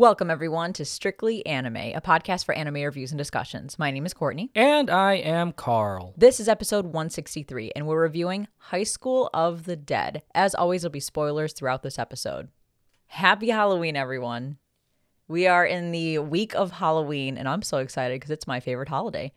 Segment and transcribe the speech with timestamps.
[0.00, 3.78] Welcome, everyone, to Strictly Anime, a podcast for anime reviews and discussions.
[3.78, 4.50] My name is Courtney.
[4.54, 6.14] And I am Carl.
[6.16, 10.22] This is episode 163, and we're reviewing High School of the Dead.
[10.34, 12.48] As always, there'll be spoilers throughout this episode.
[13.08, 14.56] Happy Halloween, everyone.
[15.28, 18.88] We are in the week of Halloween, and I'm so excited because it's my favorite
[18.88, 19.34] holiday.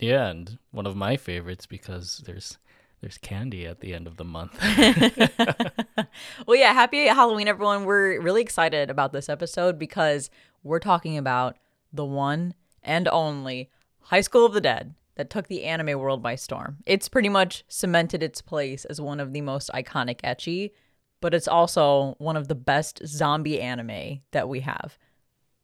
[0.00, 2.56] Yeah, and one of my favorites because there's
[3.00, 4.58] there's candy at the end of the month.
[6.46, 7.84] well, yeah, happy Halloween, everyone.
[7.84, 10.30] We're really excited about this episode because
[10.62, 11.56] we're talking about
[11.92, 16.34] the one and only High School of the Dead that took the anime world by
[16.34, 16.78] storm.
[16.86, 20.72] It's pretty much cemented its place as one of the most iconic ecchi,
[21.20, 24.98] but it's also one of the best zombie anime that we have.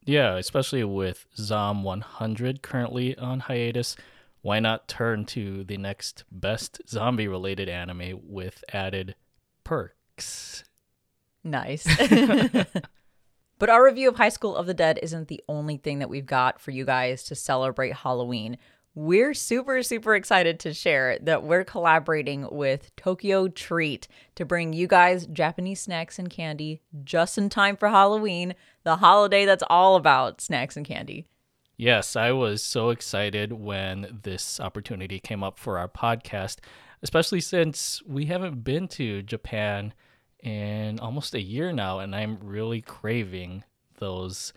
[0.05, 3.97] Yeah, especially with Zom 100 currently on hiatus
[4.45, 9.15] why not turn to the next best zombie related anime with added
[9.65, 10.65] perks?
[11.43, 11.87] Nice.
[13.59, 16.27] but our review of High School of the Dead isn't the only thing that we've
[16.27, 18.59] got for you guys to celebrate Halloween.
[18.95, 24.87] We're super, super excited to share that we're collaborating with Tokyo Treat to bring you
[24.87, 30.43] guys Japanese snacks and candy just in time for Halloween, the holiday that's all about
[30.43, 31.25] snacks and candy.
[31.77, 36.59] Yes, I was so excited when this opportunity came up for our podcast,
[37.03, 39.93] especially since we haven't been to Japan
[40.41, 43.65] in almost a year now, and I'm really craving
[43.99, 44.53] those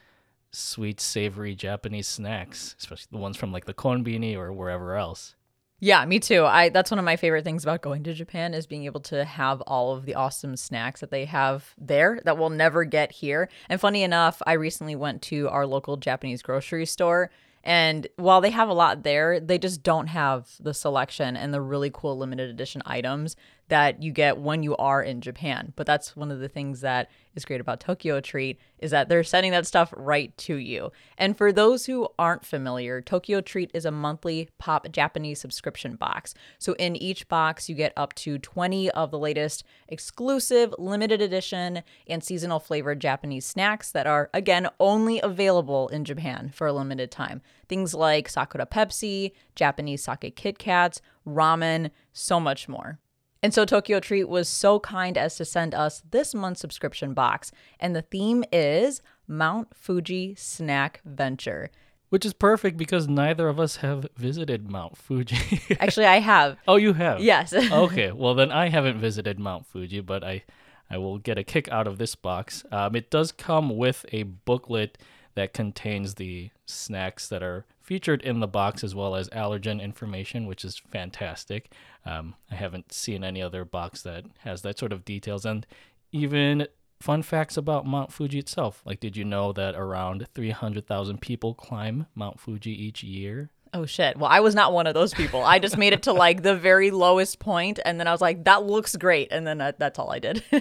[0.51, 5.35] sweet, savory Japanese snacks, especially the ones from like the konbini or wherever else.
[5.79, 6.43] Yeah, me too.
[6.43, 9.23] I that's one of my favorite things about going to Japan is being able to
[9.23, 13.47] have all of the awesome snacks that they have there that we'll never get here.
[13.69, 17.29] And funny enough, I recently went to our local Japanese grocery store
[17.63, 21.59] and while they have a lot there, they just don't have the selection and the
[21.59, 23.35] really cool limited edition items
[23.69, 25.73] that you get when you are in Japan.
[25.75, 29.23] But that's one of the things that is great about Tokyo Treat is that they're
[29.23, 30.91] sending that stuff right to you.
[31.17, 36.33] And for those who aren't familiar, Tokyo Treat is a monthly pop Japanese subscription box.
[36.57, 41.83] So in each box, you get up to 20 of the latest exclusive, limited edition,
[42.07, 47.11] and seasonal flavored Japanese snacks that are, again, only available in Japan for a limited
[47.11, 47.41] time.
[47.67, 52.99] Things like Sakura Pepsi, Japanese sake Kit Kats, ramen, so much more.
[53.47, 57.49] And so Tokyo Treat was so kind as to send us this month's subscription box.
[57.79, 61.71] And the theme is Mount Fuji Snack Venture.
[62.09, 65.61] Which is perfect because neither of us have visited Mount Fuji.
[65.79, 66.57] Actually, I have.
[66.67, 67.21] Oh, you have?
[67.21, 67.53] Yes.
[67.71, 68.11] okay.
[68.11, 70.43] Well, then I haven't visited Mount Fuji, but I,
[70.89, 72.65] I will get a kick out of this box.
[72.69, 74.97] Um, it does come with a booklet
[75.35, 80.45] that contains the snacks that are featured in the box as well as allergen information,
[80.45, 81.71] which is fantastic.
[82.05, 85.65] Um, I haven't seen any other box that has that sort of details and
[86.11, 86.67] even
[86.99, 88.81] fun facts about Mount Fuji itself.
[88.85, 93.51] Like, did you know that around 300,000 people climb Mount Fuji each year?
[93.73, 94.17] Oh shit.
[94.17, 95.43] Well, I was not one of those people.
[95.43, 98.43] I just made it to like the very lowest point and then I was like
[98.45, 100.43] that looks great and then that, that's all I did.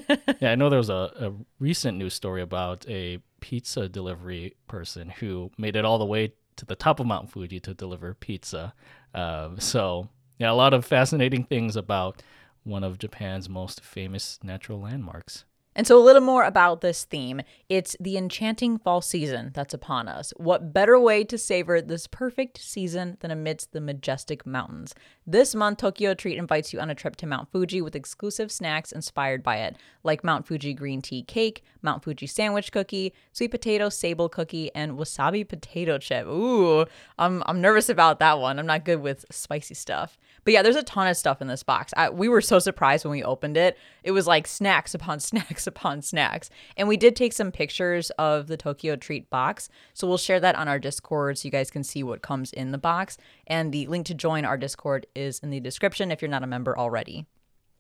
[0.41, 5.09] yeah, I know there was a, a recent news story about a pizza delivery person
[5.09, 8.75] who made it all the way to the top of Mount Fuji to deliver pizza.
[9.15, 10.09] Uh, so,
[10.39, 12.23] yeah, a lot of fascinating things about
[12.65, 15.45] one of Japan's most famous natural landmarks.
[15.77, 17.43] And so, a little more about this theme.
[17.69, 20.33] It's the enchanting fall season that's upon us.
[20.39, 24.95] What better way to savor this perfect season than amidst the majestic mountains?
[25.27, 28.91] This month, Tokyo Treat invites you on a trip to Mount Fuji with exclusive snacks
[28.91, 33.91] inspired by it, like Mount Fuji green tea cake, Mount Fuji sandwich cookie, sweet potato
[33.91, 36.27] sable cookie, and wasabi potato chip.
[36.27, 36.87] Ooh,
[37.19, 38.59] I'm, I'm nervous about that one.
[38.59, 40.17] I'm not good with spicy stuff.
[40.47, 41.93] But yeah, there's a ton of stuff in this box.
[41.97, 43.77] I, we were so surprised when we opened it.
[44.05, 46.51] It was like snacks upon snacks upon snacks.
[46.77, 49.69] And we did take some pictures of the Tokyo Treat box.
[49.93, 52.71] So we'll share that on our Discord so you guys can see what comes in
[52.71, 53.19] the box.
[53.49, 56.47] And the link to join our Discord is in the description if you're not a
[56.47, 57.27] member already.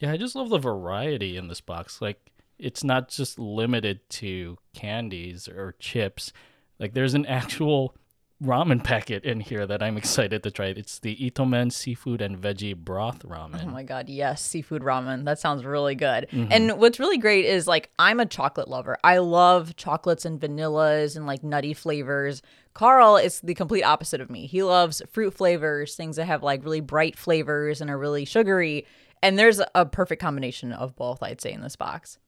[0.00, 2.02] Yeah, I just love the variety in this box.
[2.02, 2.18] Like,
[2.58, 6.32] it's not just limited to candies or chips.
[6.80, 7.94] Like, there's an actual
[8.42, 10.66] ramen packet in here that I'm excited to try.
[10.66, 13.64] It's the Itomen seafood and veggie broth ramen.
[13.64, 15.24] Oh my god, yes, seafood ramen.
[15.24, 16.26] That sounds really good.
[16.30, 16.52] Mm-hmm.
[16.52, 18.98] And what's really great is like I'm a chocolate lover.
[19.02, 22.42] I love chocolates and vanillas and like nutty flavors.
[22.74, 24.46] Carl is the complete opposite of me.
[24.46, 28.86] He loves fruit flavors, things that have like really bright flavors and are really sugary.
[29.22, 32.18] And there's a perfect combination of both, I'd say, in this box.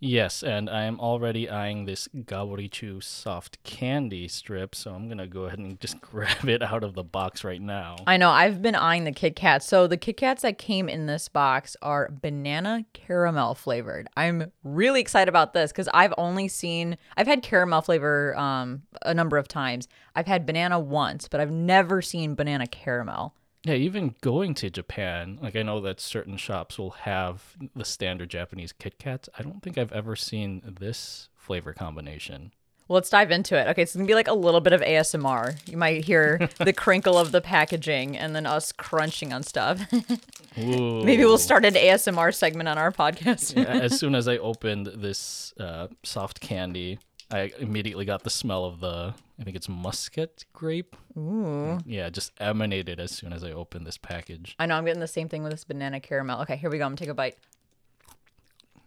[0.00, 5.44] Yes, and I am already eyeing this Gaburichu soft candy strip, so I'm gonna go
[5.44, 7.96] ahead and just grab it out of the box right now.
[8.06, 8.30] I know.
[8.30, 9.66] I've been eyeing the Kit Kats.
[9.66, 14.08] So the Kit Kats that came in this box are banana caramel flavored.
[14.16, 19.14] I'm really excited about this because I've only seen I've had caramel flavor um, a
[19.14, 19.88] number of times.
[20.14, 23.34] I've had banana once, but I've never seen banana caramel.
[23.64, 28.28] Yeah, even going to Japan, like I know that certain shops will have the standard
[28.28, 29.28] Japanese Kit Kats.
[29.38, 32.52] I don't think I've ever seen this flavor combination.
[32.86, 33.66] Well, let's dive into it.
[33.68, 35.56] Okay, it's gonna be like a little bit of ASMR.
[35.66, 39.80] You might hear the crinkle of the packaging and then us crunching on stuff.
[40.56, 43.56] Maybe we'll start an ASMR segment on our podcast.
[43.56, 46.98] Yeah, as soon as I opened this uh, soft candy,
[47.30, 50.96] I immediately got the smell of the, I think it's muscat grape.
[51.16, 51.78] Ooh.
[51.86, 54.54] Yeah, just emanated as soon as I opened this package.
[54.58, 56.42] I know I'm getting the same thing with this banana caramel.
[56.42, 56.84] Okay, here we go.
[56.84, 57.38] I'm gonna take a bite.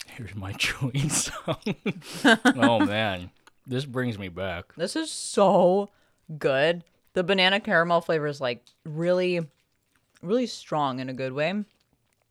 [0.07, 1.75] Here's my chewing sound.
[2.23, 3.31] oh man,
[3.65, 4.73] this brings me back.
[4.75, 5.89] This is so
[6.37, 6.83] good.
[7.13, 9.45] The banana caramel flavor is like really,
[10.21, 11.53] really strong in a good way.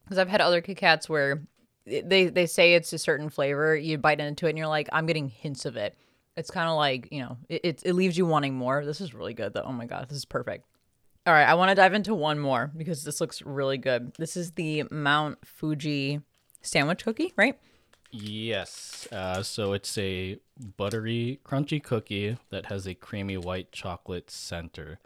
[0.04, 1.42] Because I've had other Kit Kats where
[1.86, 3.76] they they say it's a certain flavor.
[3.76, 5.96] You bite into it and you're like, I'm getting hints of it.
[6.36, 8.84] It's kind of like you know, it, it it leaves you wanting more.
[8.84, 9.64] This is really good though.
[9.64, 10.66] Oh my god, this is perfect.
[11.26, 14.12] All right, I want to dive into one more because this looks really good.
[14.16, 16.20] This is the Mount Fuji
[16.62, 17.58] sandwich cookie, right?
[18.12, 19.08] Yes.
[19.10, 20.38] Uh, so it's a
[20.76, 25.00] buttery, crunchy cookie that has a creamy white chocolate center,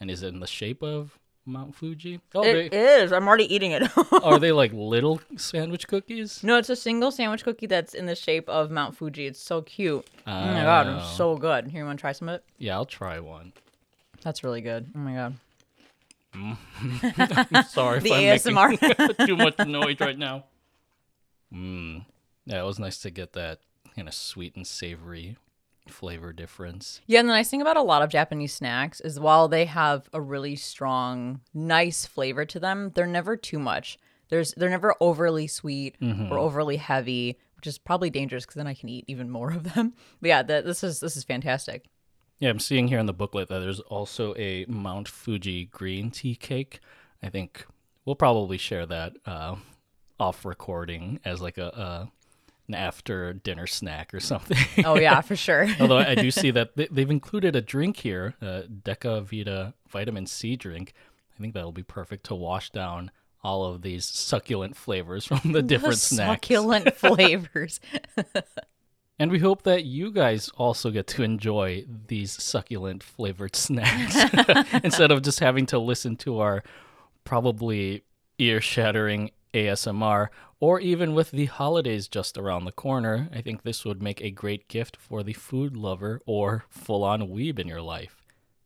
[0.00, 1.18] and is in the shape of
[1.50, 2.20] Mount Fuji.
[2.34, 3.12] Oh, It they, is.
[3.12, 3.82] I'm already eating it.
[4.22, 6.42] are they like little sandwich cookies?
[6.42, 9.26] no, it's a single sandwich cookie that's in the shape of Mount Fuji.
[9.26, 10.06] It's so cute.
[10.26, 10.64] oh my oh.
[10.64, 11.16] god, it's Oh.
[11.16, 11.68] so good.
[11.68, 12.44] Here, you want to try some of it?
[12.58, 13.52] Yeah, I'll try one.
[14.22, 14.86] That's really good.
[14.94, 15.36] Oh my god.
[16.34, 17.48] Mm.
[17.56, 18.80] I'm sorry if The I'm ASMR.
[18.80, 20.44] making too much noise right now.
[21.52, 22.04] Mmm.
[22.46, 23.58] Yeah, it was nice to get that
[23.96, 25.36] kind of sweet and savory
[25.88, 27.00] flavor difference.
[27.06, 30.08] Yeah, and the nice thing about a lot of Japanese snacks is while they have
[30.12, 33.98] a really strong, nice flavor to them, they're never too much.
[34.28, 35.96] There's they're never overly sweet
[36.30, 39.74] or overly heavy, which is probably dangerous because then I can eat even more of
[39.74, 39.94] them.
[40.20, 41.86] But yeah, th- this is this is fantastic.
[42.38, 46.34] Yeah, I'm seeing here in the booklet that there's also a Mount Fuji green tea
[46.36, 46.80] cake.
[47.22, 47.66] I think
[48.04, 49.56] we'll probably share that uh,
[50.18, 52.10] off recording as like a, a
[52.70, 54.56] an after dinner snack or something.
[54.84, 55.66] Oh yeah, for sure.
[55.80, 60.26] Although I do see that they- they've included a drink here, a Deca Vita vitamin
[60.26, 60.92] C drink.
[61.36, 63.10] I think that'll be perfect to wash down
[63.42, 66.46] all of these succulent flavors from the different snacks.
[66.46, 67.80] Succulent flavors.
[69.18, 74.16] And we hope that you guys also get to enjoy these succulent flavored snacks
[74.82, 76.62] instead of just having to listen to our
[77.24, 78.04] probably
[78.38, 80.28] ear shattering ASMR.
[80.58, 84.30] Or even with the holidays just around the corner, I think this would make a
[84.30, 88.20] great gift for the food lover or full on weeb in your life.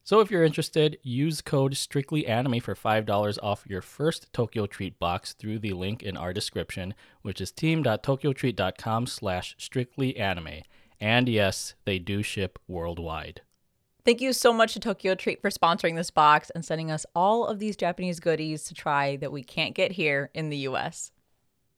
[0.07, 5.33] So if you're interested, use code STRICTLYANIME for $5 off your first Tokyo Treat box
[5.33, 6.93] through the link in our description,
[7.23, 10.65] which is team.tokyotreat.com slash strictlyanime.
[11.01, 13.41] And yes, they do ship worldwide.
[14.05, 17.47] Thank you so much to Tokyo Treat for sponsoring this box and sending us all
[17.47, 21.11] of these Japanese goodies to try that we can't get here in the US.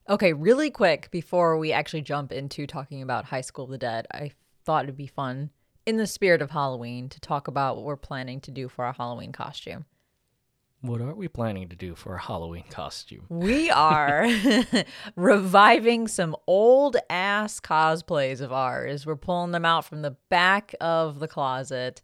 [0.08, 4.08] Okay, really quick before we actually jump into talking about High School of the Dead,
[4.12, 4.32] I
[4.64, 5.50] thought it'd be fun,
[5.86, 8.94] in the spirit of Halloween, to talk about what we're planning to do for our
[8.94, 9.84] Halloween costume.
[10.80, 13.26] What are we planning to do for a Halloween costume?
[13.28, 14.26] We are
[15.16, 19.06] reviving some old ass cosplays of ours.
[19.06, 22.02] We're pulling them out from the back of the closet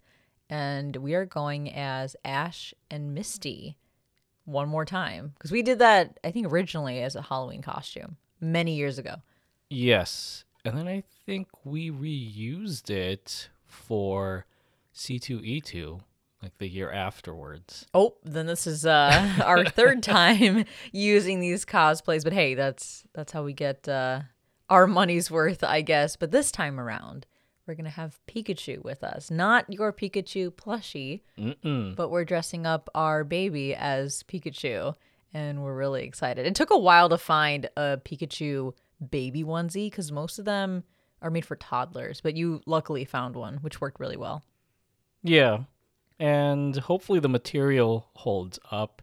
[0.53, 3.79] and we are going as Ash and Misty
[4.45, 8.75] one more time because we did that I think originally as a Halloween costume many
[8.75, 9.17] years ago.
[9.71, 10.45] Yes.
[10.63, 14.45] And then I think we reused it for
[14.95, 16.01] C2E2,
[16.43, 17.87] like the year afterwards.
[17.95, 23.33] Oh, then this is uh, our third time using these cosplays, but hey, that's that's
[23.33, 24.21] how we get uh,
[24.69, 26.17] our money's worth, I guess.
[26.17, 27.27] But this time around,
[27.67, 31.95] we're gonna have Pikachu with us, not your Pikachu plushie, Mm-mm.
[31.97, 34.95] but we're dressing up our baby as Pikachu,
[35.33, 36.47] and we're really excited.
[36.47, 38.75] It took a while to find a Pikachu
[39.11, 40.85] baby onesie because most of them
[41.21, 44.43] are made for toddlers, but you luckily found one, which worked really well.
[45.23, 45.65] Yeah.
[46.19, 49.03] And hopefully the material holds up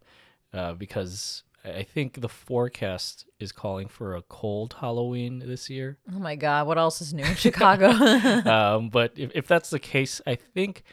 [0.53, 5.97] uh, because I think the forecast is calling for a cold Halloween this year.
[6.13, 7.89] Oh my god, what else is new in Chicago?
[8.49, 10.83] um, but if, if that's the case, I think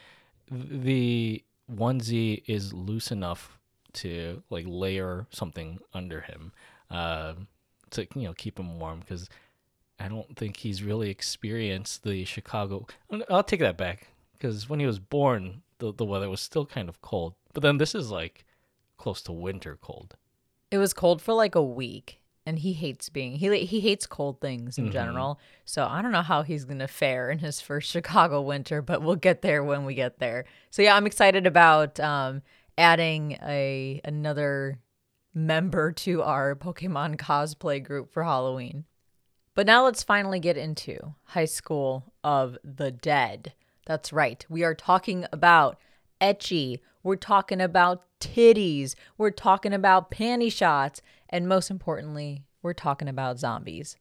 [0.51, 3.59] the onesie is loose enough
[3.93, 6.51] to like layer something under him
[6.91, 7.33] uh,
[7.91, 9.29] to you know keep him warm because
[9.99, 12.87] I don't think he's really experienced the Chicago.
[13.29, 16.89] I'll take that back because when he was born, the the weather was still kind
[16.89, 17.33] of cold.
[17.53, 18.45] But then this is like
[18.97, 20.15] close to winter cold.
[20.71, 24.41] It was cold for like a week, and he hates being he he hates cold
[24.41, 24.91] things in Mm-hmm.
[24.93, 25.39] general.
[25.65, 29.15] So I don't know how he's gonna fare in his first Chicago winter, but we'll
[29.15, 30.45] get there when we get there.
[30.69, 32.41] So yeah, I'm excited about um,
[32.77, 34.79] adding a another
[35.33, 38.85] member to our Pokemon cosplay group for Halloween.
[39.55, 43.53] But now let's finally get into High School of the Dead.
[43.85, 44.45] That's right.
[44.49, 45.79] We are talking about
[46.21, 46.79] ecchi.
[47.07, 48.93] We're talking about titties.
[49.17, 51.01] We're talking about panty shots.
[51.29, 53.95] And most importantly, we're talking about zombies.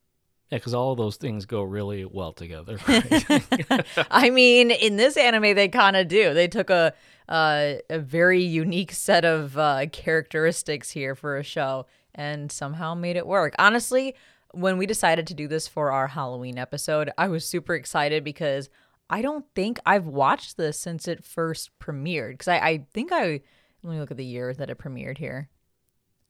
[0.51, 2.79] Yeah, because all of those things go really well together.
[2.89, 3.87] Right?
[4.11, 6.35] I mean, in this anime, they kind of do.
[6.35, 6.95] They took a
[7.29, 13.17] uh, a very unique set of uh, characteristics here for a show and somehow made
[13.17, 13.55] it work.
[13.57, 14.17] Honestly,
[14.53, 18.69] when we decided to do this for our Halloween episode, I was super excited because
[19.09, 22.33] I don't think I've watched this since it first premiered.
[22.33, 23.41] Because I, I think I
[23.83, 25.49] let me look at the year that it premiered here.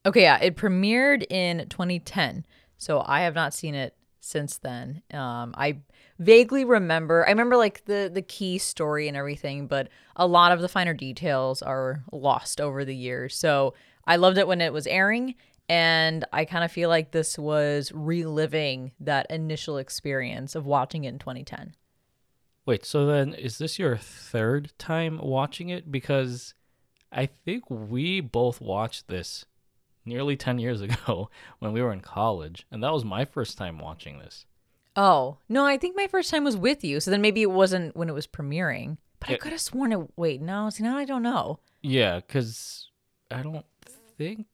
[0.04, 5.02] Okay, yeah, it premiered in 2010, so I have not seen it since then.
[5.12, 5.78] Um, I
[6.18, 7.26] vaguely remember.
[7.26, 10.94] I remember like the the key story and everything, but a lot of the finer
[10.94, 13.36] details are lost over the years.
[13.36, 13.74] So
[14.06, 15.34] I loved it when it was airing,
[15.68, 21.08] and I kind of feel like this was reliving that initial experience of watching it
[21.08, 21.74] in 2010.
[22.66, 25.90] Wait, so then is this your third time watching it?
[25.90, 26.52] Because
[27.12, 29.46] I think we both watched this
[30.04, 31.30] nearly 10 years ago
[31.60, 34.44] when we were in college, and that was my first time watching this.
[34.96, 37.00] Oh no, I think my first time was with you.
[37.00, 38.96] So then maybe it wasn't when it was premiering.
[39.20, 40.00] But I could have sworn it.
[40.16, 40.70] Wait, no.
[40.70, 41.60] See now I don't know.
[41.82, 42.88] Yeah, because
[43.30, 43.66] I don't
[44.16, 44.46] think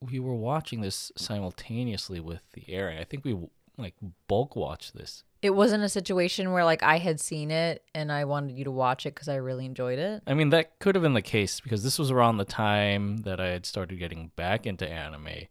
[0.00, 2.98] we were watching this simultaneously with the airing.
[2.98, 3.36] I think we
[3.78, 3.94] like
[4.28, 5.24] bulk watch this.
[5.40, 8.70] It wasn't a situation where like I had seen it and I wanted you to
[8.70, 10.22] watch it because I really enjoyed it.
[10.26, 13.40] I mean, that could have been the case because this was around the time that
[13.40, 15.48] I had started getting back into anime.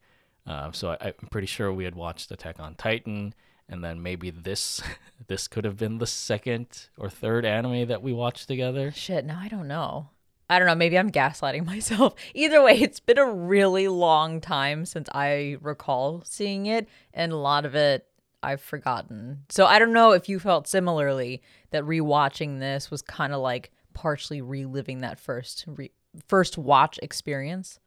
[0.48, 3.34] Uh, so I, I'm pretty sure we had watched Attack on Titan,
[3.70, 4.82] and then maybe this
[5.28, 8.92] this could have been the second or third anime that we watched together.
[8.92, 10.10] Shit, now I don't know.
[10.50, 10.76] I don't know.
[10.76, 12.16] Maybe I'm gaslighting myself.
[12.34, 17.38] Either way, it's been a really long time since I recall seeing it, and a
[17.38, 18.08] lot of it
[18.44, 19.44] I've forgotten.
[19.50, 23.72] So I don't know if you felt similarly that rewatching this was kind of like
[23.94, 25.92] partially reliving that first re-
[26.28, 27.80] first watch experience.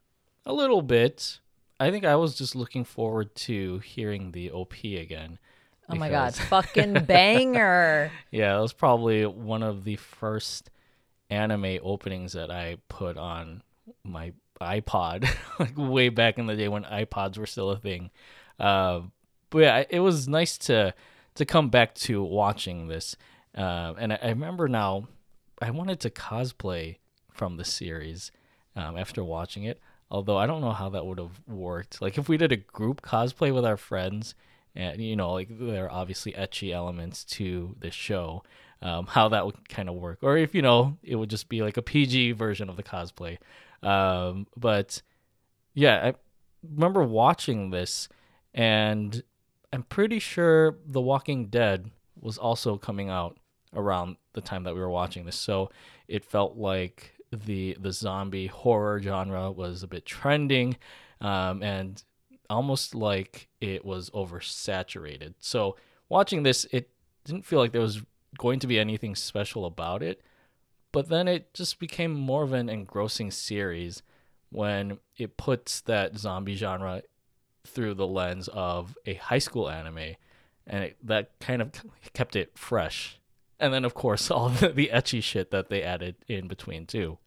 [0.47, 1.41] A little bit.
[1.81, 5.39] I think I was just looking forward to hearing the OP again.
[5.89, 8.11] Oh my god, fucking banger!
[8.31, 10.71] Yeah, it was probably one of the first
[11.31, 13.63] anime openings that I put on
[14.05, 18.11] my iPod, like way back in the day when iPods were still a thing.
[18.59, 19.01] Uh,
[19.55, 20.93] but yeah, it was nice to
[21.37, 23.17] to come back to watching this.
[23.57, 25.07] Uh, and I, I remember now,
[25.63, 26.97] I wanted to cosplay
[27.31, 28.33] from the series
[28.75, 29.81] um, after watching it.
[30.11, 32.03] Although I don't know how that would have worked.
[32.03, 34.35] Like if we did a group cosplay with our friends,
[34.75, 38.43] and you know, like there are obviously ecchi elements to the show.
[38.83, 41.63] Um, how that would kind of work, or if you know, it would just be
[41.63, 43.39] like a PG version of the cosplay.
[43.85, 45.01] Um, but
[45.75, 46.15] yeah, I
[46.75, 48.09] remember watching this,
[48.53, 49.23] and
[49.75, 51.91] I'm pretty sure The Walking Dead
[52.21, 53.39] was also coming out
[53.75, 55.35] around the time that we were watching this.
[55.35, 55.71] So
[56.07, 60.77] it felt like the the zombie horror genre was a bit trending,
[61.21, 62.01] um, and
[62.49, 65.35] almost like it was oversaturated.
[65.41, 65.77] So
[66.09, 66.91] watching this, it
[67.25, 68.01] didn't feel like there was
[68.39, 70.23] going to be anything special about it,
[70.93, 74.05] but then it just became more of an engrossing series
[74.51, 77.03] when it puts that zombie genre
[77.67, 80.17] through the lens of a high school anime,
[80.67, 81.71] and it, that kind of
[82.13, 83.19] kept it fresh.
[83.59, 87.19] And then, of course, all the, the ecchi shit that they added in between too.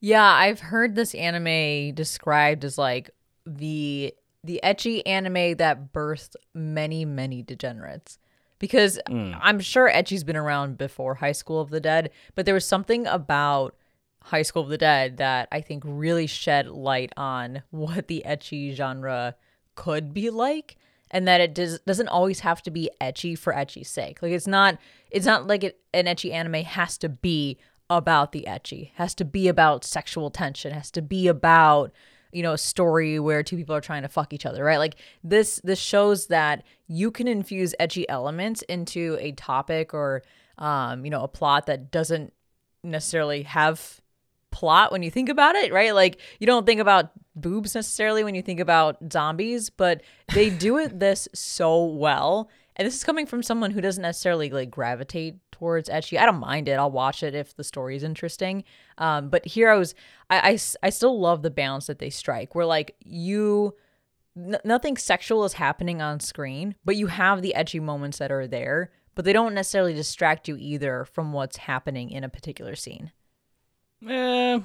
[0.00, 3.10] Yeah, I've heard this anime described as like
[3.44, 4.14] the
[4.44, 8.18] the ecchi anime that birthed many many degenerates.
[8.58, 9.38] Because mm.
[9.42, 13.06] I'm sure ecchi's been around before High School of the Dead, but there was something
[13.06, 13.76] about
[14.22, 18.74] High School of the Dead that I think really shed light on what the ecchi
[18.74, 19.36] genre
[19.76, 20.76] could be like
[21.10, 24.20] and that it does, doesn't always have to be ecchi for ecchi's sake.
[24.22, 24.78] Like it's not
[25.10, 28.90] it's not like it, an ecchi anime has to be about the ecchi.
[28.94, 31.92] Has to be about sexual tension, has to be about
[32.32, 34.78] you know a story where two people are trying to fuck each other, right?
[34.78, 40.22] Like this this shows that you can infuse ecchi elements into a topic or
[40.58, 42.32] um you know a plot that doesn't
[42.82, 44.00] necessarily have
[44.50, 45.94] plot when you think about it, right?
[45.94, 50.02] Like you don't think about boobs necessarily when you think about zombies, but
[50.34, 54.50] they do it this so well and this is coming from someone who doesn't necessarily
[54.50, 56.18] like gravitate towards ecchi.
[56.18, 56.74] I don't mind it.
[56.74, 58.64] I'll watch it if the story is interesting.
[58.98, 59.94] Um, but here I was,
[60.28, 62.54] I, I, I still love the balance that they strike.
[62.54, 63.74] Where like you,
[64.36, 68.46] n- nothing sexual is happening on screen, but you have the edgy moments that are
[68.46, 73.10] there, but they don't necessarily distract you either from what's happening in a particular scene.
[74.06, 74.60] Eh, I,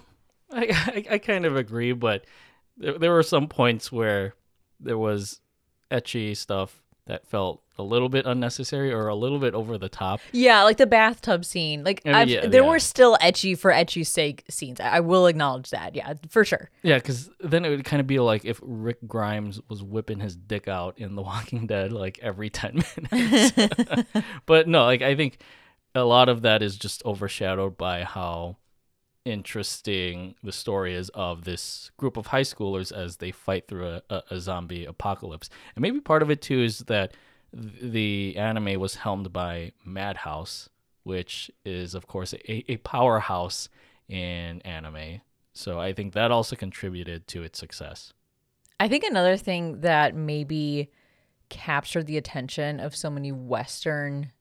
[0.52, 2.26] I, I kind of agree, but
[2.78, 4.36] there, there were some points where
[4.80, 5.40] there was
[5.90, 10.20] ecchi stuff that felt a little bit unnecessary or a little bit over the top.
[10.32, 11.84] Yeah, like the bathtub scene.
[11.84, 12.70] Like I mean, I've- yeah, there yeah.
[12.70, 14.80] were still ecchi for ecchi's sake scenes.
[14.80, 15.96] I, I will acknowledge that.
[15.96, 16.70] Yeah, for sure.
[16.84, 20.36] Yeah, because then it would kind of be like if Rick Grimes was whipping his
[20.36, 23.52] dick out in The Walking Dead like every 10 minutes.
[24.46, 25.40] but no, like I think
[25.96, 28.58] a lot of that is just overshadowed by how
[29.26, 34.02] interesting the story is of this group of high schoolers as they fight through a,
[34.10, 35.50] a, a zombie apocalypse.
[35.76, 37.14] And maybe part of it too is that
[37.54, 40.70] th- the anime was helmed by Madhouse,
[41.04, 43.70] which is, of course, a, a powerhouse
[44.08, 45.22] in anime.
[45.54, 48.14] So I think that also contributed to its success.
[48.80, 50.90] I think another thing that maybe
[51.50, 54.32] captured the attention of so many Western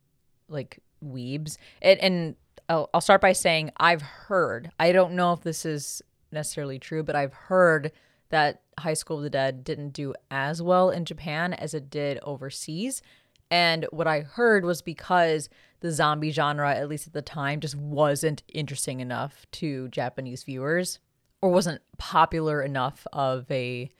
[0.49, 2.37] like weebs, and, and
[2.70, 4.70] I'll, I'll start by saying I've heard.
[4.78, 7.90] I don't know if this is necessarily true, but I've heard
[8.28, 12.20] that High School of the Dead didn't do as well in Japan as it did
[12.22, 13.02] overseas.
[13.50, 15.48] And what I heard was because
[15.80, 21.00] the zombie genre, at least at the time, just wasn't interesting enough to Japanese viewers
[21.42, 23.90] or wasn't popular enough of a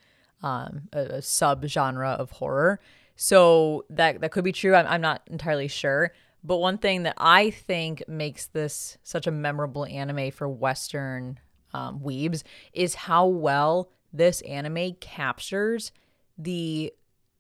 [0.43, 2.79] um, a, a sub genre of horror.
[3.17, 4.77] So that that could be true.
[4.77, 6.13] I'm, I'm not entirely sure.
[6.43, 11.39] But one thing that I think makes this such a memorable anime for Western
[11.73, 12.43] um, weebs
[12.73, 15.93] is how well this anime captures
[16.37, 16.93] the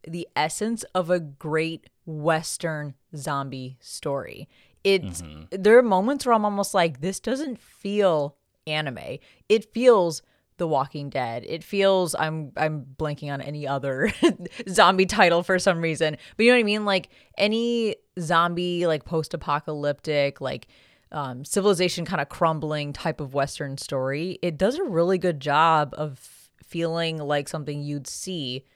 [0.06, 4.48] the essence of a great Western zombie story.
[4.82, 9.18] It's there are moments where I'm almost like, this doesn't feel anime.
[9.48, 10.22] It feels
[10.60, 11.44] The Walking Dead.
[11.48, 14.12] It feels I'm I'm blanking on any other
[14.68, 16.18] zombie title for some reason.
[16.36, 16.84] But you know what I mean?
[16.84, 17.08] Like
[17.38, 20.68] any zombie, like post apocalyptic, like
[21.12, 25.94] um, civilization kind of crumbling type of Western story, it does a really good job
[25.96, 28.66] of feeling like something you'd see,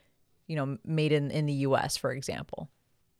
[0.47, 2.71] you know, made in, in the US, for example.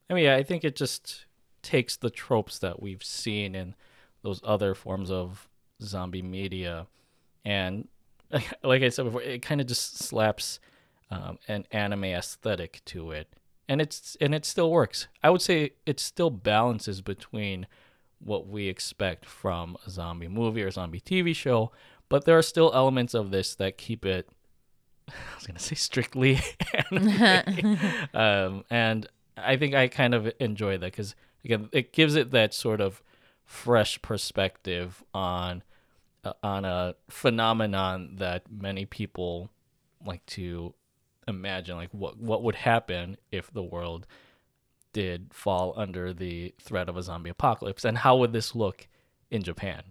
[0.09, 1.27] I mean, yeah, I think it just
[1.63, 3.75] takes the tropes that we've seen in
[4.23, 5.51] those other forms of
[5.83, 6.87] zombie media,
[7.45, 7.89] and
[8.63, 10.61] like I said before, it kind of just slaps
[11.11, 13.29] um, an anime aesthetic to it,
[13.69, 15.09] and it's and it still works.
[15.23, 17.67] I would say it still balances between
[18.19, 21.73] what we expect from a zombie movie or zombie TV show,
[22.09, 24.29] but there are still elements of this that keep it.
[25.09, 26.41] I was gonna say strictly
[26.91, 27.79] anime,
[28.15, 32.55] um, and I think I kind of enjoy that because again, it gives it that
[32.55, 33.03] sort of
[33.45, 35.63] fresh perspective on
[36.25, 39.51] Uh, on a phenomenon that many people
[40.07, 40.75] like to
[41.29, 44.07] imagine, like what what would happen if the world
[44.93, 48.89] did fall under the threat of a zombie apocalypse, and how would this look
[49.31, 49.83] in Japan?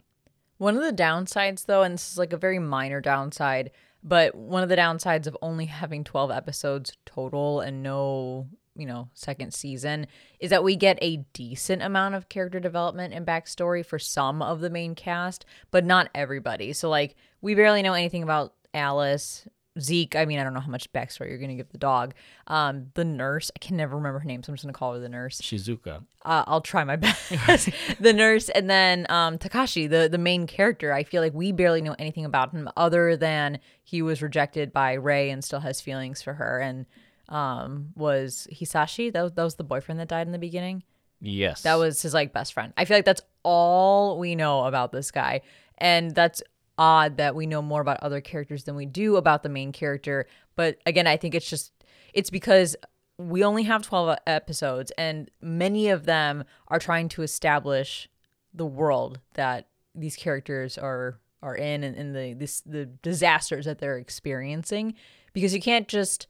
[0.57, 4.63] One of the downsides, though, and this is like a very minor downside, but one
[4.63, 10.07] of the downsides of only having 12 episodes total and no, you know, second season
[10.39, 14.61] is that we get a decent amount of character development and backstory for some of
[14.61, 16.73] the main cast, but not everybody.
[16.73, 19.47] So, like, we barely know anything about Alice.
[19.79, 22.13] Zeke, I mean, I don't know how much backstory you're going to give the dog.
[22.45, 24.93] Um, the nurse, I can never remember her name, so I'm just going to call
[24.93, 26.03] her the nurse Shizuka.
[26.23, 26.95] uh, I'll try my
[27.47, 27.69] best.
[27.99, 30.93] the nurse, and then um, Takashi, the the main character.
[30.93, 34.93] I feel like we barely know anything about him other than he was rejected by
[34.93, 36.59] Rei and still has feelings for her.
[36.59, 36.85] And
[37.29, 40.83] um, was Hisashi that was, that was the boyfriend that died in the beginning.
[41.19, 42.73] Yes, That was his like best friend.
[42.75, 45.41] I feel like that's all we know about this guy,
[45.77, 46.43] and that's
[46.77, 50.25] odd that we know more about other characters than we do about the main character.
[50.55, 51.71] But again, I think it's just
[52.13, 52.75] it's because
[53.17, 58.09] we only have 12 episodes and many of them are trying to establish
[58.53, 63.79] the world that these characters are are in and, and the this the disasters that
[63.79, 64.93] they're experiencing
[65.33, 66.27] because you can't just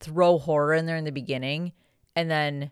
[0.00, 1.72] throw horror in there in the beginning
[2.14, 2.70] and then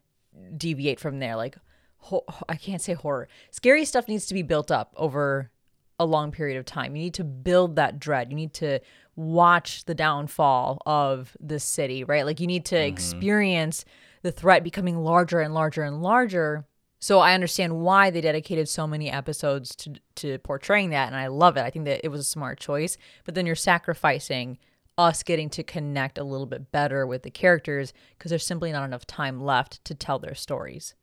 [0.56, 1.36] deviate from there.
[1.36, 1.56] Like
[1.98, 3.28] ho- I can't say horror.
[3.50, 5.50] Scary stuff needs to be built up over
[5.98, 6.96] a long period of time.
[6.96, 8.30] You need to build that dread.
[8.30, 8.80] You need to
[9.16, 12.26] watch the downfall of the city right?
[12.26, 12.92] Like you need to mm-hmm.
[12.92, 13.84] experience
[14.22, 16.66] the threat becoming larger and larger and larger.
[16.98, 21.26] So I understand why they dedicated so many episodes to to portraying that, and I
[21.26, 21.60] love it.
[21.60, 22.96] I think that it was a smart choice.
[23.24, 24.58] But then you're sacrificing
[24.96, 28.84] us getting to connect a little bit better with the characters because there's simply not
[28.84, 30.94] enough time left to tell their stories.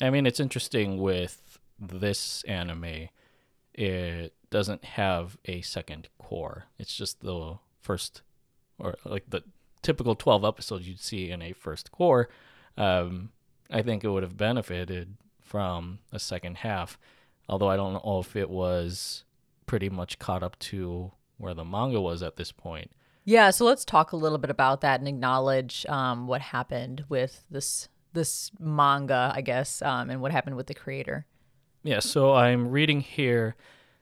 [0.00, 3.08] I mean, it's interesting with this anime,
[3.74, 6.64] it doesn't have a second cour.
[6.78, 8.22] It's just the first,
[8.78, 9.42] or like the
[9.82, 12.28] typical 12 episodes you'd see in a first cour.
[12.76, 13.30] Um,
[13.70, 16.98] I think it would have benefited from a second half,
[17.48, 19.24] although I don't know if it was
[19.66, 22.90] pretty much caught up to where the manga was at this point.
[23.28, 27.44] Yeah, so let's talk a little bit about that and acknowledge um, what happened with
[27.50, 31.26] this this manga, I guess, um, and what happened with the creator.
[31.82, 33.54] Yeah, so I'm reading here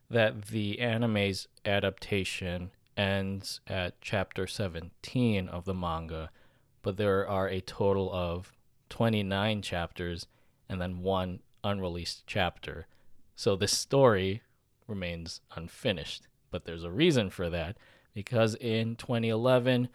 [0.09, 6.31] that the anime's adaptation ends at chapter 17 of the manga,
[6.83, 8.53] but there are a total of
[8.91, 10.29] 29 chapters
[10.69, 12.87] and then one unreleased chapter.
[13.35, 14.43] So this story
[14.87, 16.29] remains unfinished.
[16.53, 17.77] But there's a reason for that
[18.17, 19.91] because in 2011,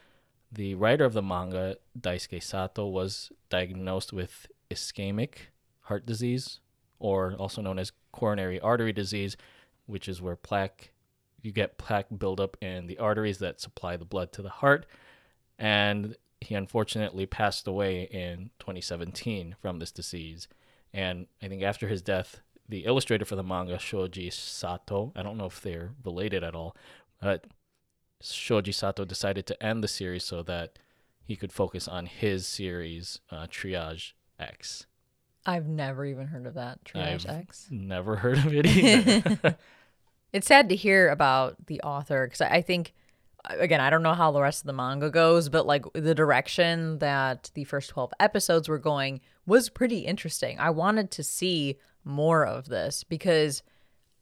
[0.52, 5.50] the writer of the manga, Daisuke Sato, was diagnosed with ischemic
[5.82, 6.60] heart disease,
[7.00, 9.36] or also known as coronary artery disease,
[9.88, 10.92] which is where plaque
[11.42, 14.86] you get plaque buildup in the arteries that supply the blood to the heart.
[15.58, 20.48] And he unfortunately passed away in 2017 from this disease.
[20.94, 25.38] And I think after his death, the illustrator for the manga, Shoji Sato, I don't
[25.38, 26.76] know if they're related at all,
[27.20, 27.46] but
[28.22, 30.78] Shoji Sato decided to end the series so that
[31.24, 34.86] he could focus on his series, uh, Triage X.
[35.46, 37.68] I've never even heard of that, Triage I've X.
[37.72, 39.58] Never heard of it either.
[40.34, 42.94] It's sad to hear about the author because I I think,
[43.44, 47.00] again, I don't know how the rest of the manga goes, but like the direction
[47.00, 50.58] that the first 12 episodes were going was pretty interesting.
[50.58, 53.62] I wanted to see more of this because,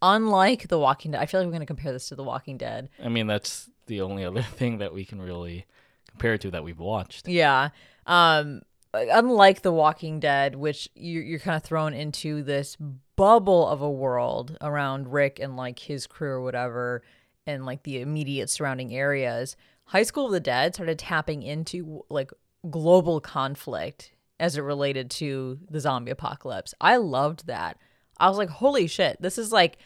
[0.02, 2.58] unlike The Walking Dead, I feel like we're going to compare this to The Walking
[2.58, 2.90] Dead.
[3.04, 5.66] I mean, that's the only other thing that we can really
[6.10, 7.28] compare to that we've watched.
[7.28, 7.70] Yeah.
[8.08, 8.62] Um,
[8.94, 12.78] unlike The Walking Dead, which you're, you're kind of thrown into this
[13.16, 17.04] bubble of a world around Rick and like his crew or whatever,
[17.46, 22.32] and like the immediate surrounding areas, High School of the Dead started tapping into like
[22.70, 26.74] global conflict as it related to the zombie apocalypse.
[26.80, 27.78] I loved that.
[28.18, 29.78] I was like, holy shit, this is like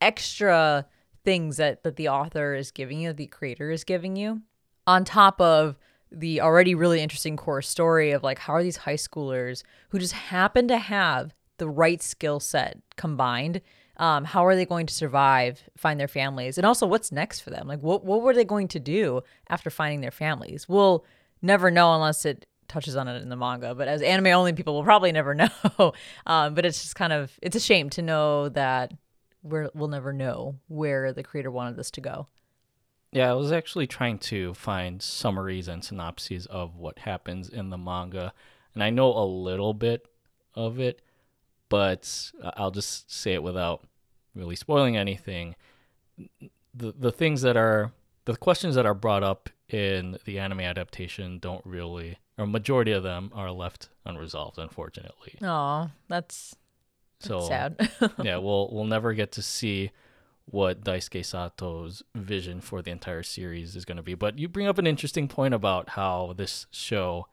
[0.00, 0.86] extra
[1.24, 4.42] things that, that the author is giving you, the creator is giving you,
[4.86, 5.76] on top of
[6.10, 10.12] the already really interesting core story of like how are these high schoolers who just
[10.12, 13.62] happen to have the right skill set combined
[13.98, 17.50] um, how are they going to survive find their families and also what's next for
[17.50, 17.68] them?
[17.68, 20.68] Like what, what were they going to do after finding their families?
[20.68, 21.04] We'll
[21.40, 24.74] never know unless it touches on it in the manga but as anime only people
[24.74, 25.34] will probably never
[25.78, 25.92] know.
[26.26, 28.92] Um, but it's just kind of it's a shame to know that
[29.42, 32.26] we're, we'll never know where the creator wanted this to go
[33.12, 37.78] Yeah, I was actually trying to find summaries and synopses of what happens in the
[37.78, 38.32] manga,
[38.74, 40.06] and I know a little bit
[40.54, 41.02] of it,
[41.68, 43.84] but I'll just say it without
[44.34, 45.56] really spoiling anything.
[46.74, 47.92] The the things that are
[48.24, 53.02] the questions that are brought up in the anime adaptation don't really, or majority of
[53.02, 55.38] them are left unresolved, unfortunately.
[55.42, 56.56] oh that's,
[57.22, 57.90] that's So sad
[58.22, 59.90] yeah, we'll we'll never get to see
[60.44, 64.14] what Daisuke Sato's vision for the entire series is going to be.
[64.14, 67.26] But you bring up an interesting point about how this show,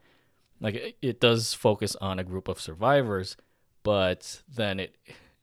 [0.62, 3.36] like it, it does focus on a group of survivors,
[3.84, 4.96] but then it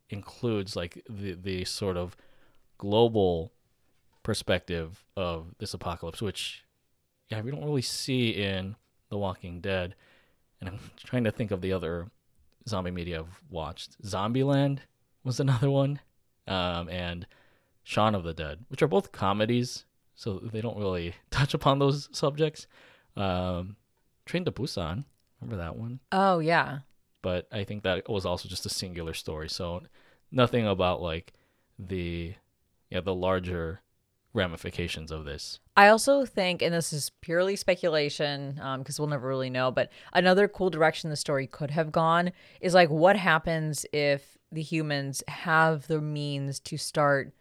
[0.09, 2.17] includes like the the sort of
[2.79, 3.53] global
[4.23, 6.65] perspective of this apocalypse, which
[7.29, 8.77] yeah we don't really see in
[9.11, 9.95] The Walking Dead.
[10.61, 12.11] And I'm trying to think of the other
[12.69, 14.01] zombie media I've watched.
[14.03, 14.79] Zombieland
[15.25, 16.01] was another one,
[16.47, 17.27] um, and
[17.83, 22.09] Shaun of the Dead, which are both comedies, so they don't really touch upon those
[22.13, 22.67] subjects.
[23.17, 23.77] Um,
[24.25, 25.05] Train to Busan,
[25.41, 26.01] remember that one?
[26.13, 26.81] oh yeah
[27.23, 29.83] But I think that was also just a singular story, so
[30.33, 31.33] nothing about like
[31.79, 32.35] the
[32.91, 33.81] yeah the larger
[34.37, 35.59] ramifications of this.
[35.77, 40.47] I also think, and this is purely speculation because we'll never really know, but another
[40.47, 45.87] cool direction the story could have gone is like what happens if the humans have
[45.89, 47.35] the means to start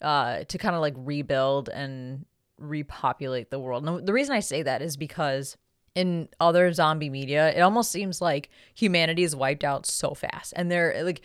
[0.00, 2.24] uh, to kind of like rebuild and
[2.58, 4.06] repopulate the world.
[4.06, 5.56] The reason I say that is because
[5.94, 10.70] in other zombie media, it almost seems like humanity is wiped out so fast, and
[10.70, 11.22] they're like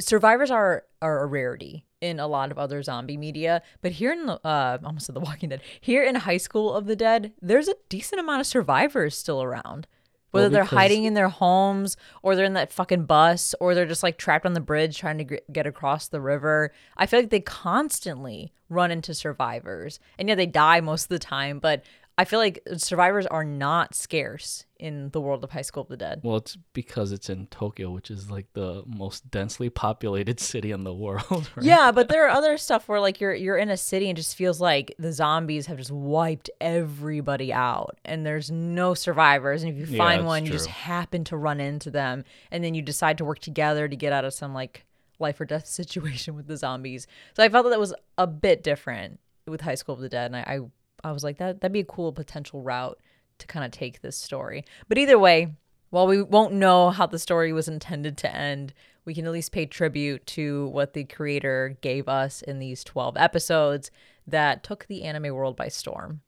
[0.00, 4.26] survivors are are a rarity in a lot of other zombie media but here in
[4.26, 7.68] the uh almost said the walking dead here in high school of the dead there's
[7.68, 9.86] a decent amount of survivors still around.
[10.30, 13.84] Whether Well, they're hiding in their homes or they're in that fucking bus or they're
[13.84, 16.72] just like trapped on the bridge trying to gr- get across the river.
[16.96, 19.98] I feel like they constantly run into survivors.
[20.18, 21.82] And yeah they die most of the time but
[22.20, 25.96] I feel like survivors are not scarce in the world of High School of the
[25.96, 26.20] Dead.
[26.22, 30.84] Well, it's because it's in Tokyo, which is like the most densely populated city in
[30.84, 31.48] the world.
[31.56, 31.64] Right?
[31.64, 34.36] Yeah, but there are other stuff where like you're you're in a city and just
[34.36, 39.90] feels like the zombies have just wiped everybody out and there's no survivors and if
[39.90, 43.16] you find it's one you just happen to run into them and then you decide
[43.16, 44.84] to work together to get out of some like
[45.18, 47.06] life or death situation with the zombies.
[47.34, 50.26] So I felt that that was a bit different with High School of the Dead
[50.26, 50.60] and I I,
[51.02, 52.98] I was like that that'd be a cool potential route
[53.38, 54.64] to kind of take this story.
[54.88, 55.54] But either way,
[55.90, 58.72] while we won't know how the story was intended to end,
[59.04, 63.16] we can at least pay tribute to what the creator gave us in these 12
[63.16, 63.90] episodes
[64.26, 66.20] that took the anime world by storm.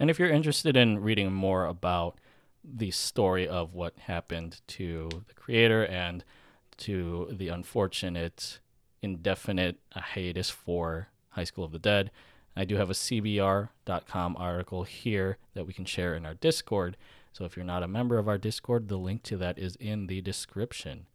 [0.00, 2.18] And if you're interested in reading more about
[2.64, 6.24] the story of what happened to the creator and
[6.78, 8.58] to the unfortunate
[9.00, 12.10] indefinite hiatus for High School of the Dead,
[12.56, 16.96] I do have a CBR.com article here that we can share in our Discord.
[17.32, 20.06] So if you're not a member of our Discord, the link to that is in
[20.06, 21.06] the description.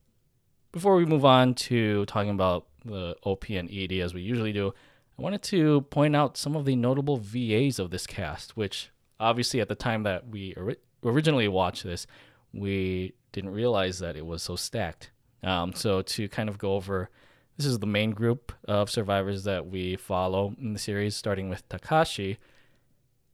[0.71, 4.73] Before we move on to talking about the OP and ED as we usually do,
[5.17, 9.61] I wanted to point out some of the notable VAs of this cast, which obviously
[9.61, 12.07] at the time that we ori- originally watched this,
[12.53, 15.11] we didn't realize that it was so stacked.
[15.43, 17.09] Um, so to kind of go over,
[17.57, 21.67] this is the main group of survivors that we follow in the series, starting with
[21.69, 22.37] Takashi.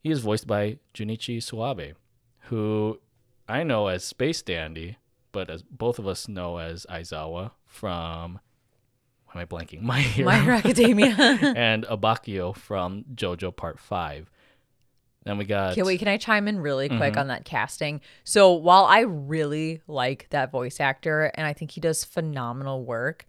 [0.01, 1.93] He is voiced by Junichi Suwabe,
[2.47, 2.99] who
[3.47, 4.97] I know as Space Dandy,
[5.31, 8.39] but as both of us know as Aizawa from.
[9.31, 9.81] Why am I blanking?
[9.93, 11.15] My Hero My Hero Academia.
[11.55, 14.29] and Abbacchio from JoJo Part 5.
[15.25, 15.71] Then we got.
[15.71, 16.97] Okay, wait, can I chime in really Mm-hmm.
[16.97, 18.01] quick on that casting?
[18.25, 23.25] So while I really like that voice actor and I think he does phenomenal work,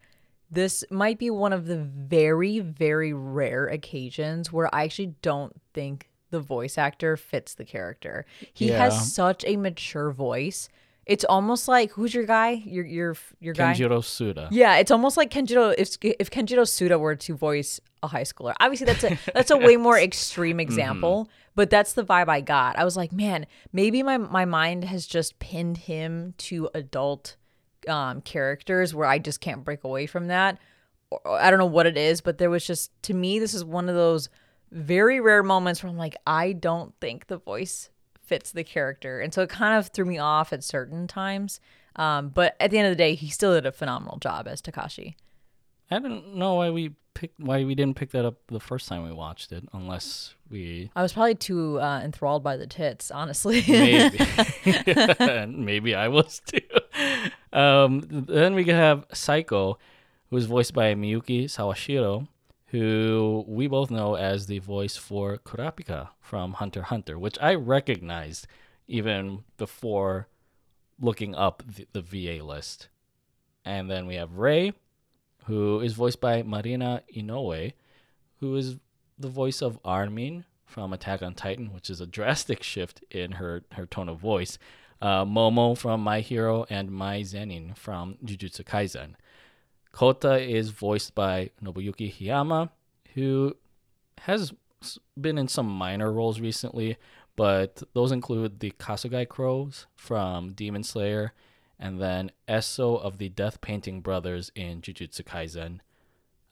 [0.55, 6.09] this might be one of the very, very rare occasions where I actually don't think
[6.31, 8.25] the voice actor fits the character.
[8.53, 8.79] He Yeah.
[8.79, 10.69] has such a mature voice.
[11.07, 12.63] It's almost like who's your guy?
[12.65, 13.75] Your your your guy?
[13.75, 14.49] Kenjiro Tsuda.
[14.51, 18.55] Yeah, it's almost like Kenjiro if if Kenjiro Tsuda were to voice a high schooler.
[18.59, 20.61] Obviously that's a that's a way more extreme mm-hmm.
[20.61, 22.79] example, but that's the vibe I got.
[22.79, 27.37] I was like, man, maybe my my mind has just pinned him to adult
[27.89, 30.59] um characters where I just can't break away from that.
[31.27, 33.89] I don't know what it is, but there was just to me this is one
[33.89, 34.29] of those
[34.73, 39.21] very rare moments where I'm like, I don't think the voice fits the character.
[39.21, 41.61] And so it kind of threw me off at certain times.
[41.97, 44.61] Um, but at the end of the day, he still did a phenomenal job as
[44.61, 45.15] Takashi.
[45.91, 49.05] I don't know why we picked why we didn't pick that up the first time
[49.05, 53.63] we watched it, unless we I was probably too uh, enthralled by the tits, honestly.
[53.69, 54.19] maybe
[55.47, 56.61] maybe I was too.
[57.53, 59.77] Um, then we have Saeko,
[60.29, 62.27] who is voiced by Miyuki Sawashiro,
[62.67, 68.49] who we both know as the voice for Kurapika from Hunter Hunter, which I recognized
[68.89, 70.27] even before
[71.01, 72.89] looking up the, the VA list.
[73.65, 74.73] And then we have Rei,
[75.45, 77.73] who is voiced by Marina Inoue,
[78.41, 78.77] who is
[79.17, 83.63] the voice of Armin from Attack on Titan, which is a drastic shift in her,
[83.73, 84.59] her tone of voice.
[85.05, 89.17] Uh, Momo from My Hero and Mai Zenin from Jujutsu Kaisen.
[89.93, 92.71] Kota is voiced by Nobuyuki Hiyama,
[93.13, 93.55] who
[94.23, 94.55] has
[95.21, 96.97] been in some minor roles recently,
[97.37, 101.35] but those include the Kasugai Crows from Demon Slayer,
[101.79, 105.81] and then Eso of the Death Painting Brothers in Jujutsu Kaisen.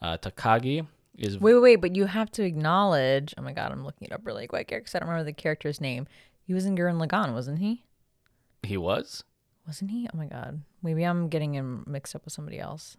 [0.02, 0.86] Uh, Takagi
[1.16, 3.32] is wait, wait, but you have to acknowledge.
[3.38, 5.32] Oh my god, I'm looking it up really quick here because I don't remember the
[5.32, 6.06] character's name.
[6.42, 7.84] He was in Gurren Lagann, wasn't he?
[8.62, 9.24] He was.
[9.66, 10.08] Wasn't he?
[10.12, 12.96] Oh my god, maybe I'm getting him mixed up with somebody else.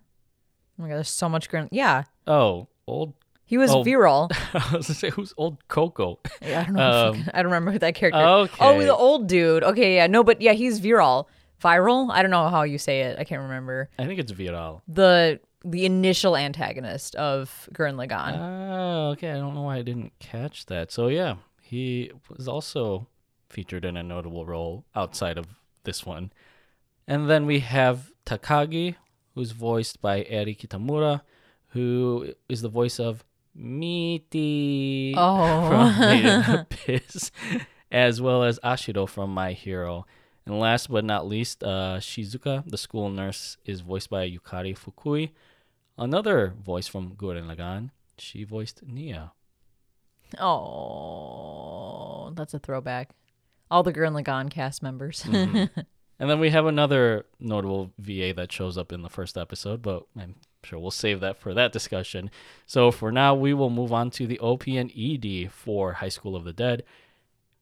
[0.80, 1.68] Oh my god, there's so much Gurren.
[1.72, 3.14] Yeah, Oh, old.
[3.46, 3.84] he was Oh.
[3.84, 4.30] Viral.
[4.54, 6.20] I was gonna say who's old Coco.
[6.42, 7.10] Yeah, I don't know.
[7.14, 8.20] Um, I don't remember who that character.
[8.20, 8.56] okay.
[8.60, 9.64] Oh, the old dude.
[9.64, 11.26] Okay, yeah, no, but yeah, he's Viral.
[11.62, 12.10] Viral.
[12.12, 13.20] I don't know how you say it.
[13.20, 14.82] I can't remember I think it's Viral.
[14.88, 18.38] the the initial antagonist of Gurren Lagann.
[18.38, 19.32] Oh, okay.
[19.32, 20.92] I don't know why I didn't catch that.
[20.92, 23.08] So yeah, he was also
[23.54, 25.46] featured in a notable role outside of
[25.84, 26.32] this one.
[27.08, 28.96] And then we have Takagi,
[29.36, 31.22] who's voiced by Eri Kitamura,
[31.74, 33.24] who is the voice of
[33.56, 35.68] Mitty Oh.
[35.70, 37.32] from Made in Abyss,
[37.92, 40.06] as well as Ashido from My Hero.
[40.46, 45.32] And last but not least, uh, Shizuka, the school nurse, is voiced by Yukari Fukui.
[45.98, 47.92] Another voice from Gurren Lagann.
[48.18, 49.32] She voiced Nia.
[51.04, 53.16] Oh, that's a throwback.
[53.74, 55.24] All the Gurren Lagann cast members.
[55.24, 55.80] Mm-hmm.
[56.20, 60.06] And then we have another notable VA that shows up in the first episode, but
[60.18, 62.30] I'm sure we'll save that for that discussion.
[62.66, 66.36] So for now, we will move on to the OP and ED for High School
[66.36, 66.84] of the Dead.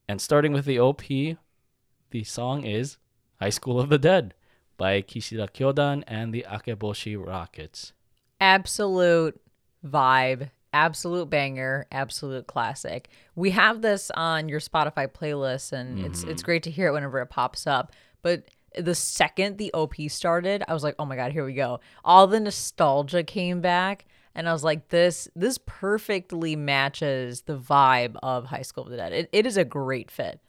[0.08, 2.97] And starting with the OP, the song is
[3.39, 4.34] High School of the Dead
[4.78, 7.93] by Kishida Kyodan and the Akeboshi Rockets.
[8.39, 9.39] Absolute
[9.84, 13.10] vibe, absolute banger, absolute classic.
[13.36, 17.19] We have this on your Spotify playlist and it's it's great to hear it whenever
[17.19, 17.91] it pops up.
[18.21, 18.45] But
[18.77, 22.27] the second the OP started, I was like, "Oh my god, here we go." All
[22.27, 28.45] the nostalgia came back and I was like, "This this perfectly matches the vibe of
[28.45, 30.39] High School of the Dead." It, it is a great fit.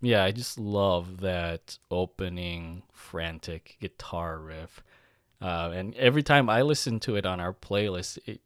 [0.00, 4.82] Yeah, I just love that opening frantic guitar riff.
[5.40, 8.40] Uh, and every time I listen to it on our playlist, it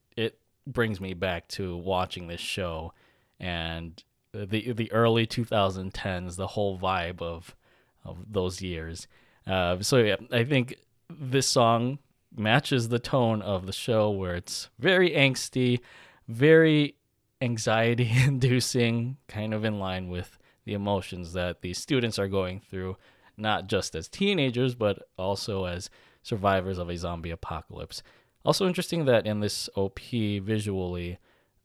[0.73, 2.93] brings me back to watching this show
[3.41, 4.03] and
[4.33, 7.57] the the early 2010s, the whole vibe of
[8.05, 9.07] of those years.
[9.47, 10.77] Uh, so yeah, I think
[11.11, 11.99] this song
[12.37, 15.81] matches the tone of the show where it's very angsty,
[16.27, 16.97] very
[17.41, 22.97] anxiety inducing, kind of in line with the emotions that these students are going through,
[23.37, 25.89] not just as teenagers, but also as
[26.23, 28.03] survivors of a zombie apocalypse.
[28.49, 31.19] Also interesting that in this OP visually,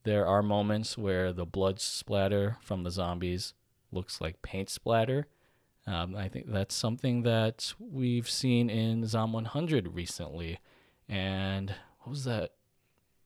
[0.03, 3.53] there are moments where the blood splatter from the zombies
[3.93, 5.27] looks like paint splatter.
[5.87, 10.59] Um, I think that's something that we've seen in Zom 100 recently.
[11.07, 12.51] And what was that?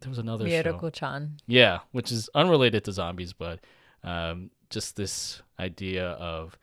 [0.02, 0.62] There was another show.
[0.62, 1.38] Miyako-chan.
[1.48, 3.62] Yeah, which is unrelated to zombies, but
[4.04, 6.60] um, just this idea of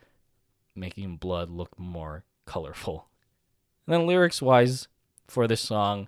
[0.76, 3.08] making blood look more colorful.
[3.84, 4.86] And then lyrics wise,
[5.26, 6.06] for this song,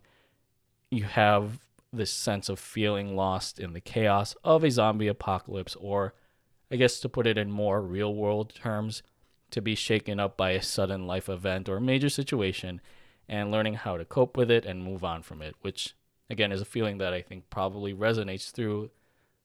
[0.90, 1.60] you have
[1.92, 6.14] this sense of feeling lost in the chaos of a zombie apocalypse, or
[6.70, 9.02] I guess to put it in more real world terms,
[9.50, 12.80] to be shaken up by a sudden life event or major situation
[13.28, 15.94] and learning how to cope with it and move on from it, which
[16.28, 18.90] again is a feeling that I think probably resonates through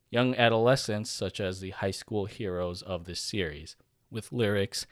[0.09, 3.75] young adolescents, such as the high school heroes of this series,
[4.11, 4.85] with lyrics.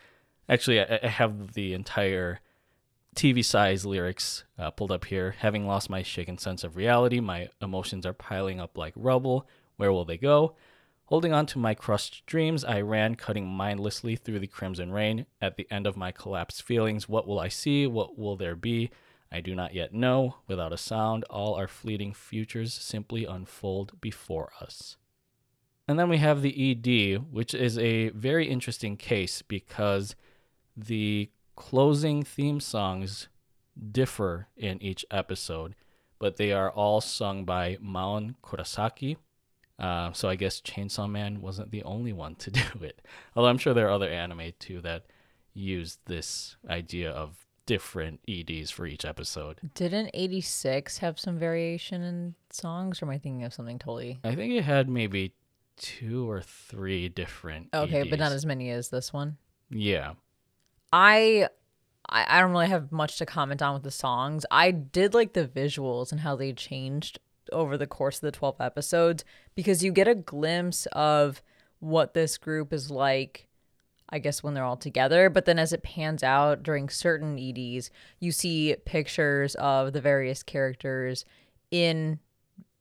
[0.47, 2.39] Actually, I, have the entire
[3.15, 5.35] TV size lyrics uh, pulled up here.
[5.39, 9.47] Having lost my shaken sense of reality, my emotions are piling up like rubble.
[9.77, 10.55] Where will they go?
[11.05, 15.25] Holding on to my crushed dreams, I ran, cutting mindlessly through the crimson rain.
[15.41, 17.87] At the end of my collapsed feelings, what will I see?
[17.87, 18.91] What will there be?
[19.31, 20.35] I do not yet know.
[20.47, 24.97] Without a sound, all our fleeting futures simply unfold before us.
[25.87, 30.15] And then we have the ED, which is a very interesting case because
[30.77, 33.27] the closing theme songs
[33.91, 35.75] differ in each episode,
[36.17, 39.17] but they are all sung by Maon Kurosaki.
[39.77, 43.01] Uh, so I guess Chainsaw Man wasn't the only one to do it.
[43.35, 45.07] Although I'm sure there are other anime too that
[45.53, 49.59] used this idea of different EDs for each episode.
[49.75, 54.19] Didn't 86 have some variation in songs, or am I thinking of something totally?
[54.23, 55.33] I think it had maybe
[55.75, 57.67] two or three different.
[57.73, 59.37] Okay, but not as many as this one.
[59.69, 60.13] Yeah.
[60.91, 61.47] I
[62.11, 64.45] I don't really have much to comment on with the songs.
[64.49, 67.19] I did like the visuals and how they changed
[67.51, 69.23] over the course of the 12 episodes
[69.55, 71.41] because you get a glimpse of
[71.79, 73.47] what this group is like
[74.11, 77.91] I guess when they're all together, but then as it pans out during certain EDs,
[78.19, 81.25] you see pictures of the various characters
[81.69, 82.19] in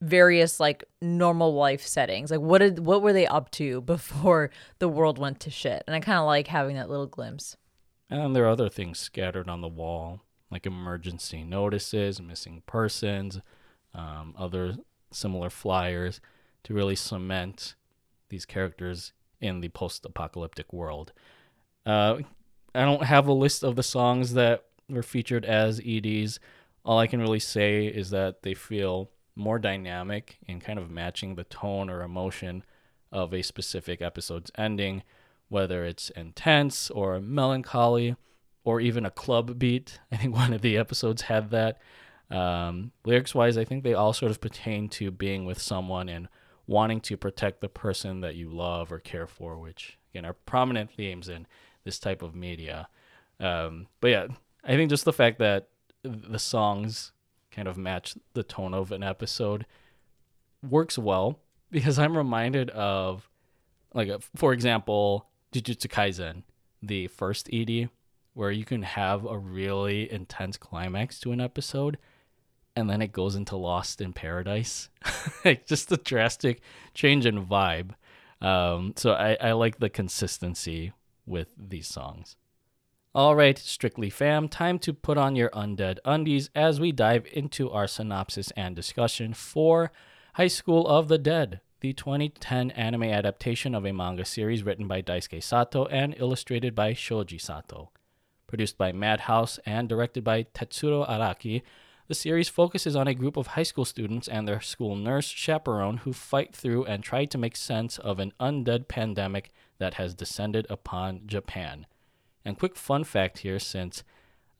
[0.00, 2.30] various like normal life settings.
[2.30, 5.84] Like what did what were they up to before the world went to shit?
[5.86, 7.56] And I kind of like having that little glimpse.
[8.10, 13.40] And there are other things scattered on the wall, like emergency notices, missing persons,
[13.94, 14.76] um, other
[15.10, 16.20] similar flyers
[16.64, 17.74] to really cement
[18.28, 21.12] these characters in the post apocalyptic world.
[21.86, 22.18] Uh,
[22.74, 26.38] I don't have a list of the songs that were featured as EDs.
[26.84, 31.34] All I can really say is that they feel more dynamic in kind of matching
[31.34, 32.64] the tone or emotion
[33.12, 35.02] of a specific episode's ending,
[35.48, 38.16] whether it's intense or melancholy
[38.64, 39.98] or even a club beat.
[40.12, 41.80] I think one of the episodes had that.
[42.30, 46.28] Um, lyrics wise, I think they all sort of pertain to being with someone and
[46.66, 50.90] wanting to protect the person that you love or care for, which again are prominent
[50.90, 51.46] themes in
[51.84, 52.88] this type of media.
[53.40, 54.26] Um, but yeah,
[54.62, 55.68] I think just the fact that
[56.02, 57.12] the songs
[57.50, 59.64] kind of match the tone of an episode
[60.68, 61.38] works well
[61.70, 63.28] because I'm reminded of,
[63.94, 66.42] like, uh, for example, Jujutsu Kaisen,
[66.82, 67.88] the first ED,
[68.34, 71.98] where you can have a really intense climax to an episode
[72.78, 74.88] and then it goes into Lost in Paradise.
[75.44, 76.60] like just a drastic
[76.94, 77.90] change in vibe.
[78.40, 80.92] Um, so I, I like the consistency
[81.26, 82.36] with these songs.
[83.16, 87.68] All right, Strictly Fam, time to put on your undead undies as we dive into
[87.68, 89.90] our synopsis and discussion for
[90.34, 95.00] High School of the Dead the 2010 anime adaptation of a manga series written by
[95.00, 97.90] Daisuke Sato and illustrated by Shoji Sato.
[98.48, 101.62] Produced by Madhouse and directed by Tetsuro Araki,
[102.08, 105.98] the series focuses on a group of high school students and their school nurse chaperone
[105.98, 110.66] who fight through and try to make sense of an undead pandemic that has descended
[110.68, 111.86] upon Japan.
[112.44, 114.02] And quick fun fact here since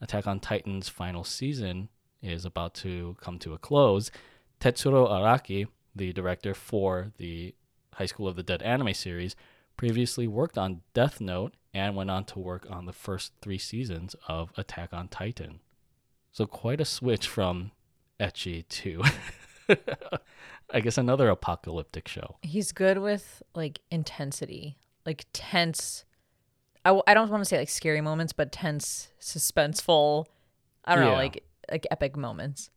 [0.00, 1.88] Attack on Titan's final season
[2.22, 4.12] is about to come to a close,
[4.60, 5.66] Tetsuro Araki,
[5.98, 7.54] the director for the
[7.94, 9.36] High School of the Dead anime series,
[9.76, 14.16] previously worked on Death Note and went on to work on the first three seasons
[14.26, 15.60] of Attack on Titan.
[16.32, 17.72] So quite a switch from
[18.18, 19.02] ecchi to
[20.70, 22.36] I guess another apocalyptic show.
[22.42, 26.04] He's good with like intensity, like tense.
[26.84, 30.26] I, w- I don't want to say like scary moments, but tense, suspenseful.
[30.84, 32.70] I don't know, like like epic moments.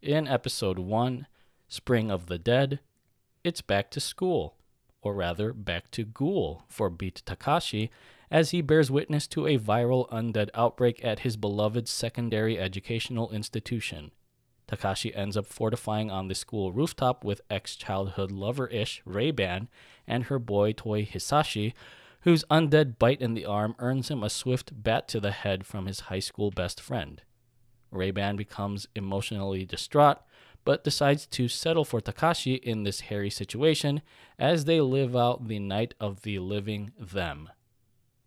[0.00, 1.26] In episode 1,
[1.72, 2.80] Spring of the Dead,
[3.42, 4.56] it's back to school,
[5.00, 7.88] or rather, back to ghoul for Beat Takashi
[8.30, 14.10] as he bears witness to a viral undead outbreak at his beloved secondary educational institution.
[14.68, 19.70] Takashi ends up fortifying on the school rooftop with ex childhood lover ish Ray-Ban
[20.06, 21.72] and her boy toy Hisashi,
[22.20, 25.86] whose undead bite in the arm earns him a swift bat to the head from
[25.86, 27.22] his high school best friend.
[27.90, 30.18] Ray-Ban becomes emotionally distraught,
[30.64, 34.02] but decides to settle for Takashi in this hairy situation
[34.38, 37.48] as they live out the night of the living them.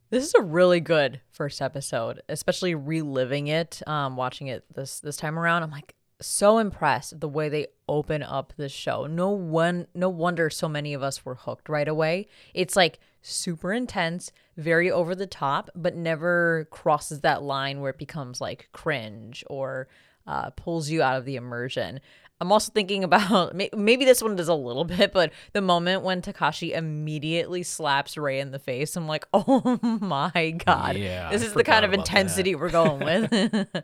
[0.09, 5.17] This is a really good first episode, especially reliving it, um, watching it this this
[5.17, 5.63] time around.
[5.63, 9.05] I'm like so impressed the way they open up this show.
[9.07, 12.27] No one, no wonder so many of us were hooked right away.
[12.53, 17.97] It's like super intense, very over the top, but never crosses that line where it
[17.97, 19.87] becomes like cringe or
[20.27, 21.99] uh, pulls you out of the immersion.
[22.45, 26.21] I'm also thinking about maybe this one does a little bit, but the moment when
[26.21, 31.53] Takashi immediately slaps Rei in the face, I'm like, oh my god, Yeah, this is
[31.53, 32.11] the kind of about that.
[32.11, 33.67] intensity we're going with.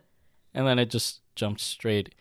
[0.53, 2.13] And then it just jumps straight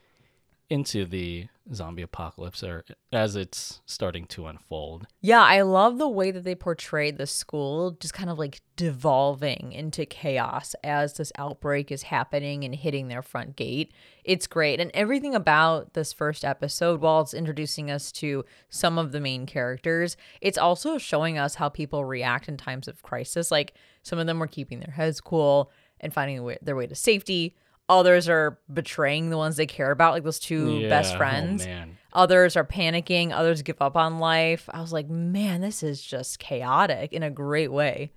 [0.71, 5.07] into the zombie apocalypse or as it's starting to unfold.
[5.21, 9.73] yeah, I love the way that they portrayed the school just kind of like devolving
[9.73, 13.93] into chaos as this outbreak is happening and hitting their front gate.
[14.25, 14.81] It's great.
[14.81, 19.47] And everything about this first episode, while it's introducing us to some of the main
[19.47, 23.51] characters, it's also showing us how people react in times of crisis.
[23.51, 26.95] Like some of them were keeping their heads cool and finding way, their way to
[26.95, 27.57] safety.
[27.91, 31.67] Others are betraying the ones they care about, like those two best Yeah, oh, friends.
[31.67, 31.99] man.
[32.13, 33.33] Others are panicking.
[33.33, 34.69] Others give up on life.
[34.73, 38.13] I was like, man, this is just chaotic in a great way.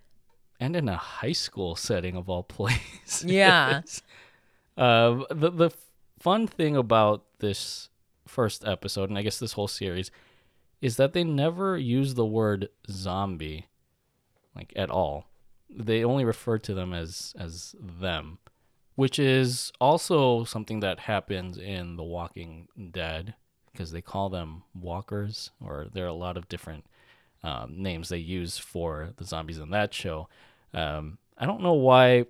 [0.59, 3.25] And in a high school setting of all places.
[3.25, 3.81] Yeah.
[4.77, 5.69] Uh, the the
[6.19, 7.89] fun thing about this
[8.27, 10.09] first episode, and I guess this whole series,
[10.81, 13.67] is that they never use the word zombie,
[14.55, 15.25] like at all.
[15.69, 18.37] They only refer to them as as them,
[18.95, 23.35] which is also something that happens in The Walking Dead
[23.71, 26.85] because they call them walkers, or there are a lot of different
[27.43, 30.29] um, names they use for the zombies in that show.
[30.73, 32.25] Um, I don't know why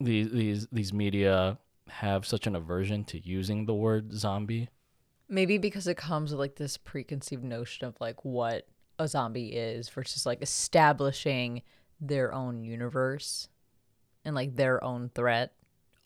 [0.00, 4.68] these these these media have such an aversion to using the word zombie.
[5.28, 8.66] Maybe because it comes with like this preconceived notion of like what
[8.98, 11.62] a zombie is versus like establishing
[12.00, 13.48] their own universe
[14.24, 15.52] and like their own threat.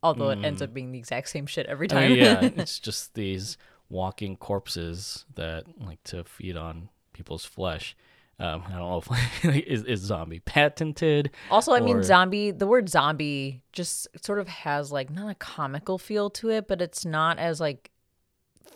[0.02, 1.92] Although it ends up being the exact same shit every Mm.
[1.96, 2.10] I time.
[2.12, 3.56] mean, yeah, it's just these
[3.90, 7.96] walking corpses that like to feed on people's flesh.
[8.40, 11.30] Um, I don't know if is, is zombie patented.
[11.50, 15.98] Also, I mean, zombie, the word zombie just sort of has like not a comical
[15.98, 17.90] feel to it, but it's not as like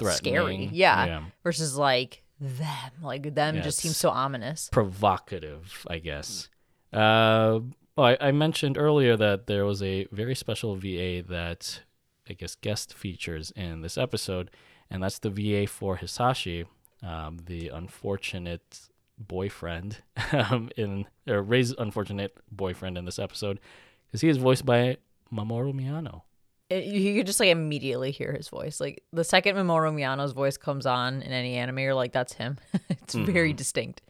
[0.01, 0.17] scary.
[0.35, 0.71] Threatening.
[0.73, 1.05] Yeah.
[1.07, 1.23] Yeah.
[1.45, 2.91] Versus like them.
[3.03, 4.69] Like them Yeah, just seems so ominous.
[4.73, 6.49] provocative, I guess.
[6.93, 7.61] Uh,
[7.97, 11.81] well, I, I mentioned earlier that there was a very special VA that
[12.29, 14.51] I guess guest features in this episode,
[14.91, 16.67] and that's the VA for Hisashi,
[17.03, 18.89] um, the unfortunate
[19.19, 19.99] boyfriend
[20.33, 23.61] um, in or Rei's unfortunate boyfriend in this episode,
[24.07, 24.97] because he is voiced by
[25.33, 26.23] Mamoru Miyano.
[26.71, 28.81] It, you could just like immediately hear his voice.
[28.81, 32.57] Like the second Mamoru Miyano's voice comes on in any anime, you're like, that's him.
[32.89, 33.31] it's Mm-hmm.
[33.33, 34.01] very distinct.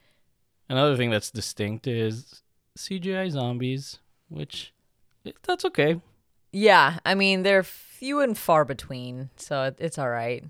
[0.68, 2.41] Another thing that's distinct is
[2.76, 3.98] CGI zombies,
[4.28, 4.72] which
[5.42, 6.00] that's okay.
[6.52, 10.44] Yeah, I mean they're few and far between, so it's all right.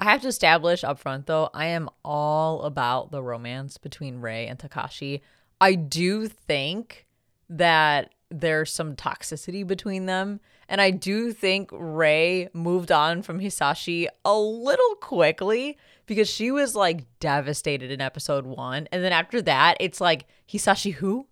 [0.00, 4.46] I have to establish up front though, I am all about the romance between Rei
[4.46, 5.20] and Takashi.
[5.60, 7.06] I do think
[7.48, 10.40] that there's some toxicity between them.
[10.68, 16.74] And I do think Rei moved on from Hisashi a little quickly because she was
[16.74, 18.88] like devastated in episode one.
[18.90, 21.26] And then after that, it's like, Hisashi who?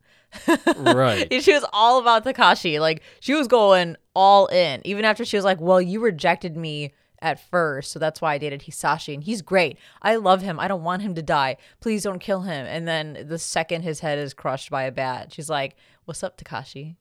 [0.77, 1.27] Right.
[1.43, 2.79] She was all about Takashi.
[2.81, 4.81] Like she was going all in.
[4.85, 8.39] Even after she was like, Well, you rejected me at first, so that's why I
[8.39, 9.13] dated Hisashi.
[9.15, 9.77] And he's great.
[10.01, 10.59] I love him.
[10.59, 11.57] I don't want him to die.
[11.81, 12.65] Please don't kill him.
[12.67, 15.77] And then the second his head is crushed by a bat, she's like,
[16.07, 16.97] What's up, Takashi?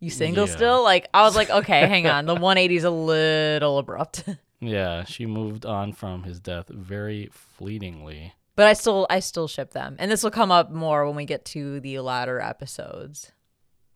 [0.00, 0.54] You single Yeah.
[0.56, 0.82] still?
[0.82, 2.26] Like I was like, okay, hang on.
[2.26, 4.24] The 180 is a little abrupt.
[4.60, 8.32] Yeah, she moved on from his death very fleetingly.
[8.56, 9.96] But I still I still ship them.
[9.98, 13.32] And this will come up more when we get to the latter episodes.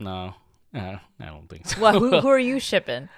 [0.00, 0.34] No,
[0.74, 1.80] uh, I don't think so.
[1.80, 3.08] Well, who, who are you shipping?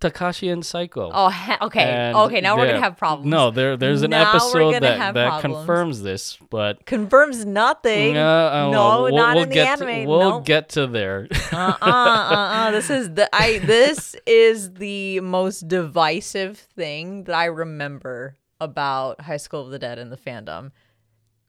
[0.00, 1.10] Takashi and Saeko.
[1.12, 1.82] Oh, ha- okay.
[1.82, 3.30] And okay, now we're going to have problems.
[3.30, 8.16] No, there there's an Now episode that, that confirms this, but confirms nothing.
[8.16, 9.02] uh, don't no.
[9.02, 9.86] We'll, not we'll in the anime.
[9.86, 10.46] To, we'll Nope.
[10.46, 11.28] get to there.
[11.52, 12.70] uh uh uh uh.
[12.70, 13.58] This is the I.
[13.58, 19.98] This is the most divisive thing that I remember about High School of the Dead
[19.98, 20.72] and the fandom.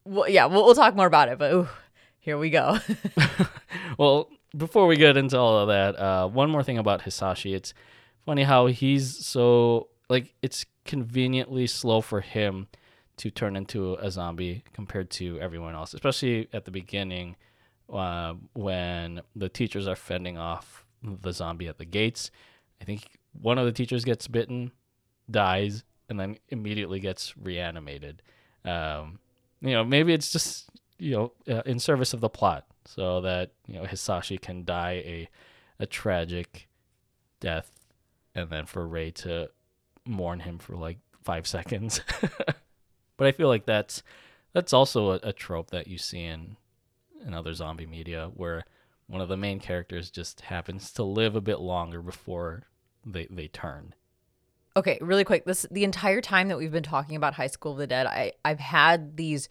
[0.04, 1.68] Well, yeah, we'll, we'll talk more about it, but ooh,
[2.18, 2.78] here we go.
[3.98, 7.54] well, before we get into all of that, uh, one more thing about Hisashi.
[7.54, 7.74] It's
[8.24, 12.68] funny how he's so like it's conveniently slow for him
[13.16, 17.36] to turn into a zombie compared to everyone else, especially at the beginning
[17.92, 22.30] uh, when the teachers are fending off the zombie at the gates.
[22.80, 24.72] I think one of the teachers gets bitten,
[25.30, 28.22] dies, and then immediately gets reanimated.
[28.64, 29.18] Um,
[29.60, 33.52] you know, maybe it's just you know uh, in service of the plot, so that
[33.66, 35.28] you know Hisashi can die a
[35.78, 36.68] a tragic
[37.40, 37.70] death,
[38.34, 39.50] and then for Rei to
[40.04, 42.00] mourn him for like five seconds.
[43.16, 44.02] but I feel like that's
[44.52, 46.56] that's also a, a trope that you see in
[47.24, 48.64] in other zombie media where
[49.06, 52.64] one of the main characters just happens to live a bit longer before
[53.04, 53.94] they they turn.
[54.76, 55.44] Okay, really quick.
[55.44, 58.32] This the entire time that we've been talking about High School of the Dead, I
[58.44, 59.48] I've had these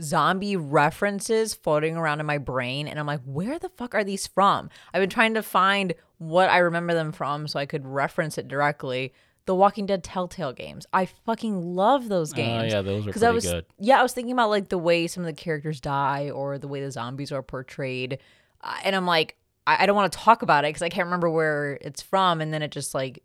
[0.00, 4.26] zombie references floating around in my brain and I'm like, where the fuck are these
[4.26, 4.70] from?
[4.94, 8.48] I've been trying to find what I remember them from so I could reference it
[8.48, 9.12] directly.
[9.46, 10.86] The Walking Dead Telltale games.
[10.92, 12.72] I fucking love those Oh games.
[12.72, 13.66] yeah, those were pretty I was good.
[13.78, 16.68] yeah, I was thinking about like the way some of the characters die or the
[16.68, 18.18] way the zombies are portrayed,
[18.62, 21.06] uh, and I'm like, I, I don't want to talk about it because I can't
[21.06, 23.22] remember where it's from, and then it just like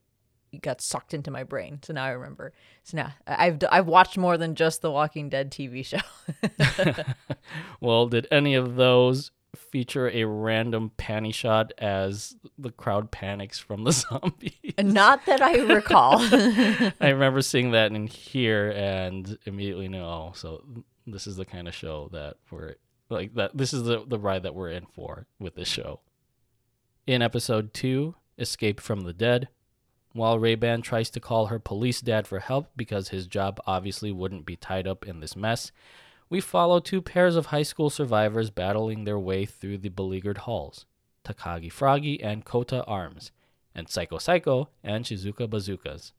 [0.62, 1.80] got sucked into my brain.
[1.84, 2.53] So now I remember.
[2.84, 7.03] So now I've I've watched more than just the Walking Dead TV show.
[7.80, 13.84] Well, did any of those feature a random panty shot as the crowd panics from
[13.84, 14.74] the zombies?
[14.78, 16.18] Uh, not that I recall.
[16.22, 20.64] I remember seeing that in here and immediately knew, oh, so
[21.06, 22.76] this is the kind of show that we're
[23.10, 23.56] like that.
[23.56, 25.99] This is the the ride that we're in for with this show.
[27.06, 29.47] In episode two, Escape from the Dead,
[30.16, 34.45] while Ray-Ban tries to call her police dad for help because his job obviously wouldn't
[34.45, 35.74] be tied up in this mess,
[36.30, 40.86] we follow two pairs of high school survivors battling their way through the beleaguered halls
[41.26, 43.32] Takagi Froggy and Kota Arms,
[43.76, 46.13] and Psycho Psycho and Shizuka Bazookas.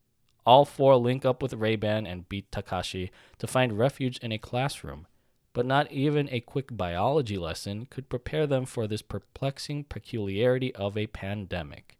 [0.45, 5.07] All four link up with Ray-Ban and beat Takashi to find refuge in a classroom,
[5.53, 10.95] but not even a quick biology lesson could prepare them for this perplexing peculiarity of
[10.95, 11.96] a pandemic.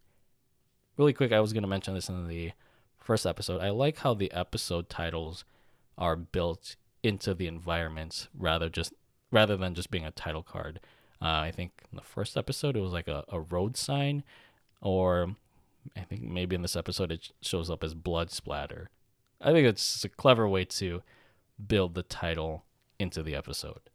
[0.98, 2.50] Really quick, I was going to mention this in the
[2.98, 3.60] first episode.
[3.60, 5.44] I like how the episode titles
[5.96, 6.74] are built
[7.04, 8.92] into the environments rather just
[9.30, 10.80] rather than just being a title card.
[11.22, 14.24] Uh, I think in the first episode it was like a, a road sign,
[14.82, 15.36] or
[15.96, 18.90] I think maybe in this episode it shows up as blood splatter.
[19.40, 21.02] I think it's a clever way to
[21.64, 22.64] build the title
[22.98, 23.90] into the episode.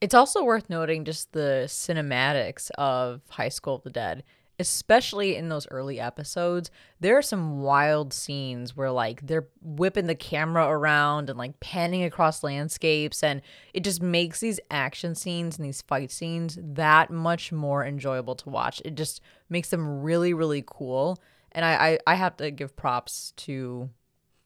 [0.00, 4.22] It's also worth noting just the cinematics of High School of the Dead,
[4.60, 6.70] especially in those early episodes.
[7.00, 12.04] There are some wild scenes where like they're whipping the camera around and like panning
[12.04, 13.40] across landscapes and
[13.74, 18.50] it just makes these action scenes and these fight scenes that much more enjoyable to
[18.50, 18.80] watch.
[18.84, 21.18] It just makes them really really cool.
[21.52, 23.90] And I I, I have to give props to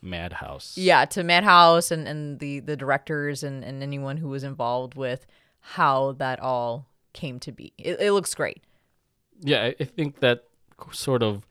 [0.00, 0.76] Madhouse.
[0.76, 5.26] yeah to madhouse and and the the directors and and anyone who was involved with
[5.60, 8.62] how that all came to be it, it looks great
[9.41, 10.45] yeah, I- think that
[10.93, 11.47] sort of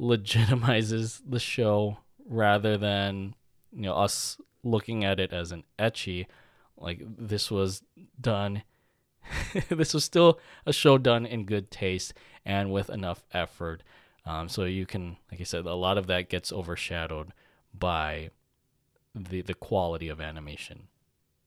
[0.00, 3.34] legitimizes the show rather than
[3.72, 6.26] you know us looking at it as an ecchi.
[6.76, 7.82] Like this was
[8.20, 8.62] done.
[9.68, 12.12] this was still a show done in good taste
[12.44, 13.82] and with enough effort.
[14.26, 17.32] Um, so you can, like I said, a lot of that gets overshadowed
[17.76, 18.30] by
[19.14, 20.88] the the quality of animation.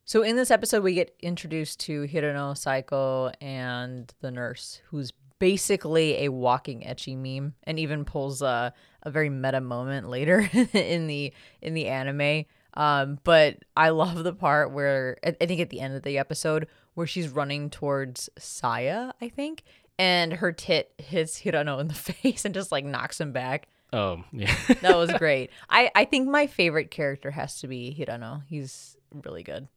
[0.05, 6.23] so in this episode we get introduced to Hirano Saeko and the nurse who's basically
[6.25, 8.73] a walking ecchi meme and even pulls a,
[9.03, 14.33] a very meta moment later in the in the anime um, but I love the
[14.33, 19.13] part where I think at the end of the episode where she's running towards Saya,
[19.21, 19.63] I think,
[19.97, 23.67] and her tit hits Hirano in the face and just like knocks him back.
[23.93, 24.53] Oh, yeah.
[24.81, 25.51] That was great.
[25.69, 28.43] I, I think my favorite character has to be Hirano.
[28.47, 29.67] He's really good.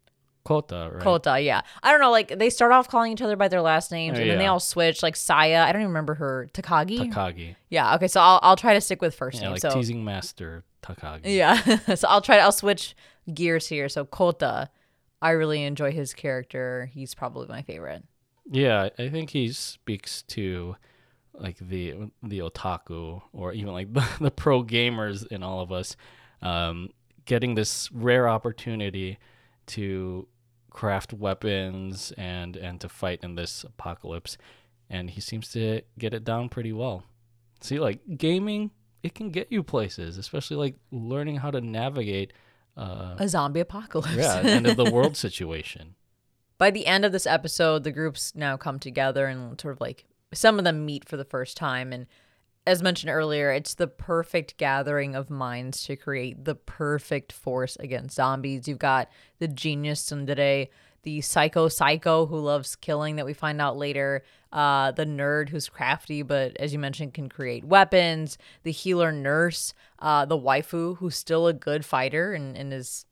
[0.48, 1.02] Kota, right?
[1.02, 1.60] Kota, yeah.
[1.82, 4.30] I don't know, like they start off calling each other by their last names and
[4.30, 5.02] then they all switch.
[5.02, 6.48] Like Saya, I don't even remember her.
[6.54, 7.12] Takagi?
[7.12, 7.54] Takagi.
[7.68, 9.52] yeah, okay, so I'll I'll try to stick with first Yeah, name.
[9.52, 11.20] like so teasing master Takagi.
[11.24, 11.54] Yeah.
[11.94, 12.96] so I'll try to I'll switch
[13.32, 13.88] gears here.
[13.90, 14.70] So Kota,
[15.20, 16.90] I really enjoy his character.
[16.94, 18.04] He's probably my favorite.
[18.50, 20.76] Yeah, I think he speaks to
[21.34, 25.94] like the the otaku or even like the, the pro gamers in all of us
[26.40, 26.88] um,
[27.26, 29.18] getting this rare opportunity
[29.66, 30.26] to
[30.70, 34.36] craft weapons and and to fight in this apocalypse
[34.90, 37.04] and he seems to get it down pretty well.
[37.60, 38.70] See like gaming
[39.02, 42.32] it can get you places, especially like learning how to navigate
[42.76, 44.16] uh A zombie apocalypse.
[44.16, 45.94] yeah, end of the world situation.
[46.58, 50.04] By the end of this episode, the groups now come together and sort of like
[50.34, 52.06] some of them meet for the first time and
[52.68, 58.14] as mentioned earlier, it's the perfect gathering of minds to create the perfect force against
[58.14, 58.68] zombies.
[58.68, 59.08] You've got
[59.38, 60.68] the genius Tsundere,
[61.02, 65.70] the psycho psycho who loves killing that we find out later, uh, the nerd who's
[65.70, 71.16] crafty but as you mentioned can create weapons, the healer nurse, uh, the waifu who's
[71.16, 73.06] still a good fighter and, and is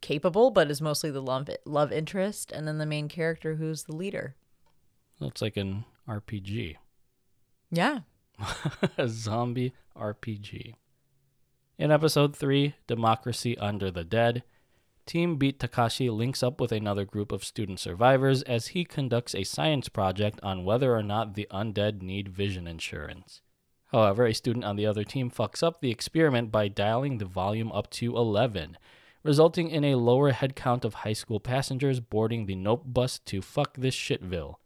[0.00, 3.94] capable but is mostly the love love interest, and then the main character who's the
[3.94, 4.34] leader.
[5.20, 6.74] Looks like an RPG.
[7.70, 8.00] Yeah.
[8.96, 10.74] A zombie RPG.
[11.78, 14.42] In episode 3, Democracy Under the Dead,
[15.06, 19.44] Team Beat Takashi links up with another group of student survivors as he conducts a
[19.44, 23.40] science project on whether or not the undead need vision insurance.
[23.86, 27.72] However, a student on the other team fucks up the experiment by dialing the volume
[27.72, 28.76] up to 11,
[29.22, 33.78] resulting in a lower headcount of high school passengers boarding the Nope bus to fuck
[33.78, 34.56] this shitville.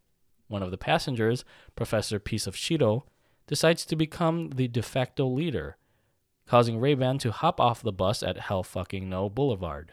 [0.49, 1.45] One of the passengers,
[1.77, 3.07] Professor Piece of Shiro,
[3.53, 5.77] decides to become the de facto leader,
[6.47, 9.93] causing Ray-Ban to hop off the bus at Hell fucking No Boulevard.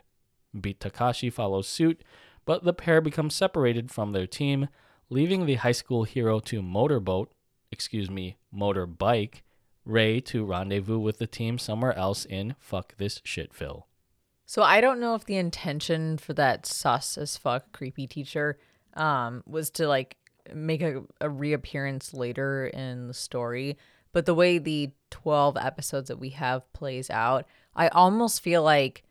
[0.58, 2.02] Beat Takashi follows suit,
[2.46, 4.70] but the pair become separated from their team,
[5.10, 7.34] leaving the high school hero to motorboat,
[7.70, 9.42] excuse me, motorbike,
[9.84, 13.84] Rei to rendezvous with the team somewhere else in fuck this shitville.
[14.46, 18.58] So I don't know if the intention for that sus as fuck creepy teacher
[18.94, 20.16] um was to like
[20.54, 23.78] make a, a reappearance later in the story,
[24.12, 27.46] but the way the 12 episodes that we have plays out,
[27.76, 29.04] I almost feel like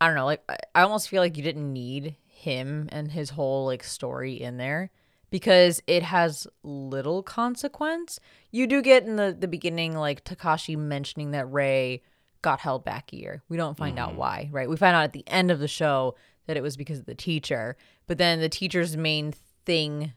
[0.00, 3.64] I don't know, like I- almost feel like you didn't need him and his whole
[3.64, 4.90] like story in there
[5.30, 8.20] because it has little consequence.
[8.50, 12.02] You do get in the the beginning like Takashi mentioning that Rei
[12.42, 13.42] got held back a year.
[13.48, 14.18] We don't find out mm-hmm.
[14.18, 14.68] why, right?
[14.68, 16.14] We find out at the end of the show
[16.46, 17.76] that it was because of the teacher.
[18.06, 20.12] But then the teacher's main thing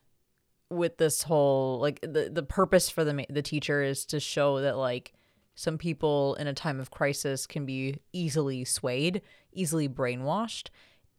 [0.70, 4.78] with this whole like the the purpose for the the teacher is to show that
[4.78, 5.14] like
[5.56, 10.70] some people in a time of crisis can be easily swayed, easily brainwashed.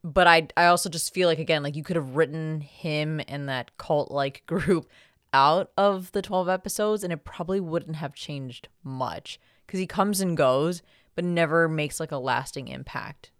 [0.02, 3.48] But I I also just feel like again like you could have written him and
[3.48, 4.88] that cult like group
[5.32, 9.38] out of the 12 episodes and it probably wouldn't have changed much
[9.68, 10.82] cuz he comes and goes
[11.14, 13.30] but never makes like a lasting impact.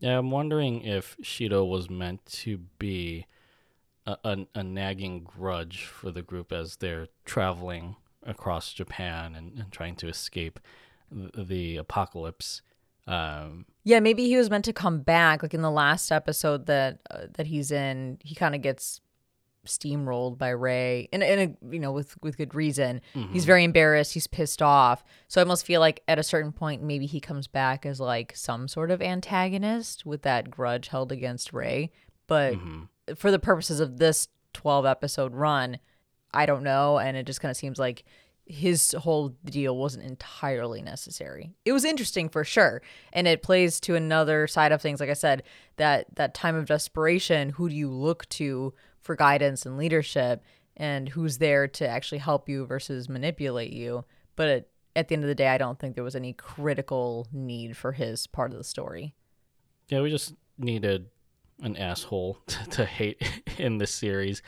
[0.00, 3.26] Yeah, I'm wondering if Shido was meant to be
[4.06, 9.72] a, a, a nagging grudge for the group as they're traveling across Japan and, and
[9.72, 10.60] trying to escape
[11.10, 12.62] the, the apocalypse.
[13.06, 15.42] Um, Yeah, maybe he was meant to come back.
[15.42, 19.00] Like in the last episode that uh, that he's in, he kind of gets
[19.66, 23.00] steamrolled by Rei, in in a you know with with good reason.
[23.32, 24.14] He's very embarrassed.
[24.14, 25.04] He's pissed off.
[25.28, 28.36] So I almost feel like at a certain point, maybe he comes back as like
[28.36, 31.90] some sort of antagonist with that grudge held against Rei.
[32.28, 32.54] But
[33.16, 35.78] for the purposes of this twelve episode run,
[36.32, 38.04] I don't know, and it just kind of seems like
[38.44, 41.52] his whole deal wasn't entirely necessary.
[41.64, 42.82] It was interesting for sure,
[43.12, 45.00] and it plays to another side of things.
[45.00, 45.44] Like I said,
[45.76, 50.42] that that time of desperation, who do you look to for guidance and leadership,
[50.76, 54.04] and who's there to actually help you versus manipulate you?
[54.34, 57.28] But at, at the end of the day, I don't think there was any critical
[57.32, 59.14] need for his part of the story.
[59.88, 61.06] yeah, we just needed
[61.62, 63.22] an asshole to, to hate
[63.58, 64.42] in this series.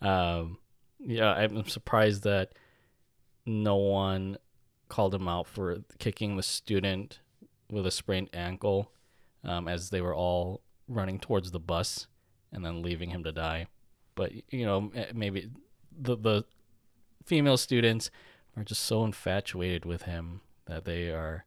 [0.00, 0.58] Um,
[0.98, 2.52] yeah, I'm surprised that
[3.46, 4.38] no one
[4.88, 7.20] called him out for kicking the student
[7.70, 8.90] with a sprained ankle
[9.44, 12.06] um, as they were all running towards the bus
[12.52, 13.66] and then leaving him to die.
[14.14, 15.50] But you know, maybe
[15.96, 16.44] the the
[17.24, 18.10] female students
[18.56, 21.44] are just so infatuated with him that they are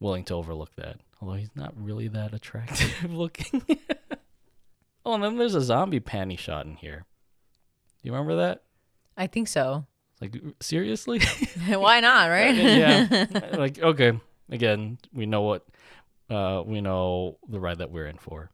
[0.00, 0.98] willing to overlook that.
[1.20, 3.62] Although he's not really that attractive looking.
[5.06, 7.06] Oh, and then there's a zombie panty shot in here.
[8.02, 8.62] Do you remember that?
[9.16, 9.86] I think so.
[10.20, 11.20] Like seriously?
[11.68, 12.54] Why not, right?
[12.54, 13.26] yeah.
[13.56, 14.18] Like okay,
[14.50, 15.64] again, we know what
[16.28, 18.50] uh we know the ride that we're in for.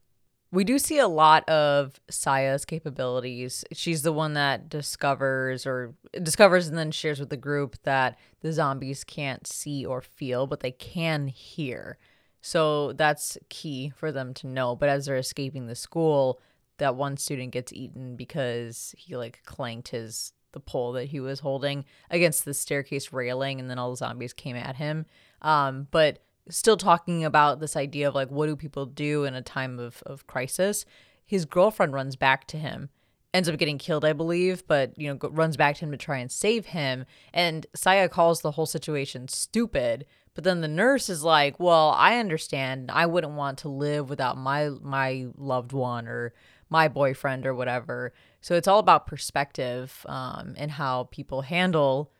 [0.51, 3.65] We do see a lot of Saya's capabilities.
[3.73, 8.53] She's the one that discovers or discovers and then shares with the group that the
[8.53, 11.97] zombies can't see or feel, but they can hear.
[12.43, 14.77] So that's key for them to know.
[14.77, 16.41] But as they're escaping the school,
[16.79, 21.41] that one student gets eaten because he like clanked his the pole that he was
[21.41, 25.07] holding against the staircase railing and then all the zombies came at him.
[25.41, 26.19] Um, but
[26.49, 30.03] still talking about this idea of like what do people do in a time of,
[30.05, 30.85] of crisis
[31.25, 32.91] his girlfriend runs back to him
[33.33, 36.19] ends up getting killed i believe but you know runs back to him to try
[36.19, 40.05] and save him and saya calls the whole situation stupid
[40.35, 44.37] but then the nurse is like well i understand i wouldn't want to live without
[44.37, 46.33] my my loved one or
[46.69, 52.11] my boyfriend or whatever so it's all about perspective um, and how people handle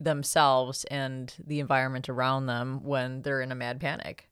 [0.00, 4.28] themselves and the environment around them when they're in a mad panic.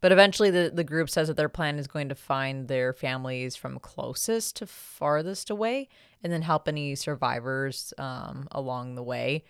[0.00, 3.56] But eventually, the, the group says that their plan is going to find their families
[3.56, 5.88] from closest to farthest away
[6.22, 9.44] and then help any survivors um, along the way.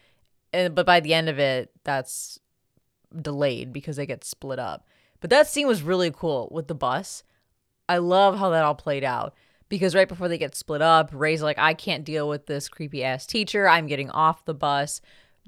[0.53, 2.39] And, but by the end of it, that's
[3.21, 4.87] delayed because they get split up.
[5.21, 7.23] But that scene was really cool with the bus.
[7.89, 9.35] I love how that all played out
[9.69, 13.03] because right before they get split up, Rei's like, I can't deal with this creepy
[13.03, 13.69] ass teacher.
[13.69, 15.01] I'm getting off the bus.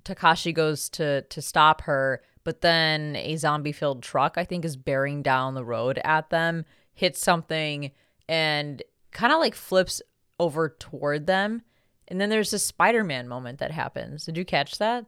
[0.04, 4.76] Takashi goes to to stop her, but then a zombie filled truck I think is
[4.76, 7.90] bearing down the road at them, hits something
[8.28, 10.00] and kind of like flips
[10.38, 11.62] over toward them.
[12.06, 14.24] And then there's this Spider-Man moment that happens.
[14.24, 15.04] Did you catch that?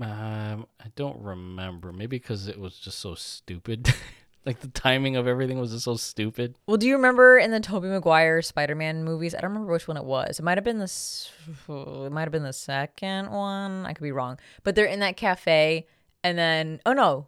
[0.00, 1.92] Um, I don't remember.
[1.92, 3.92] Maybe because it was just so stupid.
[4.46, 6.56] like the timing of everything was just so stupid.
[6.66, 9.34] Well, do you remember in the Tobey Maguire Spider-Man movies?
[9.34, 10.38] I don't remember which one it was.
[10.38, 11.30] It might have been this.
[11.68, 13.84] It might have been the second one.
[13.84, 14.38] I could be wrong.
[14.64, 15.86] But they're in that cafe,
[16.24, 17.26] and then oh no,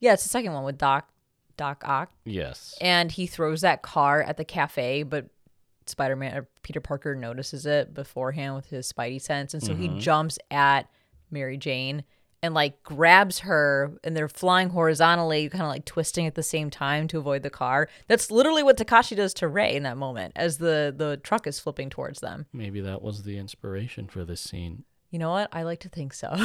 [0.00, 1.08] yeah, it's the second one with Doc
[1.56, 2.12] Doc Ock.
[2.24, 2.76] Yes.
[2.80, 5.26] And he throws that car at the cafe, but
[5.86, 9.94] Spider-Man or Peter Parker notices it beforehand with his Spidey sense, and so mm-hmm.
[9.94, 10.88] he jumps at
[11.34, 12.04] Mary Jane
[12.44, 16.68] and like grabs her and they're flying horizontally, kind of like twisting at the same
[16.68, 17.88] time to avoid the car.
[18.06, 21.58] That's literally what Takashi does to Rei in that moment as the the truck is
[21.58, 22.44] flipping towards them.
[22.52, 24.84] Maybe that was the inspiration for this scene.
[25.10, 25.48] You know what?
[25.52, 26.36] I like to think so.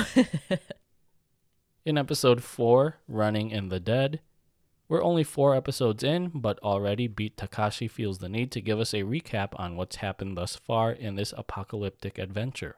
[1.85, 4.21] in episode 4, Running in the Dead,
[4.87, 8.93] we're only 4 episodes in, but already Beat Takashi feels the need to give us
[8.93, 12.77] a recap on what's happened thus far in this apocalyptic adventure.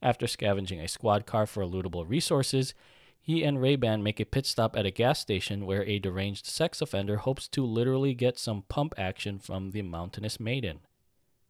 [0.00, 2.74] After scavenging a squad car for lootable resources,
[3.20, 6.80] he and Ray-Ban make a pit stop at a gas station where a deranged sex
[6.80, 10.80] offender hopes to literally get some pump action from the mountainous maiden.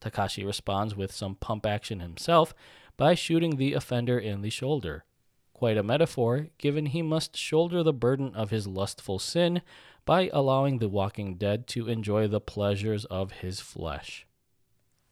[0.01, 2.55] Takashi responds with some pump action himself
[2.97, 5.05] by shooting the offender in the shoulder.
[5.53, 9.61] Quite a metaphor, given he must shoulder the burden of his lustful sin
[10.05, 14.25] by allowing the walking dead to enjoy the pleasures of his flesh.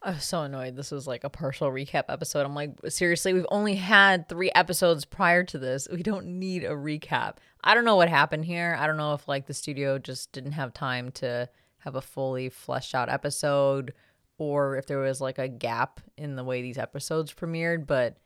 [0.07, 0.77] I was so annoyed.
[0.77, 2.47] This was like a partial recap episode.
[2.47, 5.89] I'm like, seriously, we've only had three episodes prior to this.
[5.91, 7.39] We don't need a recap.
[7.65, 8.77] I don't know what happened here.
[8.79, 11.49] I don't know if like the studio just didn't have time to
[11.79, 13.95] have a fully fleshed out episode
[14.39, 17.85] or if there was like a gap in the way these episodes premiered.
[17.85, 18.17] But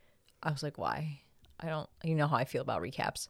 [0.42, 1.22] I was like, why?
[1.60, 3.28] I don't, you know how I feel about recaps.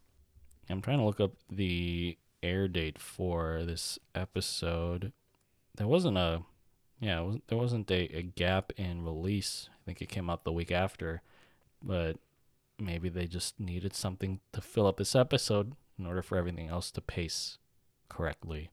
[0.69, 5.13] I'm trying to look up the air date for this episode.
[5.77, 6.43] There wasn't a
[7.01, 9.69] yeah, was, there wasn't a, a gap in release.
[9.73, 11.23] I think it came out the week after,
[11.83, 12.19] but
[12.79, 16.91] maybe they just needed something to fill up this episode in order for everything else
[16.93, 17.59] to pace
[18.09, 18.71] correctly.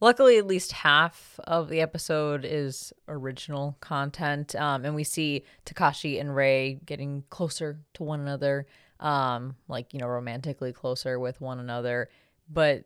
[0.00, 6.20] Luckily, at least half of the episode is original content, um, and we see Takashi
[6.20, 8.66] and Rei getting closer to one another,
[8.98, 12.08] um, like you know, romantically closer with one another.
[12.52, 12.84] But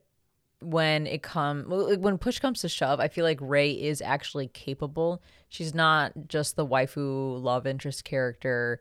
[0.60, 5.22] when it come when push comes to shove, I feel like Rei is actually capable.
[5.48, 8.80] She's not just the waifu love interest character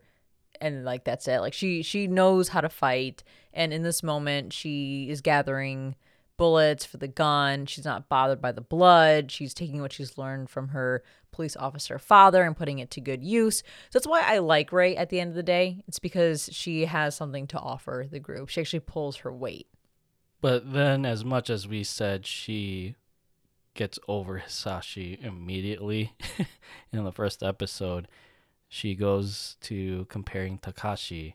[0.60, 1.40] and like that's it.
[1.40, 3.22] Like she she knows how to fight
[3.52, 5.94] and in this moment she is gathering
[6.36, 7.66] bullets for the gun.
[7.66, 9.30] She's not bothered by the blood.
[9.30, 11.02] She's taking what she's learned from her
[11.32, 13.58] police officer father and putting it to good use.
[13.58, 15.82] So that's why I like Rei at the end of the day.
[15.86, 18.48] It's because she has something to offer the group.
[18.48, 19.68] She actually pulls her weight.
[20.40, 22.94] But then, as much as we said, she
[23.74, 26.12] gets over Hisashi immediately
[26.92, 28.08] in the first episode.
[28.68, 31.34] she goes to comparing Takashi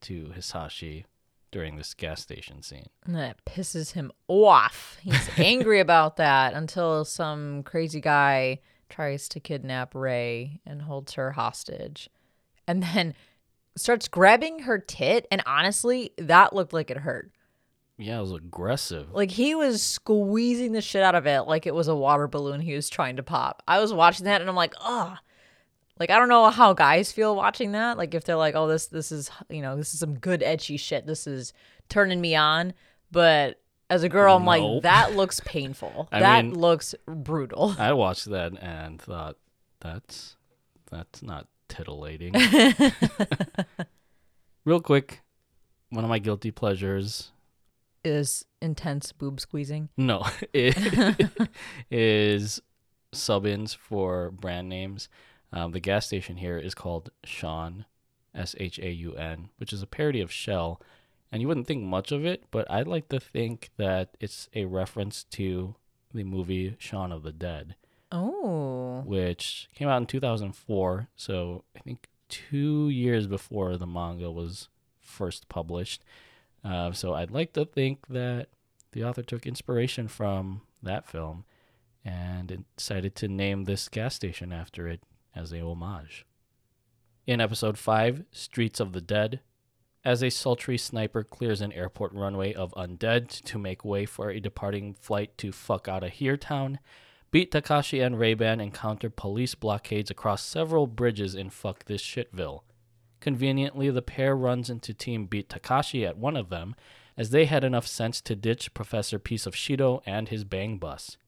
[0.00, 1.04] to Hisashi
[1.50, 2.86] during this gas station scene.
[3.04, 4.98] And that pisses him off.
[5.02, 11.32] He's angry about that until some crazy guy tries to kidnap Rei and holds her
[11.32, 12.08] hostage.
[12.66, 13.14] And then
[13.76, 15.26] starts grabbing her tit.
[15.30, 17.30] And honestly, that looked like it hurt.
[18.00, 19.12] Yeah, it was aggressive.
[19.12, 22.60] Like he was squeezing the shit out of it like it was a water balloon
[22.60, 23.62] he was trying to pop.
[23.68, 25.16] I was watching that and I'm like, oh,
[25.98, 27.98] like I don't know how guys feel watching that.
[27.98, 30.78] Like if they're like, oh, this this is you know this is some good edgy
[30.78, 31.06] shit.
[31.06, 31.52] This is
[31.90, 32.72] turning me on.
[33.12, 36.08] But as a girl, I'm like, that looks painful.
[36.10, 37.76] That mean- looks brutal.
[37.78, 39.36] I watched that and thought
[39.80, 40.36] that's
[40.90, 42.34] that's not titillating.
[44.64, 45.20] Real quick,
[45.90, 47.32] one of my guilty pleasures
[48.04, 49.90] Is intense boob squeezing.
[49.96, 51.30] No, it
[51.90, 52.62] is
[53.12, 55.08] sub-ins for brand names.
[55.52, 57.84] Um, the gas station here is called Shaun,
[58.34, 60.80] S H A U N, which is a parody of Shell,
[61.32, 64.64] and you wouldn't think much of it, but I'd like to think that it's a
[64.64, 65.74] reference to
[66.14, 67.74] the movie Shaun of the Dead,
[68.12, 71.08] Oh, which came out in 2004.
[71.16, 74.68] So I think two years before the manga was
[75.00, 76.02] first published.
[76.64, 78.48] Uh, so I'd like to think that
[78.92, 81.44] the author took inspiration from that film
[82.04, 85.02] and decided to name this gas station after it
[85.34, 86.26] as a homage.
[87.26, 89.40] In episode 5, Streets of the Dead,
[90.04, 94.40] as a sultry sniper clears an airport runway of undead to make way for a
[94.40, 96.78] departing flight to fuck out of here town,
[97.30, 102.62] Beat Takashi and Ray-Ban encounter police blockades across several bridges in Fuck This Shitville.
[103.20, 106.74] Conveniently, the pair runs into Team Beat Takashi at one of them,
[107.16, 111.18] as they had enough sense to ditch Professor Piece of Shido and his bang bus.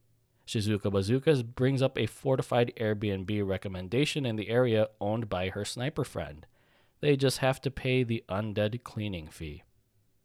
[0.47, 6.05] Shizuka Bazookas brings up a fortified Airbnb recommendation in the area owned by her sniper
[6.05, 6.47] friend.
[7.01, 9.63] They just have to pay the undead cleaning fee.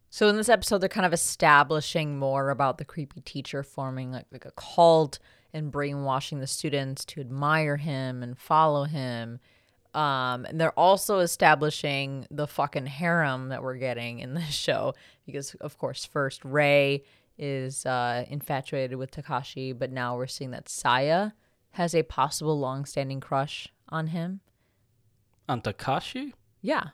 [0.09, 4.25] So in this episode, they're kind of establishing more about the creepy teacher forming like,
[4.31, 5.19] like a cult
[5.53, 9.39] and brainwashing the students to admire him and follow him.
[9.97, 14.93] Um, and they're also establishing the fucking harem that we're getting in this show
[15.25, 17.03] because, of course, first Rei
[17.37, 21.31] is uh, infatuated with Takashi, but now we're seeing that Saya
[21.71, 24.41] has a possible long-standing crush on him.
[25.49, 26.33] On Takashi?
[26.61, 26.89] Yeah,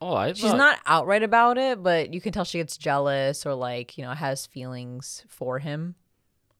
[0.00, 3.46] Oh, I She's thought- not outright about it, but you can tell she gets jealous
[3.46, 5.94] or like, you know, has feelings for him.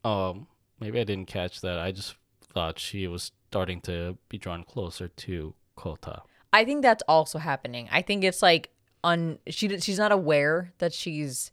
[0.03, 0.47] Oh,
[0.81, 1.79] maybe I didn't catch that.
[1.79, 2.15] I just
[2.55, 6.23] thought she was starting to be drawn closer to Kota.
[6.53, 7.89] I think that's also happening.
[7.93, 8.71] I think it's like
[9.05, 11.53] un she she's not aware that she's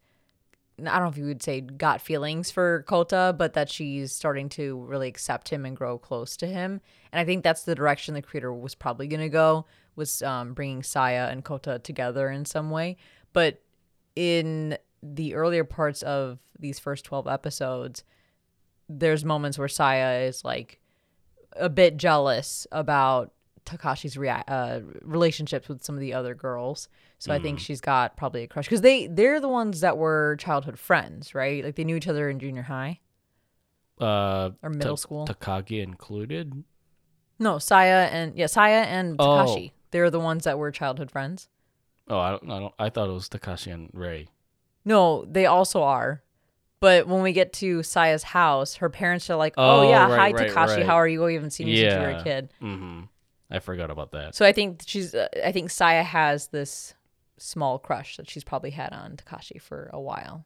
[0.79, 4.49] I don't know if you would say got feelings for Kota, but that she's starting
[4.49, 6.81] to really accept him and grow close to him.
[7.11, 10.55] And I think that's the direction the creator was probably going to go was um,
[10.55, 12.97] bringing Saya and Kota together in some way.
[13.31, 13.61] But
[14.15, 18.03] in the earlier parts of these first 12 episodes,
[18.89, 20.80] there's moments where Saya is like
[21.55, 23.31] a bit jealous about
[23.65, 26.87] Takashi's rea- uh, relationships with some of the other girls.
[27.19, 30.35] So I think she's got probably a crush because they they're the ones that were
[30.39, 31.63] childhood friends, right?
[31.63, 32.99] Like they knew each other in junior high
[33.99, 35.27] Uh, or middle Ta- school.
[35.27, 36.63] Takagi included.
[37.37, 39.25] no, Saya and yeah, Saya and Oh.
[39.25, 39.71] Takashi.
[39.91, 41.47] They're the ones that were childhood friends.
[42.07, 42.73] Oh, I don't, I don't.
[42.79, 44.27] I thought it was Takashi and Rei.
[44.83, 46.23] No, they also are.
[46.81, 50.19] But when we get to Saya's house, her parents are like, "Oh, Oh, yeah, right,
[50.19, 50.85] hi right, Takashi, right.
[50.85, 51.23] how are you?
[51.23, 53.01] We haven't seen you since you were a kid." Mm-hmm.
[53.51, 54.33] I forgot about that.
[54.35, 55.13] So I think she's.
[55.13, 56.95] Uh, I think Saya has this
[57.37, 60.45] small crush that she's probably had on Takashi for a while.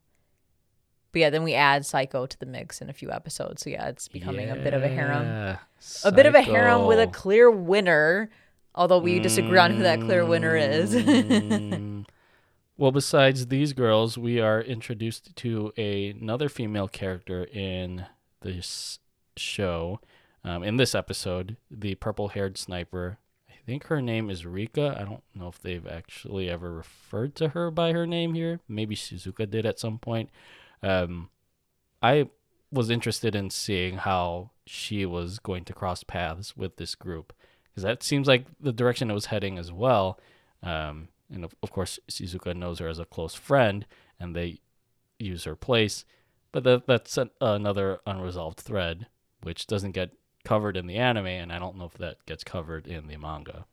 [1.13, 3.61] But yeah, then we add Saeko to the mix in a few episodes.
[3.63, 5.23] So yeah, it's becoming a bit of a harem.
[5.23, 5.57] Yeah,
[6.03, 8.29] A bit of a harem with a clear winner,
[8.73, 10.93] although we disagree on who that clear winner is.
[12.77, 18.05] Well, besides these girls, we are introduced to a- another female character in
[18.41, 18.99] this
[19.37, 20.01] show.
[20.43, 23.17] Um, in this episode, the purple-haired sniper.
[23.49, 24.95] I think her name is Rika.
[24.99, 28.59] I don't know if they've actually ever referred to her by her name here.
[28.67, 30.29] Maybe Shizuka did at some point.
[30.83, 31.29] Um,
[32.03, 32.29] I
[32.71, 37.31] was interested in seeing how she was going to cross paths with this group
[37.63, 40.19] because that seems like the direction it was heading as well.
[40.61, 43.85] Um, and of, of course, Shizuka knows her as a close friend,
[44.19, 44.59] and they
[45.19, 46.05] use her place.
[46.51, 49.07] But that, that's an, another unresolved thread,
[49.41, 50.11] which doesn't get
[50.43, 53.65] covered in the anime, and I don't know if that gets covered in the manga.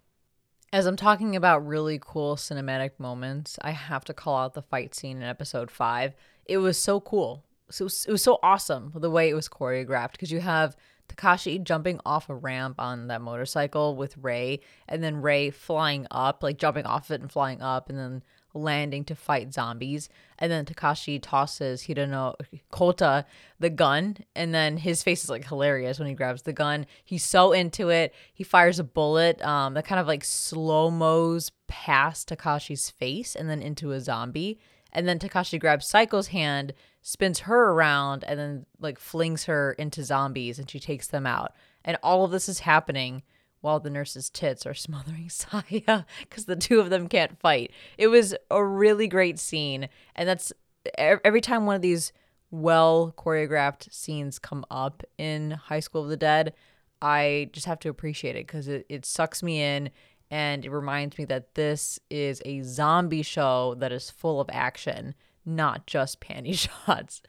[0.72, 4.94] As I'm talking about really cool cinematic moments, I have to call out the fight
[4.94, 6.14] scene in episode five.
[6.46, 7.44] It was so cool.
[7.70, 10.76] So it was so awesome the way it was choreographed because you have
[11.09, 16.42] Takashi jumping off a ramp on that motorcycle with Rei, and then Rei flying up,
[16.42, 18.22] like jumping off it and flying up, and then
[18.55, 20.09] landing to fight zombies.
[20.38, 22.34] And then Takashi tosses Hirano
[22.70, 23.24] Kota
[23.59, 26.86] the gun, and then his face is like hilarious when he grabs the gun.
[27.05, 28.14] He's so into it.
[28.32, 33.48] He fires a bullet um, that kind of like slow mo's past Takashi's face and
[33.48, 34.59] then into a zombie.
[34.92, 40.05] And then Takashi grabs Saeko's hand, spins her around, and then like flings her into
[40.05, 41.53] zombies and she takes them out.
[41.84, 43.22] And all of this is happening
[43.61, 47.72] while the nurse's tits are smothering Saya because the two of them can't fight.
[47.98, 49.88] It was a really great scene.
[50.14, 50.53] And that's
[50.96, 52.12] every time one of these
[52.50, 56.55] well choreographed scenes come up in High School of the Dead,
[57.00, 59.90] I just have to appreciate it because it, it sucks me in
[60.30, 65.14] and it reminds me that this is a zombie show that is full of action,
[65.45, 66.55] not just panty
[66.86, 67.22] shots.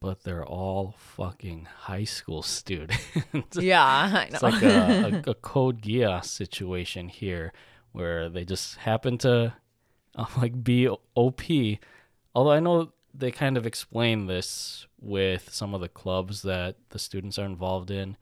[0.00, 3.00] But they're all fucking high school students.
[3.54, 4.24] yeah.
[4.28, 7.52] It's like a, a, a Code Geass situation here
[7.92, 9.54] where they just happen to
[10.16, 11.42] uh, like be OP.
[12.34, 16.98] Although I know they kind of explain this with some of the clubs that the
[16.98, 18.16] students are involved in.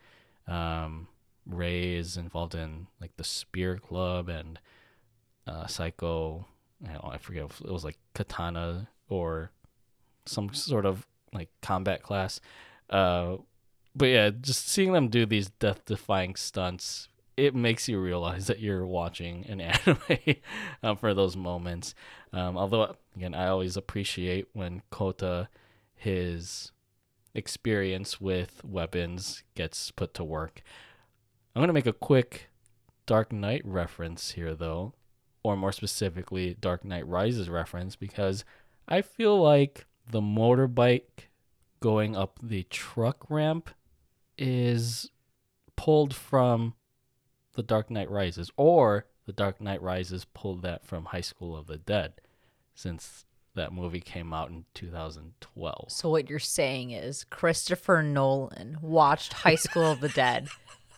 [0.47, 1.09] Um,
[1.47, 4.61] Rei is involved in like the Spear Club and
[5.47, 6.45] uh, Saeko.
[6.87, 9.51] I, know, I forget if it was like Katana or
[10.25, 12.41] some sort of like combat class.
[12.89, 13.37] Uh,
[13.95, 18.87] but yeah, just seeing them do these death-defying stunts, it makes you realize that you're
[18.87, 20.37] watching an anime
[20.83, 21.95] um, for those moments.
[22.33, 25.49] Um, although again, I always appreciate when Kota,
[25.95, 26.73] his
[27.35, 30.63] experience with weapons gets put to work.
[31.55, 32.49] I'm going to make a quick
[33.05, 34.95] Dark Knight reference here, though,
[35.43, 38.45] or more specifically, Dark Knight Rises reference, because
[38.89, 41.29] I feel like the motorbike
[41.81, 43.71] going up the truck ramp
[44.39, 45.11] is
[45.77, 46.75] pulled from
[47.55, 51.67] the Dark Knight Rises, or the Dark Knight Rises pulled that from High School of
[51.67, 52.15] the Dead,
[52.75, 53.25] since
[53.55, 55.93] that movie came out in 2012.
[55.93, 60.49] So what you're saying is Christopher Nolan watched High School of the Dead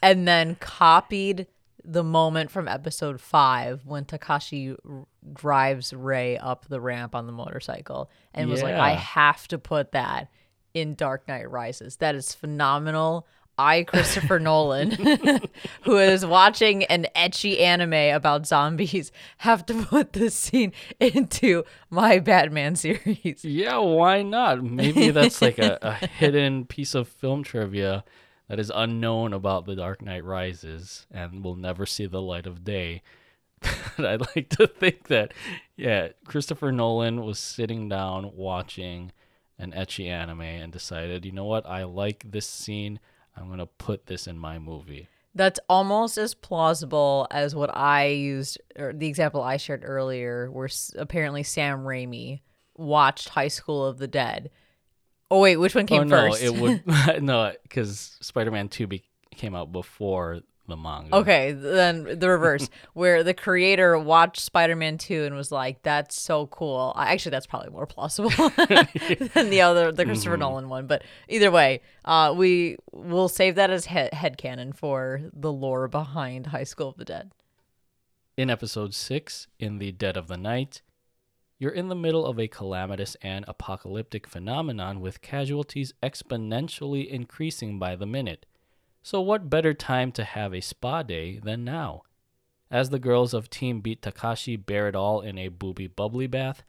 [0.02, 1.46] and then copied
[1.84, 7.32] the moment from episode 5 when Takashi r- drives Rei up the ramp on the
[7.32, 10.28] motorcycle and was like I have to put that
[10.72, 11.96] in Dark Knight Rises.
[11.96, 13.26] That is phenomenal.
[13.56, 14.90] I, Christopher Nolan,
[15.82, 22.18] who is watching an ecchi anime about zombies, have to put this scene into my
[22.18, 23.44] Batman series.
[23.44, 24.64] Yeah, why not?
[24.64, 28.04] Maybe that's like a, a hidden piece of film trivia
[28.48, 32.64] that is unknown about The Dark Knight Rises and will never see the light of
[32.64, 33.02] day.
[33.98, 35.32] I'd like to think that,
[35.76, 39.12] yeah, Christopher Nolan was sitting down watching
[39.58, 43.00] an ecchi anime and decided, you know what, I like this scene.
[43.36, 45.08] I'm going to put this in my movie.
[45.34, 50.68] That's almost as plausible as what I used, or the example I shared earlier, where
[50.96, 52.42] apparently Sam Raimi
[52.76, 54.50] watched High School of the Dead.
[55.30, 56.42] Oh wait, which one came oh, no, first?
[56.42, 56.82] it would,
[57.22, 61.14] no, because Spider Man 2 be, came out before the manga.
[61.16, 66.46] Okay, then the reverse, where the creator watched Spider-Man 2 and was like, "That's so
[66.46, 70.86] cool." Actually, that's probably more plausible than the other, the Christopher Nolan one.
[70.86, 76.46] But either way, uh, we will save that as he- headcanon for the lore behind
[76.46, 77.32] High School of the Dead.
[78.36, 80.82] In episode 6, In the Dead of the Night,
[81.58, 87.94] you're in the middle of a calamitous and apocalyptic phenomenon with casualties exponentially increasing by
[87.96, 88.46] the minute.
[89.02, 92.02] So, what better time to have a spa day than now?
[92.70, 96.64] As the girls of Team Beat Takashi bear it all in a booby bubbly bath,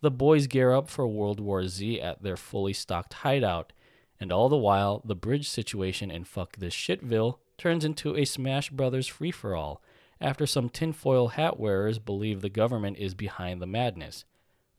[0.00, 3.72] the boys gear up for World War Z at their fully stocked hideout,
[4.20, 8.70] and all the while, the bridge situation in Fuck This Shitville turns into a Smash
[8.70, 9.80] Brothers free for all
[10.20, 14.24] after some tinfoil hat wearers believe the government is behind the madness,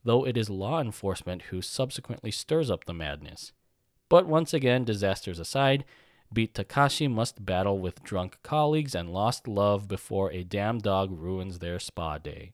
[0.03, 3.51] though it is law enforcement who subsequently stirs up the madness.
[4.09, 5.85] But once again, disasters aside,
[6.31, 11.59] Beat Takashi must battle with drunk colleagues and lost love before a damn dog ruins
[11.59, 12.53] their spa day.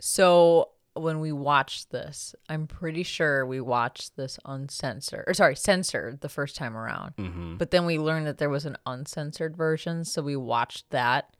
[0.00, 6.20] So when we watched this, I'm pretty sure we watched this uncensored, or sorry, censored
[6.20, 7.14] the first time around.
[7.16, 7.56] Mm-hmm.
[7.56, 11.34] But then we learned that there was an uncensored version, so we watched that,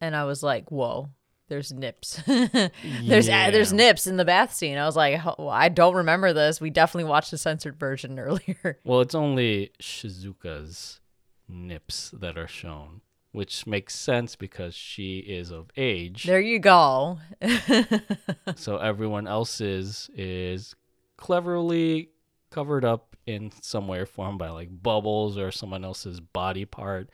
[0.00, 1.10] and I was like, "Whoa,
[1.48, 2.22] there's nips.
[2.26, 6.32] there's uh, there's nips in the bath scene." I was like, "Oh, "I don't remember
[6.32, 6.60] this.
[6.60, 11.00] We definitely watched the censored version earlier." Well, it's only Shizuka's
[11.48, 13.00] nips that are shown,
[13.32, 16.24] which makes sense because she is of age.
[16.24, 17.18] there you go.
[18.56, 20.74] so everyone else's is
[21.16, 22.10] cleverly
[22.50, 27.10] covered up in some way or form by like bubbles or someone else's body part.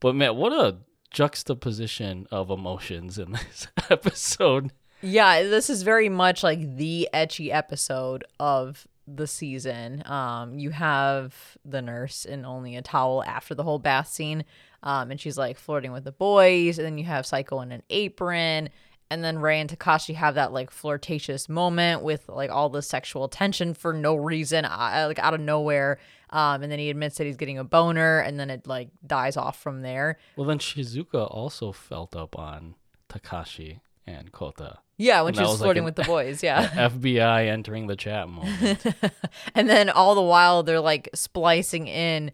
[0.00, 0.76] But man, what a
[1.14, 4.72] juxtaposition of emotions in this episode.
[5.00, 10.02] Yeah, this is very much like the ecchi episode of the season.
[10.06, 14.44] Um, you have the nurse in only a towel after the whole bath scene,
[14.82, 17.82] um, and she's like flirting with the boys, and then you have Saeko in an
[17.90, 18.70] apron,
[19.10, 23.28] and then Rei and Takashi have that like flirtatious moment with like all the sexual
[23.28, 25.98] tension for no reason, uh, like out of nowhere.
[26.30, 29.36] Um, and then he admits that he's getting a boner, and then it like dies
[29.36, 30.18] off from there.
[30.36, 32.74] Well, then Shizuka also felt up on
[33.08, 34.78] Takashi and Kota.
[34.96, 36.42] Yeah, when And she was was like flirting an- with the boys.
[36.42, 36.68] Yeah.
[36.88, 38.84] FBI entering the chat moment.
[39.54, 42.30] and then all the while they're like splicing in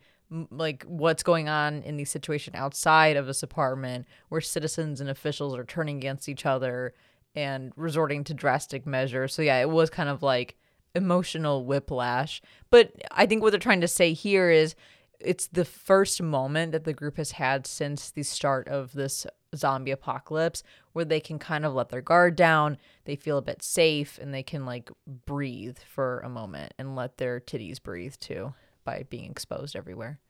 [0.51, 5.57] like what's going on in the situation outside of this apartment where citizens and officials
[5.57, 6.95] are turning against each other
[7.35, 10.57] and resorting to drastic measures so yeah it was kind of like
[10.95, 14.75] emotional whiplash but i think what they're trying to say here is
[15.19, 19.91] it's the first moment that the group has had since the start of this zombie
[19.91, 20.63] apocalypse
[20.93, 24.33] where they can kind of let their guard down they feel a bit safe and
[24.33, 24.91] they can like
[25.27, 28.53] breathe for a moment and let their titties breathe too
[28.85, 30.21] by being exposed everywhere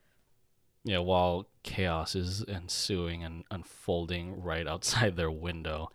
[0.85, 5.91] yeah, while chaos is ensuing and unfolding right outside their window,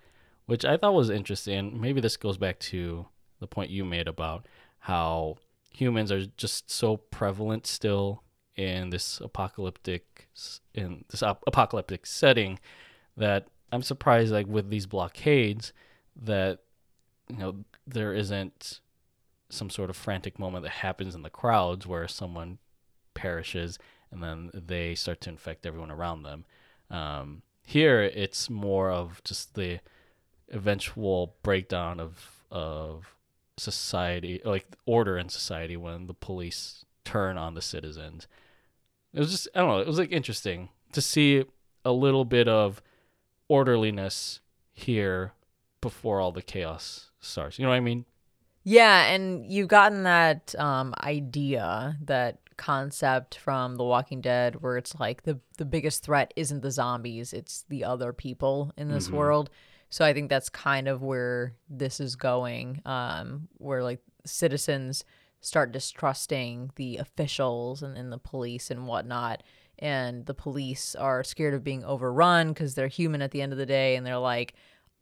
[0.45, 1.79] which I thought was interesting.
[1.79, 3.07] Maybe this goes back to
[3.39, 4.45] the point you made about
[4.79, 5.37] how
[5.71, 8.23] humans are just so prevalent still
[8.55, 10.29] in this apocalyptic
[10.73, 12.59] in this ap- apocalyptic setting
[13.17, 15.73] that I'm surprised like with these blockades
[16.15, 16.59] that
[17.27, 18.79] you know there isn't
[19.49, 22.57] some sort of frantic moment that happens in the crowds where someone
[23.13, 23.77] perishes
[24.11, 26.45] and then they start to infect everyone around them.
[26.89, 29.79] Um, here, it's more of just the
[30.49, 33.15] eventual breakdown of of
[33.57, 38.27] society, like order in society, when the police turn on the citizens.
[39.13, 39.79] It was just I don't know.
[39.79, 41.45] It was like interesting to see
[41.83, 42.81] a little bit of
[43.47, 44.41] orderliness
[44.73, 45.33] here
[45.81, 47.57] before all the chaos starts.
[47.57, 48.05] You know what I mean?
[48.63, 54.99] Yeah, and you've gotten that um, idea, that concept from The Walking Dead, where it's
[54.99, 59.49] like the the biggest threat isn't the zombies; it's the other people in this world.
[59.89, 65.05] So I think that's kind of where this is going, um, where like citizens
[65.41, 69.43] start distrusting the officials and, and the police and whatnot.
[69.79, 73.57] And the police are scared of being overrun because they're human at the end of
[73.57, 74.53] the day, and they're like,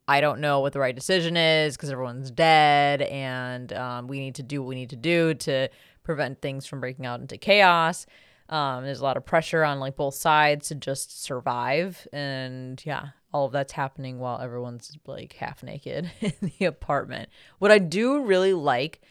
[0.08, 4.36] I don't know what the right decision is because everyone's dead, and um, we need
[4.36, 5.70] to do what we need to do to
[6.04, 8.06] prevent things from breaking out into chaos.
[8.50, 13.10] Um, there's a lot of pressure on like both sides to just survive, and yeah,
[13.34, 17.30] all of that's happening while everyone's like half naked in the apartment.
[17.60, 19.02] What I do really like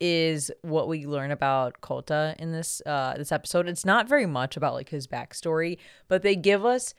[0.00, 3.68] is what we learn about Kota in this uh, this episode.
[3.68, 5.78] It's not very much about like his backstory,
[6.08, 6.94] but they give us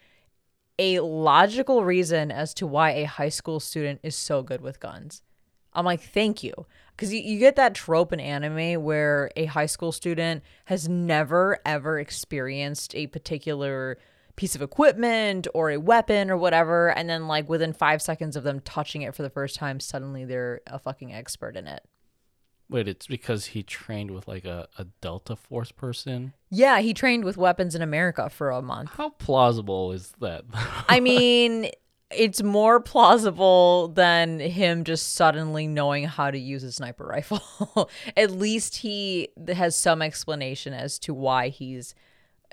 [0.79, 5.21] a logical reason as to why a high school student is so good with guns.
[5.73, 6.53] I'm like, thank you.
[6.95, 11.59] Because you, you get that trope in anime where a high school student has never,
[11.65, 13.97] ever experienced a particular
[14.35, 16.89] piece of equipment or a weapon or whatever.
[16.89, 20.25] And then, like, within five seconds of them touching it for the first time, suddenly
[20.25, 21.83] they're a fucking expert in it.
[22.69, 26.33] Wait, it's because he trained with like a, a Delta Force person?
[26.49, 28.91] Yeah, he trained with weapons in America for a month.
[28.93, 30.45] How plausible is that?
[30.89, 31.69] I mean,
[32.09, 37.89] it's more plausible than him just suddenly knowing how to use a sniper rifle.
[38.15, 41.93] At least he has some explanation as to why he's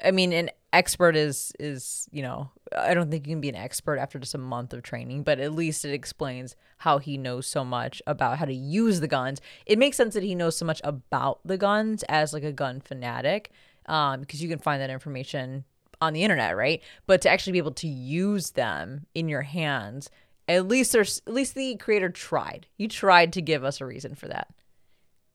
[0.05, 3.57] I mean, an expert is is, you know, I don't think you can be an
[3.57, 7.47] expert after just a month of training, but at least it explains how he knows
[7.47, 9.41] so much about how to use the guns.
[9.67, 12.81] It makes sense that he knows so much about the guns as like a gun
[12.81, 13.51] fanatic,
[13.87, 15.65] um, because you can find that information
[16.01, 16.83] on the internet, right?
[17.07, 20.09] But to actually be able to use them in your hands,
[20.49, 22.67] at least there's at least the creator tried.
[22.73, 24.49] He tried to give us a reason for that.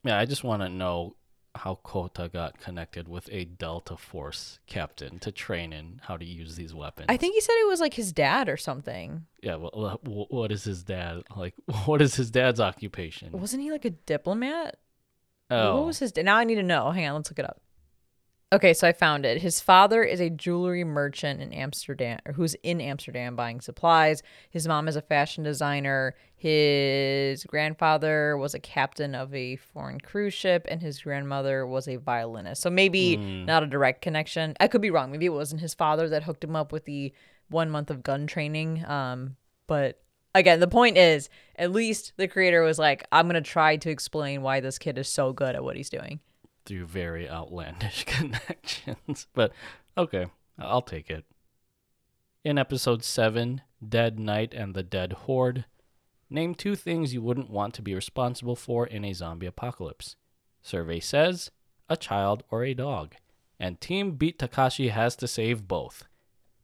[0.03, 1.15] yeah, I just want to know
[1.56, 6.56] how Kota got connected with a Delta Force captain to train in how to use
[6.56, 7.07] these weapons.
[7.10, 9.26] I think he said it was like his dad or something.
[9.41, 11.53] yeah, well, uh, what is his dad like?
[11.86, 13.32] What is his dad's occupation?
[13.32, 14.77] Wasn't he like a diplomat?
[15.49, 16.15] Oh, What was his?
[16.18, 16.91] Now I need to know.
[16.91, 17.61] Hang on, let's look it up.
[18.53, 19.41] Okay, so I found it.
[19.41, 24.22] His father is a jewelry merchant in Amsterdam, or who's in Amsterdam buying supplies.
[24.51, 26.13] His mom is a fashion designer.
[26.35, 31.95] His grandfather was a captain of a foreign cruise ship, and his grandmother was a
[31.95, 32.61] violinist.
[32.61, 34.55] So maybe not a direct connection.
[34.59, 35.11] I could be wrong.
[35.11, 37.13] Maybe it wasn't his father that hooked him up with the
[37.49, 38.85] one month of gun training.
[38.85, 40.03] Um, but
[40.35, 44.43] again, the point is, at least the creator was like, "I'm gonna try to explain
[44.43, 46.19] why this kid is so good at what he's doing."
[46.66, 49.28] Through very outlandish connections.
[49.34, 49.52] But
[49.98, 50.28] okay,
[50.58, 51.26] I'll take it.
[52.44, 55.66] In episode 7, Dead Knight and the Dead Horde,
[56.30, 60.16] name two things you wouldn't want to be responsible for in a zombie apocalypse.
[60.62, 61.52] Survey says
[61.90, 63.16] a child or a dog.
[63.60, 66.06] And Team Beat Takashi has to save both.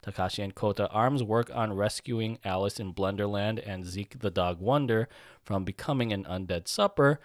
[0.04, 5.08] Takashi and Kota Arms work on rescuing Alice in Blenderland and Zeke the Dog Wonder
[5.44, 7.20] from becoming an undead supper,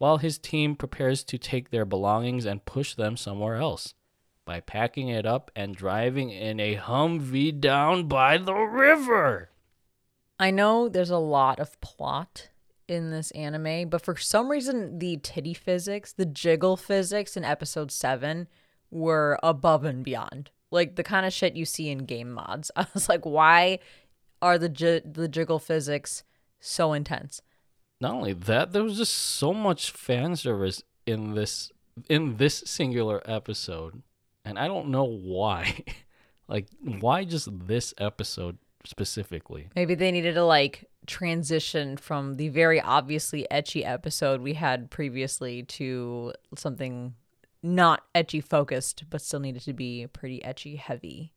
[0.00, 3.92] while his team prepares to take their belongings and push them somewhere else
[4.46, 9.50] by packing it up and driving in a Humvee down by the river.
[10.38, 12.48] I know there's a lot of plot
[12.88, 17.92] in this anime, but for some reason, the titty physics, the jiggle physics in episode
[17.92, 18.48] 7
[18.90, 20.50] were above and beyond.
[20.70, 22.70] Like the kind of shit you see in game mods.
[22.76, 23.80] I was like, why
[24.40, 26.24] are the j- the jiggle physics
[26.58, 27.42] so intense?
[28.00, 31.70] Not only that, there was just so much fan service in this
[32.08, 34.02] in this singular episode,
[34.44, 35.84] and I don't know why.
[36.48, 39.68] like, why just this episode specifically?
[39.76, 45.62] Maybe they needed to like transition from the very obviously ecchi episode we had previously
[45.64, 47.14] to something
[47.62, 51.32] not ecchi focused, but still needed to be pretty ecchi heavy.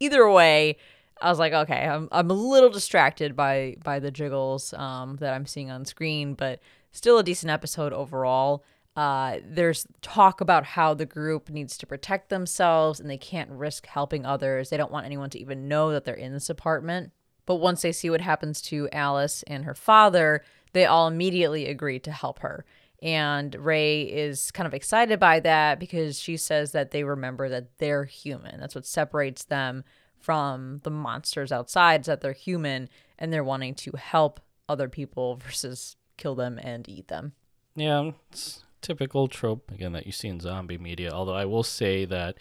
[0.00, 0.76] Either way,
[1.20, 5.34] I was like, okay, I'm I'm a little distracted by by the jiggles um, that
[5.34, 6.60] I'm seeing on screen, but
[6.92, 8.64] still a decent episode overall.
[8.96, 13.86] Uh, there's talk about how the group needs to protect themselves and they can't risk
[13.86, 14.70] helping others.
[14.70, 17.12] They don't want anyone to even know that they're in this apartment.
[17.46, 20.42] But once they see what happens to Alice and her father,
[20.72, 22.64] they all immediately agree to help her.
[23.00, 27.78] And Rei is kind of excited by that because she says that they remember that
[27.78, 28.58] they're human.
[28.58, 29.84] That's what separates them
[30.20, 32.88] from the monsters outside, is that they're human
[33.18, 37.32] and they're wanting to help other people versus kill them and eat them.
[37.74, 41.10] Yeah, it's typical trope again that you see in zombie media.
[41.10, 42.36] Although I will say that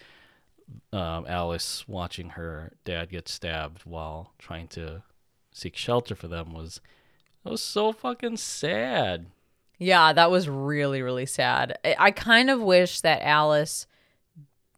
[0.91, 5.03] um, Alice watching her dad get stabbed while trying to
[5.51, 6.81] seek shelter for them was
[7.43, 9.27] that was so fucking sad.
[9.79, 11.77] Yeah, that was really, really sad.
[11.85, 13.85] I, I kind of wish that Alice,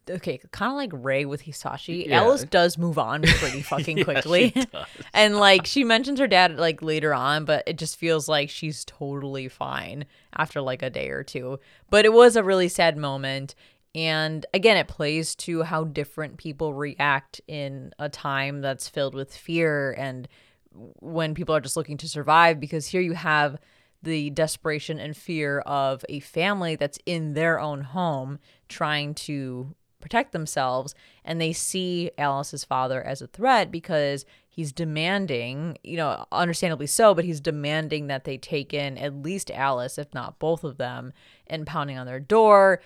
[0.09, 2.21] okay, kind of like Rei with Hisashi, Yeah.
[2.21, 4.53] Alice does move on pretty fucking quickly.
[5.13, 8.83] and like she mentions her dad like later on, but it just feels like she's
[8.85, 10.05] totally fine
[10.35, 11.59] after like a day or two.
[11.89, 13.55] But it was a really sad moment.
[13.95, 19.35] And again, it plays to how different people react in a time that's filled with
[19.35, 20.27] fear and
[20.71, 22.59] when people are just looking to survive.
[22.59, 23.57] Because here you have
[24.01, 30.31] the desperation and fear of a family that's in their own home trying to protect
[30.31, 36.87] themselves and they see Alice's father as a threat because he's demanding, you know, understandably
[36.87, 40.77] so, but he's demanding that they take in at least Alice if not both of
[40.77, 41.13] them
[41.47, 42.81] and pounding on their door.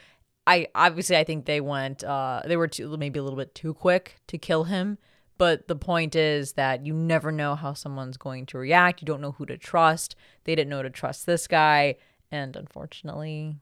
[0.46, 3.74] I obviously I think they went uh they were too, maybe a little bit too
[3.74, 4.98] quick to kill him,
[5.38, 9.02] but the point is that you never know how someone's going to react.
[9.02, 10.16] You don't know who to trust.
[10.44, 11.96] They didn't know to trust this guy
[12.32, 13.58] and unfortunately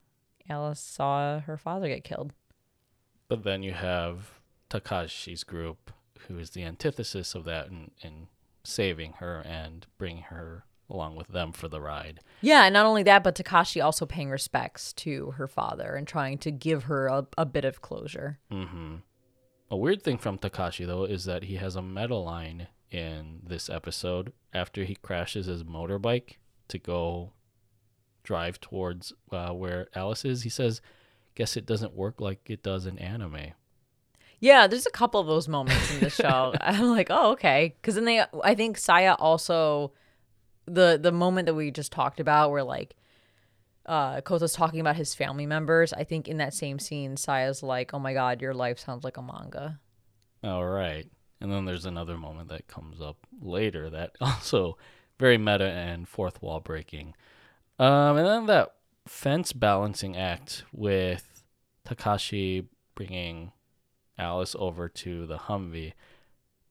[0.49, 2.34] Alice saw her father get killed.
[3.31, 5.93] But then you have Takashi's group,
[6.27, 8.27] who is the antithesis of that, in, in
[8.65, 12.19] saving her and bringing her along with them for the ride.
[12.41, 16.39] Yeah, and not only that, but Takashi also paying respects to her father and trying
[16.39, 18.39] to give her a, a bit of closure.
[18.51, 18.95] hmm
[19.69, 23.69] A weird thing from Takashi though is that he has a meta line in this
[23.69, 26.35] episode after he crashes his motorbike
[26.67, 27.31] to go
[28.23, 30.43] drive towards uh, where Alice is.
[30.43, 30.81] He says,
[31.35, 33.53] "Guess it doesn't work like it does in anime."
[34.39, 36.53] Yeah, there's a couple of those moments in the show.
[36.59, 37.75] I'm like, oh, okay.
[37.79, 39.93] Because then they, I think Saya also,
[40.65, 42.95] the the moment that we just talked about, where like,
[43.85, 45.93] uh, Kota's talking about his family members.
[45.93, 49.17] I think in that same scene, Saya's like, oh my god, your life sounds like
[49.17, 49.79] a manga.
[50.43, 51.07] All right.
[51.39, 54.77] And then there's another moment that comes up later that also
[55.19, 57.15] very meta and fourth wall breaking.
[57.79, 58.75] Um, and then that
[59.07, 61.44] fence balancing act with
[61.88, 63.52] Takashi bringing
[64.18, 65.94] Alice over to the Humvee.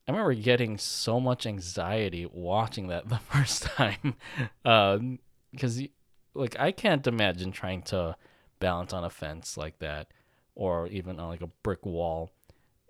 [0.06, 4.16] I remember getting so much anxiety watching that the first time.
[5.52, 5.82] Because,
[6.34, 8.16] like, I can't imagine trying to
[8.58, 10.08] balance on a fence like that
[10.54, 12.30] or even on like a brick wall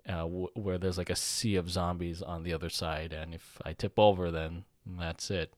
[0.07, 3.59] uh, w- where there's like a sea of zombies on the other side, and if
[3.63, 5.53] I tip over, then that's it.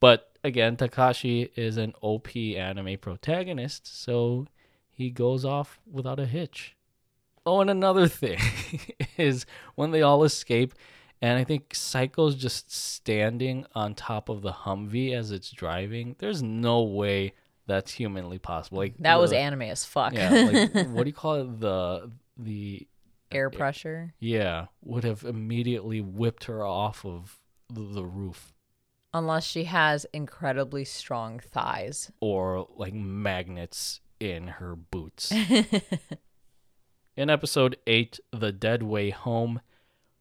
[0.00, 4.46] But again, Takashi is an OP anime protagonist, so
[4.90, 6.76] he goes off without a hitch.
[7.44, 8.38] Oh, and another thing
[9.16, 10.74] is when they all escape,
[11.22, 16.16] and I think Saeko's just standing on top of the Humvee as it's driving.
[16.18, 17.34] There's no way
[17.66, 18.78] that's humanly possible.
[18.78, 20.12] Like That was uh, anime as fuck.
[20.12, 20.30] yeah.
[20.30, 21.60] Like what do you call it?
[21.60, 22.86] The the
[23.32, 24.14] Air pressure.
[24.20, 27.40] yeah would have immediately whipped her off of
[27.72, 28.52] the, the roof
[29.14, 32.10] Unless she has incredibly strong thighs.
[32.20, 35.32] or like magnets in her boots.
[37.16, 39.60] In episode 8, The Dead Way Home,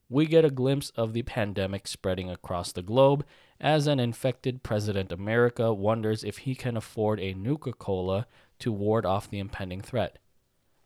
[0.08, 3.26] we get a glimpse of the pandemic spreading across the globe
[3.60, 8.28] as an infected President America wonders if he can afford a Nuka Cola
[8.60, 10.20] to ward off the impending threat.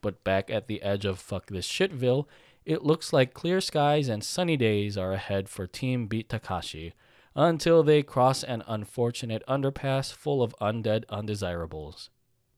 [0.02, 2.26] But back at the edge of fuck this shitville,
[2.66, 6.94] it looks like clear skies and sunny days are ahead for Team Beat Takashi
[7.40, 12.10] until they cross an unfortunate underpass full of undead undesirables.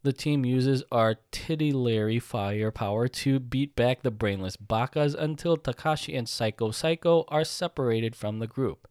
[0.01, 6.71] The team uses artillery firepower to beat back the brainless Bakas until Takashi and Psycho
[6.71, 8.87] Psycho are separated from the group.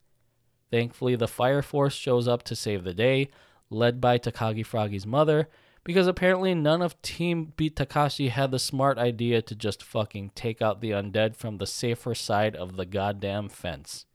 [0.70, 3.28] Thankfully, the Fire Force shows up to save the day,
[3.68, 5.48] led by Takagi Froggy's mother,
[5.82, 10.62] because apparently none of Team Beat Takashi had the smart idea to just fucking take
[10.62, 14.06] out the undead from the safer side of the goddamn fence.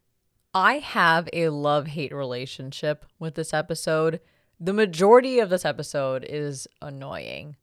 [0.56, 4.22] I have a love hate relationship with this episode.
[4.57, 7.57] The majority of this episode is annoying.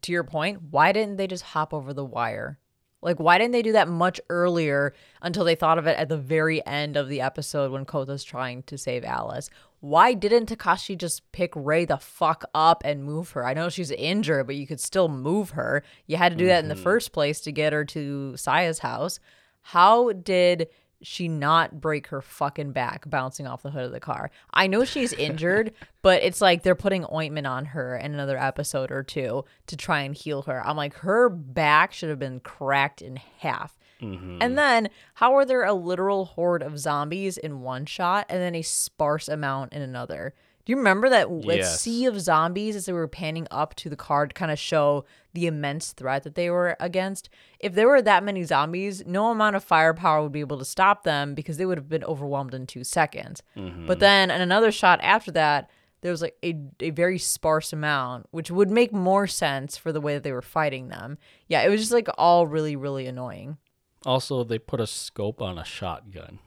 [0.00, 2.58] To your point, why didn't they just hop over the wire?
[3.00, 4.92] Like, why didn't they do that much earlier
[5.22, 8.64] until they thought of it at the very end of the episode when Kota's trying
[8.64, 9.48] to save Alice?
[9.78, 13.46] Why didn't Takashi just pick Rei the fuck up and move her?
[13.46, 15.84] I know she's injured, but you could still move her.
[16.06, 16.82] You had to do that in the mm-hmm.
[16.82, 19.20] first place to get her to Saya's house.
[19.62, 20.68] How did
[21.02, 24.30] she not break her fucking back bouncing off the hood of the car?
[24.52, 25.72] I know she's injured,
[26.02, 30.00] but it's like they're putting ointment on her in another episode or two to try
[30.02, 30.66] and heal her.
[30.66, 33.78] I'm like, her back should have been cracked in half.
[34.00, 34.38] Mm-hmm.
[34.40, 38.54] And then, how are there a literal horde of zombies in one shot and then
[38.54, 40.34] a sparse amount in another?
[40.64, 41.80] Do you remember that that Yes.
[41.80, 45.04] sea of zombies as they were panning up to the car to kind of show
[45.34, 47.28] the immense threat that they were against?
[47.58, 51.04] If there were that many zombies, no amount of firepower would be able to stop
[51.04, 53.42] them because they would have been overwhelmed in two seconds.
[53.56, 53.86] Mm-hmm.
[53.86, 55.70] But then in another shot after that,
[56.02, 60.00] there was like a, a very sparse amount, which would make more sense for the
[60.00, 61.16] way that they were fighting them.
[61.48, 63.56] Yeah, it was just like all really, really annoying.
[64.04, 66.40] Also, they put a scope on a shotgun.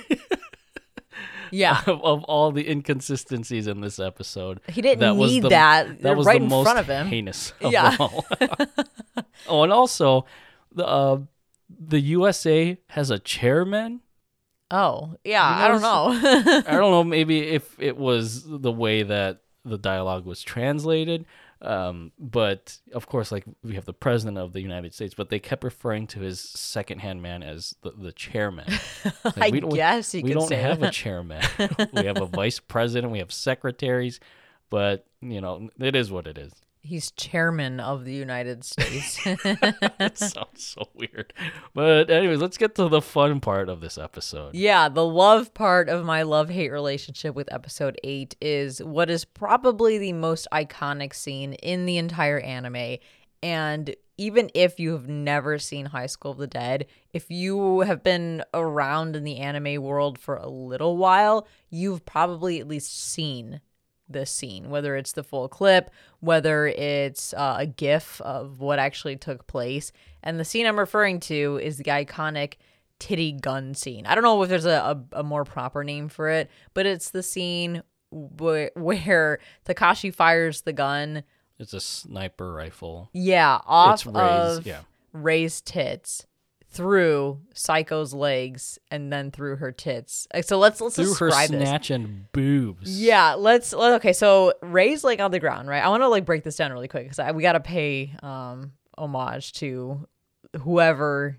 [1.54, 1.80] Yeah.
[1.86, 4.60] of, of all the inconsistencies in this episode.
[4.68, 6.02] He didn't that was need the, that.
[6.02, 7.06] That was right the in most front of him.
[7.06, 7.96] heinous of Yeah.
[7.98, 8.26] all.
[9.48, 10.26] oh, and also
[10.74, 11.18] the uh,
[11.68, 14.00] the USA has a chairman.
[14.70, 15.58] Oh, yeah.
[15.58, 16.62] You I don't know.
[16.66, 21.24] I don't know, maybe if it was the way that the dialogue was translated.
[21.62, 25.38] Um, but of course, like we have the president of the United States, but they
[25.38, 28.66] kept referring to his second-hand man as the, the chairman.
[29.24, 30.88] Like, I we don't- guess you we don't have that.
[30.88, 31.42] a chairman.
[31.92, 33.12] we have a vice president.
[33.12, 34.20] We have secretaries,
[34.70, 36.52] but you know it is what it is.
[36.84, 39.24] He's chairman of the United States.
[39.24, 41.32] that sounds so weird,
[41.72, 44.54] but anyways, let's get to the fun part of this episode.
[44.54, 49.24] yeah, the love part of my love hate relationship with episode 8 is what is
[49.24, 52.98] probably the most iconic scene in the entire anime.
[53.42, 58.02] And even if you have never seen High School of the Dead, if you have
[58.02, 63.60] been around in the anime world for a little while, you've probably at least seen
[64.08, 65.90] this scene, whether it's the full clip,
[66.20, 69.92] whether it's uh, a GIF of what actually took place.
[70.22, 72.54] And the scene I'm referring to is the iconic
[72.98, 74.06] titty gun scene.
[74.06, 77.10] I don't know if there's a, a, a more proper name for it, but it's
[77.10, 81.24] the scene where, where Takashi fires the gun,
[81.58, 83.10] It's a sniper rifle.
[83.12, 84.80] yeah, off It's Rei's, of yeah.
[85.12, 86.26] Rei's tits
[86.74, 90.26] through Saeko's legs and then through her tits.
[90.42, 91.68] So let's let's Through her describe this.
[91.68, 93.00] snatch and boobs.
[93.00, 93.72] Yeah, let's.
[93.72, 95.82] let- Okay, so Rei's like on the ground, right?
[95.82, 98.72] I want to like break this down really quick because we got to pay um
[98.98, 100.06] homage to
[100.60, 101.38] whoever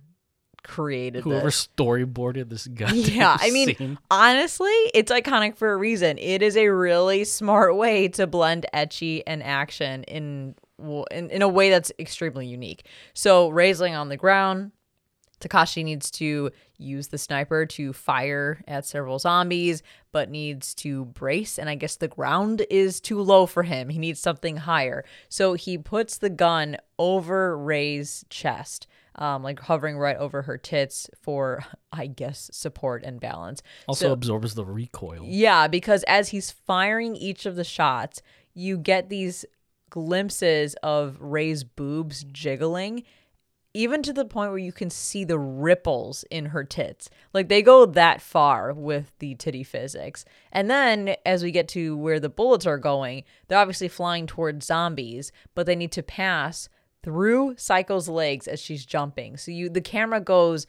[0.64, 1.68] created Whoever this.
[1.78, 3.98] storyboarded this goddamn Yeah, I mean, scene.
[4.10, 6.18] honestly, it's iconic for a reason.
[6.18, 11.42] It is a really smart way to blend ecchi and action in well, in, in
[11.42, 12.86] a way that's extremely unique.
[13.14, 14.72] So Rei's laying on the ground.
[15.40, 21.58] Takashi needs to use the sniper to fire at several zombies, but needs to brace.
[21.58, 23.90] And I guess the ground is too low for him.
[23.90, 25.06] He needs something higher.
[25.30, 31.10] So he puts the gun over Rei's chest, um, like hovering right over her tits
[31.22, 33.62] for, I guess, support and balance.
[33.88, 35.24] also so- absorbs the recoil.
[35.24, 38.22] Yeah, because as he's firing each of the shots,
[38.54, 39.46] you get these
[39.90, 43.04] glimpses of Rei's boobs jiggling.
[43.76, 47.10] Even to the point where you can see the ripples in her tits.
[47.34, 50.24] Like they go that far with the titty physics.
[50.50, 54.66] And then as we get to where the bullets are going, they're obviously flying towards
[54.66, 56.70] zombies, but they need to pass
[57.04, 59.36] through Saeko's legs as she's jumping.
[59.36, 60.66] So you the camera goes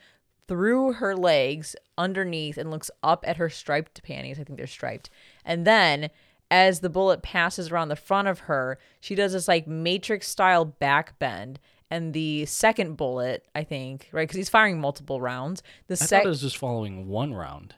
[0.49, 4.41] through her legs underneath and looks up at her striped panties.
[4.41, 5.11] I think they're striped.
[5.45, 6.11] And then
[6.51, 10.65] as the bullet passes around the front of her, she does this like matrix style
[10.65, 11.61] back bend
[11.91, 15.63] and the second bullet, I think, right, because he's firing multiple rounds.
[15.87, 17.75] The I thought it was just following one round.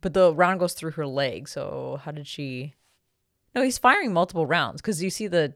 [0.00, 1.48] but the round goes through her leg.
[1.48, 2.74] So how did she?
[3.54, 5.54] No, he's firing multiple rounds because you see the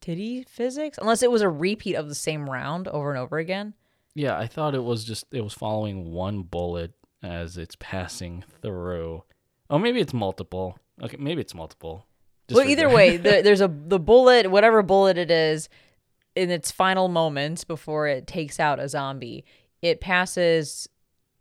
[0.00, 0.98] titty physics.
[1.00, 3.74] Unless it was a repeat of the same round over and over again.
[4.14, 6.92] Yeah, I thought it was just it was following one bullet
[7.22, 9.22] as it's passing through.
[9.70, 10.78] Oh, maybe it's multiple.
[11.02, 12.06] Okay, maybe it's multiple.
[12.50, 15.68] well, either way, the, there's a the bullet, whatever bullet it is,
[16.34, 19.44] in its final moments before it takes out a zombie,
[19.80, 20.88] it passes.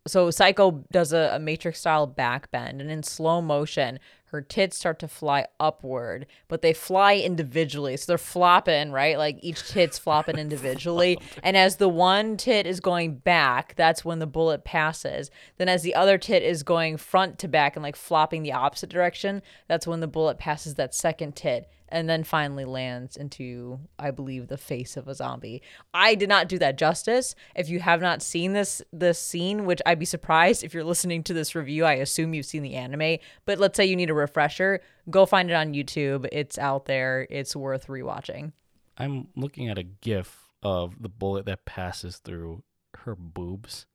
[0.07, 3.99] So Saeko does a, a Matrix style back bend, and in slow motion,
[4.31, 7.97] her tits start to fly upward, but they fly individually.
[7.97, 9.17] So they're flopping, right?
[9.17, 11.19] Like each tit's flopping individually.
[11.43, 15.29] And as the one tit is going back, that's when the bullet passes.
[15.57, 18.89] Then as the other tit is going front to back and like flopping the opposite
[18.89, 24.11] direction, that's when the bullet passes that second tit and then finally lands into I
[24.11, 25.61] believe the face of a zombie.
[25.93, 27.35] I did not do that justice.
[27.55, 31.23] If you have not seen this this scene, which I'd be surprised if you're listening
[31.23, 34.15] to this review, I assume you've seen the anime, but let's say you need a
[34.15, 36.27] refresher, go find it on YouTube.
[36.31, 37.27] It's out there.
[37.29, 38.53] It's worth rewatching.
[38.97, 42.63] I'm looking at a GIF of the bullet that passes through
[42.99, 43.87] her boobs.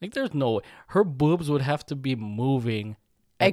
[0.00, 2.96] Like, there's no her boobs would have to be moving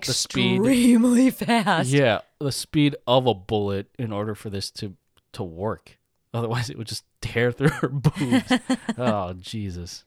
[0.03, 0.57] speed.
[0.57, 1.89] Extremely fast.
[1.89, 4.95] Yeah, the speed of a bullet in order for this to
[5.33, 5.97] to work.
[6.33, 8.51] Otherwise, it would just tear through her boobs.
[8.97, 10.03] oh Jesus.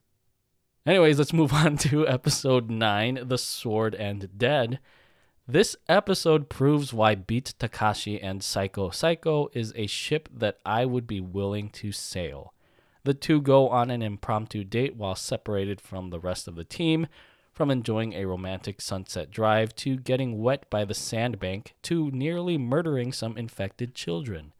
[0.86, 4.78] Anyways, let's move on to episode nine, "The Sword and Dead."
[5.46, 11.08] This episode proves why Beat Takashi and Psycho Psycho is a ship that I would
[11.08, 12.54] be willing to sail.
[13.02, 17.08] The two go on an impromptu date while separated from the rest of the team,
[17.60, 23.12] from enjoying a romantic sunset drive to getting wet by the sandbank to nearly murdering
[23.12, 24.54] some infected children.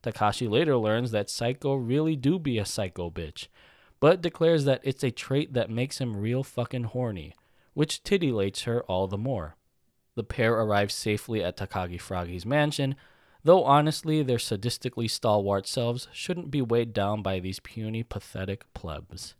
[0.00, 3.48] Takashi later learns that Psycho really do be a psycho bitch,
[3.98, 7.34] but declares that it's a trait that makes him real fucking horny,
[7.74, 9.56] which titillates her all the more.
[10.14, 12.94] The pair arrive safely at Takagi Fragi's mansion,
[13.42, 19.34] though honestly, their sadistically stalwart selves shouldn't be weighed down by these puny, pathetic plebs.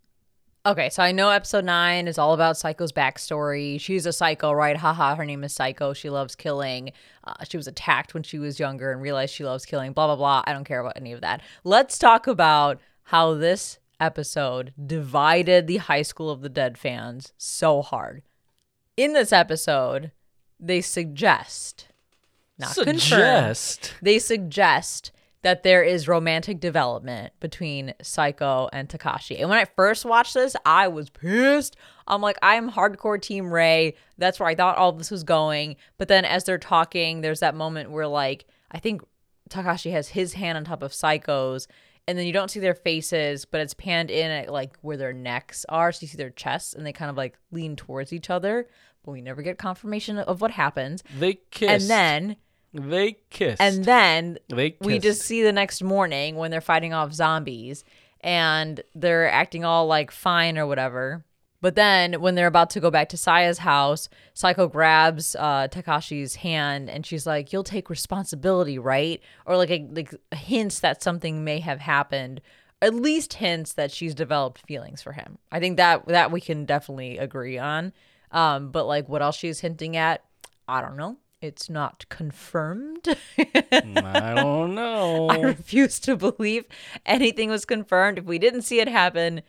[0.67, 3.79] Okay, so I know episode nine is all about Saeko's backstory.
[3.79, 4.75] She's a psycho, right?
[4.75, 5.93] Haha, her name is Psycho.
[5.93, 6.91] She loves killing.
[7.23, 10.17] Uh, she was attacked when she was younger and realized she loves killing, blah, blah,
[10.17, 10.43] blah.
[10.45, 11.41] I don't care about any of that.
[11.63, 17.81] Let's talk about how this episode divided the High School of the Dead fans so
[17.81, 18.23] hard.
[18.97, 20.11] In this episode,
[20.59, 21.87] they suggest,
[22.59, 23.93] not confirm, Suggest.
[24.01, 29.39] they suggest that there is romantic development between Saeko and Takashi.
[29.39, 31.75] And when I first watched this, I was pissed.
[32.07, 33.95] I'm like, I'm hardcore Team Rei.
[34.17, 35.75] That's where I thought all this was going.
[35.97, 39.01] But then as they're talking, there's that moment where, like, I think
[39.49, 41.67] Takashi has his hand on top of Saeko's.
[42.07, 45.11] And then you don't see their faces, but it's panned in at like where their
[45.11, 45.91] necks are.
[45.91, 48.67] So you see their chests and they kind of like lean towards each other.
[49.03, 51.03] But we never get confirmation of what happens.
[51.19, 52.35] They kiss, And then
[52.73, 53.61] they kissed.
[53.61, 54.85] and then they kissed.
[54.85, 57.83] we just see the next morning when they're fighting off zombies
[58.21, 61.23] and they're acting all like fine or whatever.
[61.59, 66.35] But then when they're about to go back to Saya's house, Saeko grabs uh, Takashi's
[66.35, 71.43] hand and she's like, "You'll take responsibility, right?" Or like a, like hints that something
[71.43, 72.41] may have happened.
[72.79, 75.39] At least hints that she's developed feelings for him.
[75.51, 77.91] I think that that we can definitely agree on.
[78.31, 80.23] Um, but like what else she's hinting at,
[80.67, 81.17] I don't know.
[81.41, 83.15] It's not confirmed.
[83.37, 85.27] I don't know.
[85.29, 86.65] I refuse to believe
[87.05, 88.17] anything was confirmed.
[88.17, 89.41] If we didn't see it happen,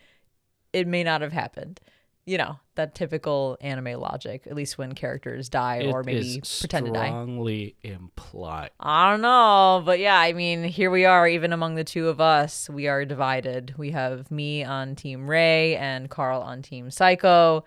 [0.72, 1.80] it may not have happened.
[2.26, 6.92] You know, that typical anime logic, at least when characters die or maybe pretend to
[6.92, 7.06] die.
[7.06, 8.68] Strongly implied.
[8.78, 12.20] I don't know, but yeah, I mean, here we are, even among the two of
[12.20, 13.74] us, we are divided.
[13.78, 17.62] We have me on Team Rei and Carl on Team Saeko,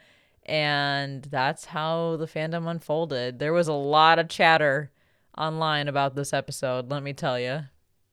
[0.51, 3.39] and that's how the fandom unfolded.
[3.39, 4.91] There was a lot of chatter
[5.37, 7.61] online about this episode, let me tell you.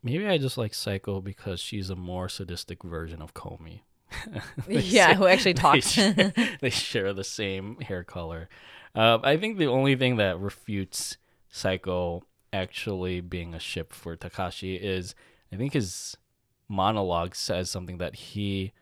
[0.05, 3.81] Maybe I just like Saeko because she's a more sadistic version of Comey.
[4.69, 5.91] Yeah, say- who actually they talks.
[5.91, 8.49] share, they share the same hair color.
[8.95, 11.19] Uh, I think the only thing that refutes
[11.53, 15.15] Saeko actually being a ship for Takashi is
[15.53, 16.17] I think his
[16.69, 18.73] monologue says something that he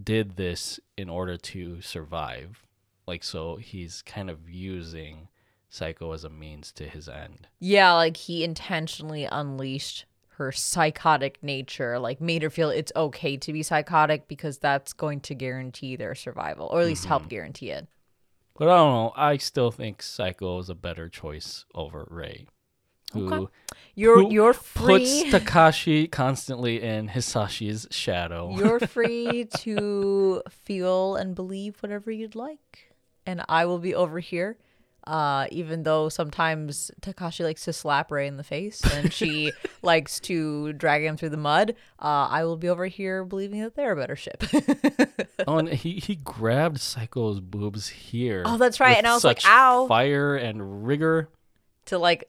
[0.00, 2.64] did this in order to survive.
[3.10, 5.26] Like, so he's kind of using
[5.68, 7.48] Saeko as a means to his end.
[7.58, 10.04] Yeah, like he intentionally unleashed
[10.36, 15.22] her psychotic nature, like made her feel it's okay to be psychotic because that's going
[15.22, 17.30] to guarantee their survival, or at least help mm-hmm.
[17.30, 17.88] guarantee it.
[18.56, 19.12] But I don't know.
[19.16, 22.46] I still think Saeko is a better choice over Rei.
[23.12, 23.52] Who Okay.
[23.96, 25.24] You're who you're free.
[25.30, 25.34] puts.
[25.34, 28.54] Takashi constantly in Hisashi's shadow.
[28.56, 32.89] You're free to feel and believe whatever you'd like.
[33.26, 34.58] And I will be over here.
[35.06, 39.50] Uh, even though sometimes Takashi likes to slap Rei in the face and she
[39.82, 43.74] likes to drag him through the mud, uh, I will be over here believing that
[43.74, 44.44] they're a better ship.
[45.48, 48.42] oh, and he, he grabbed Saeko's boobs here.
[48.44, 48.98] Oh, that's right.
[48.98, 49.86] And I was like, ow.
[49.88, 51.30] Fire and rigor.
[51.86, 52.28] to like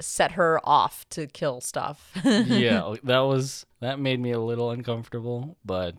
[0.00, 2.12] set her off to kill stuff.
[2.24, 5.96] yeah, that was that made me a little uncomfortable, but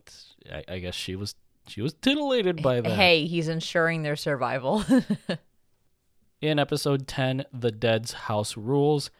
[0.50, 1.34] I, I guess she was
[1.68, 2.92] she was titillated by that.
[2.92, 4.84] hey, he's ensuring their survival.
[6.40, 9.10] In episode 10, The Dead's House Rules,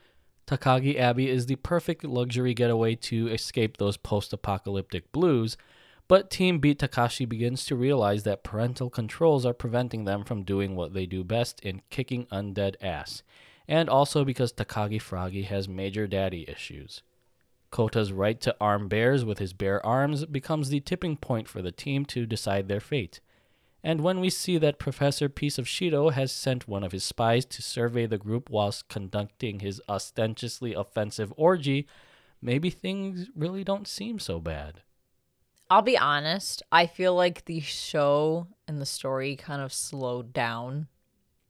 [0.47, 5.57] Takagi Abbey is the perfect luxury getaway to escape those post apocalyptic blues,
[6.09, 10.75] but Team Beat Takashi begins to realize that parental controls are preventing them from doing
[10.75, 13.23] what they do best in kicking undead ass,
[13.69, 17.03] and also because Takagi Froggy has major daddy issues.
[17.73, 21.73] Kota's right to arm bears with his bare arms becomes the tipping point for the
[21.73, 23.21] team to decide their fate.
[23.83, 27.45] And when we see that Professor Piece of Shido has sent one of his spies
[27.47, 31.89] to survey the group whilst conducting his ostentatiously offensive orgy,
[32.41, 34.83] maybe things really don't seem so bad.
[35.69, 40.89] I'll be honest, I feel like the show and the story kind of slowed down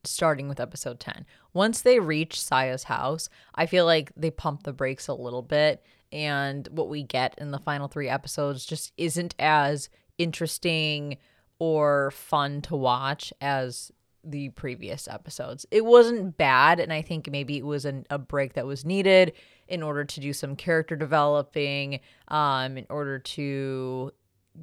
[0.05, 1.27] starting with episode 10.
[1.53, 5.85] Once they reach Saya's house, I feel like they pumped the brakes a little bit
[6.13, 11.17] and what we get in the final 3 episodes just isn't as interesting
[11.59, 13.93] or fun to watch as
[14.25, 15.67] the previous episodes.
[15.71, 19.33] It wasn't bad, and I think maybe it was an, a break that was needed
[19.69, 24.13] in order to do some character developing, um, in order to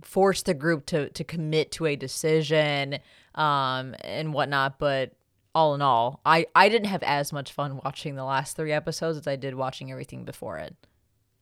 [0.02, 3.00] force the group to to commit to a decision,
[3.36, 4.80] um, and whatnot.
[4.80, 5.14] But
[5.54, 9.18] all in all, I I didn't have as much fun watching the last three episodes
[9.18, 10.76] as I did watching everything before it.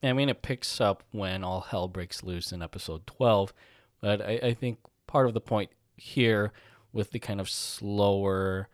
[0.04, 3.54] I mean, it picks up when all hell breaks loose in episode 12,
[4.00, 6.52] but I, I think part of the point here
[6.94, 8.70] with the kind of slower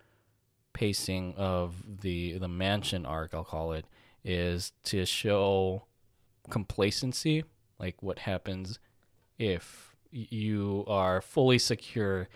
[0.74, 3.86] pacing of the the mansion arc, I'll call it,
[4.24, 5.86] is to show
[6.50, 7.44] complacency,
[7.80, 8.80] like what happens
[9.38, 12.28] if you are fully secure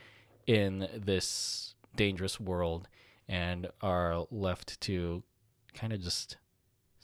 [0.45, 2.87] in this dangerous world
[3.27, 5.23] and are left to
[5.73, 6.37] kind of just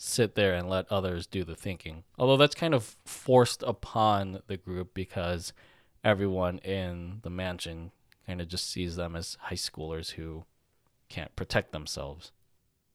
[0.04, 2.04] sit there and let others do the thinking.
[2.20, 5.54] Although that's kind of forced upon the group because
[6.04, 7.92] everyone in the mansion
[8.28, 10.44] kind of just sees them as high schoolers who
[11.08, 12.32] can't protect themselves.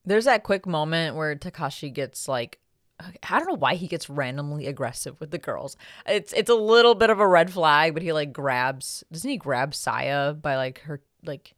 [0.04, 2.58] There's that quick moment where Takashi gets like
[3.00, 5.76] I don't know why he gets randomly aggressive with the girls.
[6.04, 9.36] It's it's a little bit of a red flag, but he like grabs doesn't he
[9.36, 11.54] grab Saya by like her like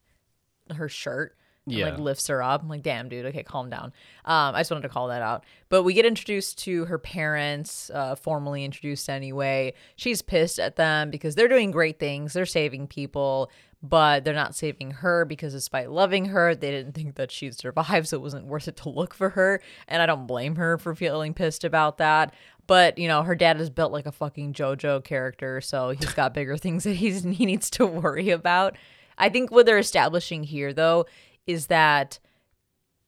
[0.74, 1.36] her shirt
[1.72, 2.62] and like lifts her up.
[2.62, 3.92] I'm like, damn dude, okay, calm down.
[4.24, 5.44] Um, I just wanted to call that out.
[5.68, 9.74] But we get introduced to her parents, uh, formally introduced anyway.
[9.96, 12.32] She's pissed at them because they're doing great things.
[12.32, 13.50] They're saving people,
[13.82, 18.06] but they're not saving her because despite loving her, they didn't think that she'd survive,
[18.06, 19.60] so it wasn't worth it to look for her.
[19.88, 22.34] And I don't blame her for feeling pissed about that.
[22.66, 26.34] But you know, her dad is built like a fucking JoJo character, so he's got
[26.34, 28.76] bigger things that he's he needs to worry about.
[29.18, 31.06] I think what they're establishing here, though,
[31.50, 32.18] is that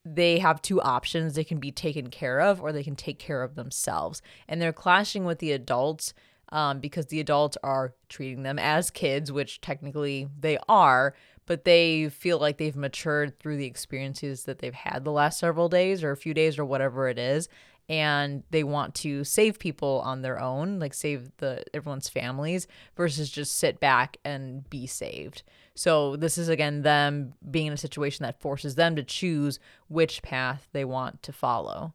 [0.05, 3.41] they have two options they can be taken care of or they can take care
[3.41, 4.21] of themselves.
[4.47, 6.13] And they're clashing with the adults
[6.49, 11.15] um, because the adults are treating them as kids which technically they are
[11.45, 15.69] but they feel like they've matured through the experiences that they've had the last several
[15.69, 17.49] days or a few days or whatever it is.
[17.89, 22.65] And they want to save people on their own like save the everyone's families
[22.95, 25.43] versus just sit back and be saved
[25.75, 30.21] so this is again them being in a situation that forces them to choose which
[30.21, 31.93] path they want to follow.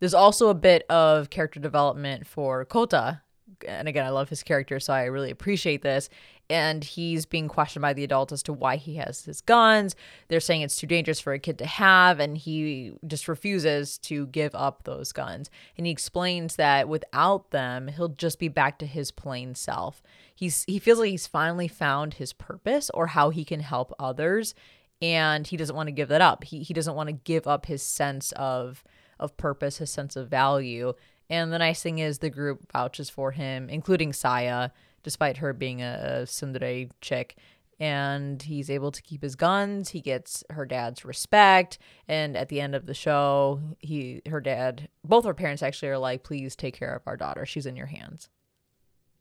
[0.00, 3.22] There's also a bit of character development for kota.
[3.66, 6.08] And again i love his character so i really appreciate this
[6.50, 9.96] and he's being questioned by the adults as to why he has his guns.
[10.28, 14.26] They're saying it's too dangerous for a kid to have, and he just refuses to
[14.26, 15.50] give up those guns.
[15.76, 20.02] And he explains that without them, he'll just be back to his plain self.
[20.34, 24.54] He's he feels like he's finally found his purpose or how he can help others,
[25.00, 26.44] and he doesn't want to give that up.
[26.44, 28.84] He he doesn't want to give up his sense of
[29.20, 30.92] of purpose, his sense of value,
[31.30, 34.70] And the nice thing is the group vouches for him, including Saya,
[35.04, 37.36] despite her being a, a chick.
[37.78, 39.90] And he's able to keep his guns.
[39.90, 41.78] He gets her dad's respect.
[42.08, 45.98] And at the end of the show, he, her dad, both her parents actually are
[45.98, 47.44] like, "Please take care of our daughter.
[47.44, 48.28] She's in your hands."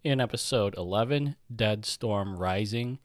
[0.03, 2.99] In episode 11, Dead Storm Rising,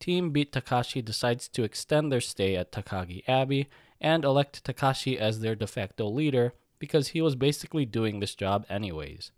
[0.00, 3.68] Team Beat Takashi decides to extend their stay at Takagi Abbey
[4.00, 8.66] and elect Takashi as their de facto leader because he was basically doing this job
[8.68, 9.32] anyways.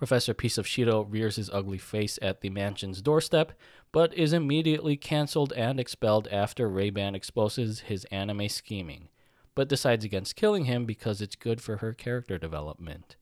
[0.00, 3.52] Professor Piece of Shido rears his ugly face at the mansion's doorstep,
[3.92, 9.10] but is immediately cancelled and expelled after Ray-Ban exposes his anime scheming,
[9.54, 13.16] but decides against killing him because it's good for her character development.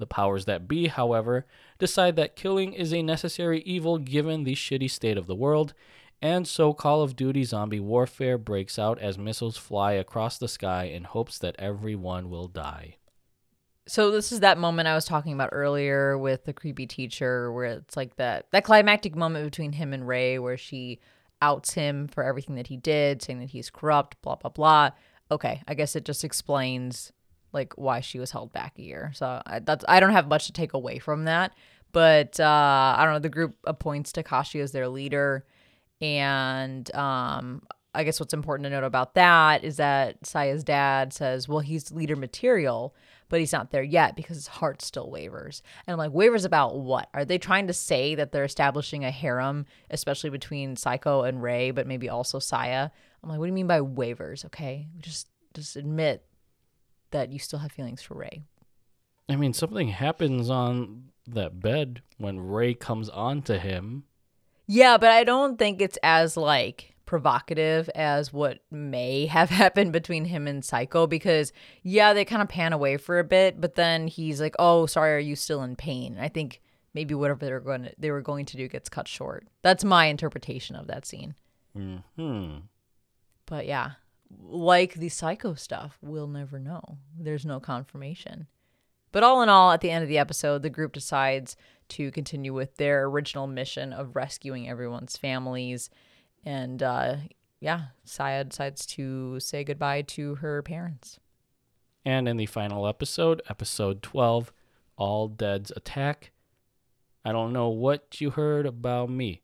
[0.00, 1.46] The powers that be, however,
[1.78, 5.74] decide that killing is a necessary evil given the shitty state of the world,
[6.20, 10.86] and so Call of Duty Zombie Warfare breaks out as missiles fly across the sky
[10.86, 12.96] in hopes that everyone will die.
[13.88, 17.66] So this is that moment I was talking about earlier with the creepy teacher where
[17.66, 20.98] it's like that that climactic moment between him and Rei where she
[21.40, 24.90] outs him for everything that he did, saying that he's corrupt, blah blah blah.
[25.30, 27.12] Okay, I guess it just explains
[27.52, 29.12] like why she was held back a year.
[29.14, 31.52] So I, that's I don't have much to take away from that,
[31.92, 33.18] but uh, I don't know.
[33.20, 35.44] The group appoints Takashi as their leader,
[36.00, 37.62] and um,
[37.94, 41.92] I guess what's important to note about that is that Saya's dad says, "Well, he's
[41.92, 42.94] leader material."
[43.28, 45.62] But he's not there yet because his heart still wavers.
[45.86, 47.08] And I'm like, wavers about what?
[47.12, 51.72] Are they trying to say that they're establishing a harem, especially between Saeko and Rei,
[51.72, 52.90] but maybe also Saya?
[53.22, 54.44] I'm like, what do you mean by wavers?
[54.44, 56.24] Okay, just just admit
[57.10, 58.42] that you still have feelings for Rei.
[59.28, 64.04] I mean, something happens on that bed when Rei comes on to him.
[64.66, 70.26] Yeah, but I don't think it's as like provocative as what may have happened between
[70.26, 71.52] him and Saeko because
[71.82, 75.14] yeah, they kind of pan away for a bit, but then he's like, "Oh, sorry,
[75.14, 76.60] are you still in pain?" I think
[76.92, 79.46] maybe whatever they're going to, they were going to do gets cut short.
[79.62, 81.34] That's my interpretation of that scene.
[81.74, 82.56] Hmm.
[83.44, 83.92] But yeah,
[84.40, 86.98] like the Saeko stuff, we'll never know.
[87.18, 88.46] There's no confirmation.
[89.12, 91.56] But all in all, at the end of the episode, the group decides
[91.90, 95.90] to continue with their original mission of rescuing everyone's families.
[96.46, 97.16] And uh,
[97.60, 101.18] yeah, Saya decides to say goodbye to her parents.
[102.04, 104.52] And in the final episode, episode 12,
[104.96, 106.30] All Dead's Attack,
[107.24, 109.42] I don't know what you heard about me,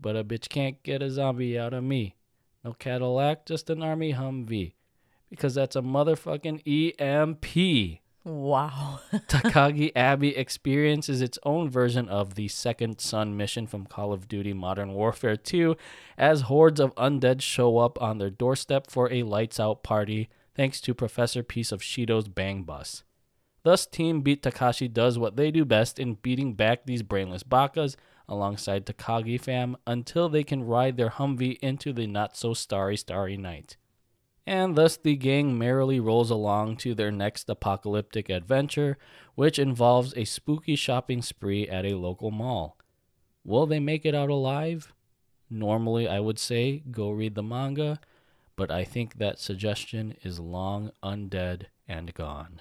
[0.00, 2.16] but a bitch can't get a zombie out of me.
[2.64, 4.74] No Cadillac, just an Army Humvee.
[5.30, 8.00] Because that's a motherfucking EMP.
[8.22, 9.00] Wow.
[9.12, 14.52] Takagi Abbey experiences its own version of the Second Sun mission from Call of Duty
[14.52, 15.74] Modern Warfare 2
[16.18, 20.80] as hordes of undead show up on their doorstep for a lights out party thanks
[20.82, 23.04] to Professor Piece of Shido's bang bus.
[23.62, 27.96] Thus, Team Beat Takashi does what they do best in beating back these brainless bakas
[28.28, 33.36] alongside Takagi fam until they can ride their Humvee into the not so starry, starry
[33.36, 33.76] night.
[34.50, 38.98] And thus the gang merrily rolls along to their next apocalyptic adventure,
[39.36, 42.76] which involves a spooky shopping spree at a local mall.
[43.44, 44.92] Will they make it out alive?
[45.48, 48.00] Normally, I would say go read the manga,
[48.56, 52.60] but I think that suggestion is long undead and gone.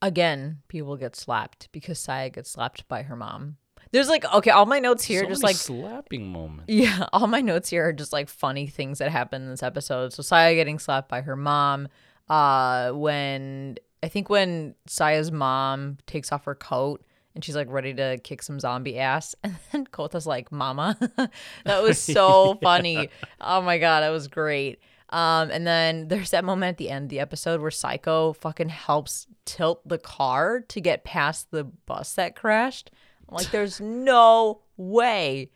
[0.00, 3.58] Again, people get slapped because Saya gets slapped by her mom.
[3.92, 6.64] There's like okay, all my notes here so just like slapping moments.
[6.68, 10.12] yeah, all my notes here are just like funny things that happen in this episode.
[10.12, 11.88] So Saya getting slapped by her mom.
[12.28, 17.04] Uh, when I think when Saya's mom takes off her coat
[17.34, 20.96] and she's like ready to kick some zombie ass, and then Kota's like, "Mama,"
[21.64, 23.08] that was so funny.
[23.40, 24.80] Oh my god, that was great.
[25.10, 28.68] Um, and then there's that moment at the end of the episode where Saeko fucking
[28.68, 32.90] helps tilt the car to get past the bus that crashed.
[33.30, 35.50] Like, there's no way.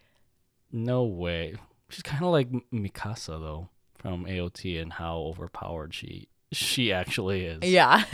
[0.70, 1.54] No way.
[1.88, 3.68] She's kind of like Mikasa though
[3.98, 7.62] from AOT and how overpowered she she actually is.
[7.62, 8.04] Yeah.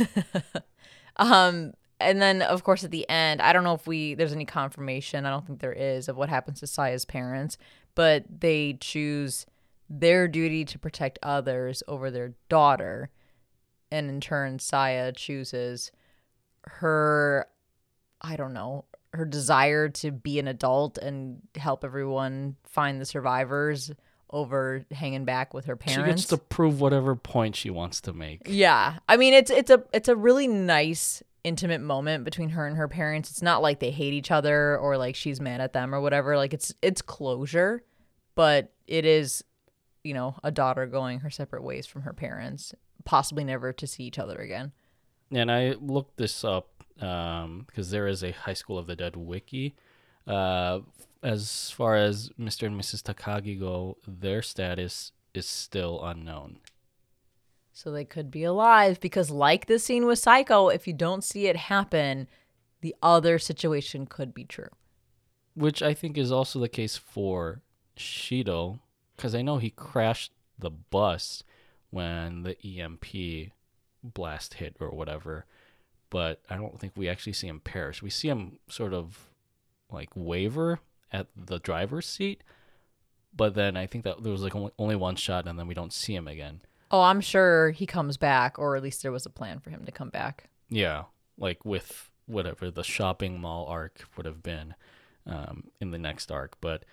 [1.17, 4.45] um, and then of course at the end, I don't know if we there's any
[4.45, 5.27] confirmation.
[5.27, 7.57] I don't think there is of what happens to Saya's parents,
[7.95, 9.47] but they choose
[9.89, 13.11] their duty to protect others over their daughter,
[13.91, 15.93] and in turn, Saya chooses
[16.65, 17.47] her.
[18.21, 23.91] I don't know her desire to be an adult and help everyone find the survivors
[24.31, 26.23] over hanging back with her parents.
[26.23, 28.43] She gets to prove whatever point she wants to make.
[28.47, 28.99] Yeah.
[29.09, 32.89] I mean it's it's a it's a really nice intimate moment between her and her
[32.89, 33.31] parents.
[33.31, 36.37] It's not like they hate each other or like she's mad at them or whatever.
[36.37, 37.83] Like it's it's closure,
[38.35, 39.43] but it is
[40.09, 42.75] you know, a daughter going her separate ways from her parents,
[43.05, 44.73] possibly never to see each other again.
[45.31, 46.78] And I looked this up.
[47.01, 49.75] Um, because there is a High School of the Dead wiki.
[50.27, 50.81] Uh,
[51.23, 52.67] as far as Mr.
[52.67, 53.03] and Mrs.
[53.03, 56.59] Takagi go, their status is still unknown.
[57.73, 61.47] So they could be alive because, like the scene with Saeko, if you don't see
[61.47, 62.27] it happen,
[62.81, 64.71] the other situation could be true.
[65.55, 67.63] Which I think is also the case for
[67.97, 68.81] Shido,
[69.17, 71.45] because I know he crashed the bus
[71.91, 73.53] when the EMP
[74.03, 75.47] blast hit or whatever,
[76.11, 78.03] but I don't think we actually see him perish.
[78.03, 79.29] We see him sort of
[79.91, 80.81] like waver
[81.13, 82.43] at the driver's seat,
[83.35, 85.75] but then I think that there was like only, only one shot and then we
[85.75, 86.61] don't see him again.
[86.91, 89.85] Oh, I'm sure he comes back, or at least there was a plan for him
[89.85, 90.49] to come back.
[90.71, 91.05] Yeah,
[91.37, 94.75] like with whatever the shopping mall arc would have been
[95.27, 96.85] um, in the next arc, but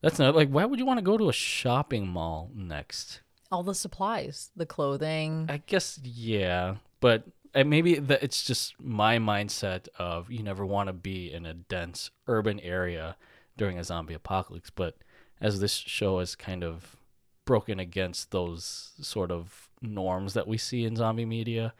[0.00, 3.20] that's not like why would you want to go to a shopping mall next?
[3.50, 5.46] All the supplies, the clothing.
[5.48, 10.88] I guess yeah, but uh, maybe that it's just my mindset of you never want
[10.88, 13.16] to be in a dense urban area
[13.56, 14.70] during a zombie apocalypse.
[14.70, 14.96] But
[15.40, 16.96] as this show is kind of
[17.44, 21.72] broken against those sort of norms that we see in zombie media,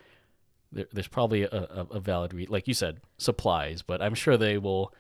[0.73, 4.37] there, there's probably a, a, a valid re- like you said supplies, but I'm sure
[4.37, 4.95] they will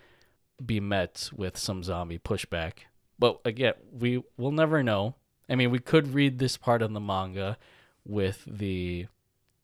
[0.64, 2.72] be met with some zombie pushback.
[3.18, 5.14] But again, we will never know.
[5.48, 7.58] I mean, we could read this part of the manga
[8.04, 9.06] with the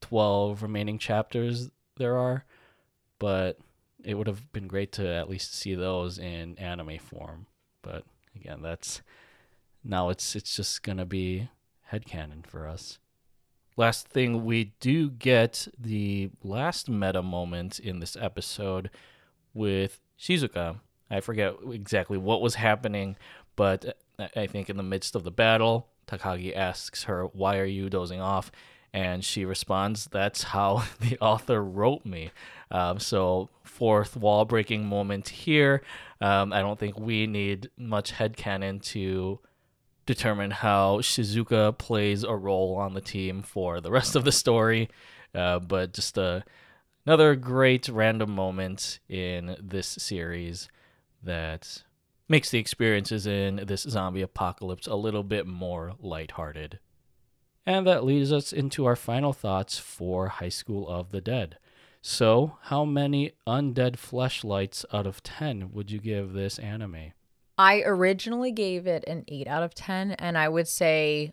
[0.04, 2.44] 12 remaining chapters there are,
[3.18, 3.58] but
[4.04, 7.46] it would have been great to at least see those in anime form.
[7.80, 8.04] But
[8.36, 9.00] again, that's
[9.82, 11.48] now it's it's just going to be
[11.90, 12.98] headcanon for us.
[13.78, 18.90] Last thing, we do get the last meta moment in this episode
[19.54, 20.80] with Shizuka.
[21.10, 23.16] I forget exactly what was happening,
[23.56, 23.96] but
[24.36, 28.20] I think in the midst of the battle, Takagi asks her, Why are you dozing
[28.20, 28.52] off?
[28.94, 32.30] And she responds, That's how the author wrote me.
[32.70, 35.82] Um, so, fourth wall breaking moment here.
[36.20, 39.40] Um, I don't think we need much headcanon to
[40.06, 44.88] determine how Shizuka plays a role on the team for the rest of the story.
[45.34, 46.44] Uh, but just a,
[47.04, 50.68] another great random moment in this series
[51.22, 51.82] that
[52.28, 56.78] makes the experiences in this zombie apocalypse a little bit more lighthearted.
[57.66, 61.58] And that leads us into our final thoughts for High School of the Dead.
[62.02, 67.12] So, how many undead fleshlights out of 10 would you give this anime?
[67.56, 71.32] I originally gave it an 8 out of 10, and I would say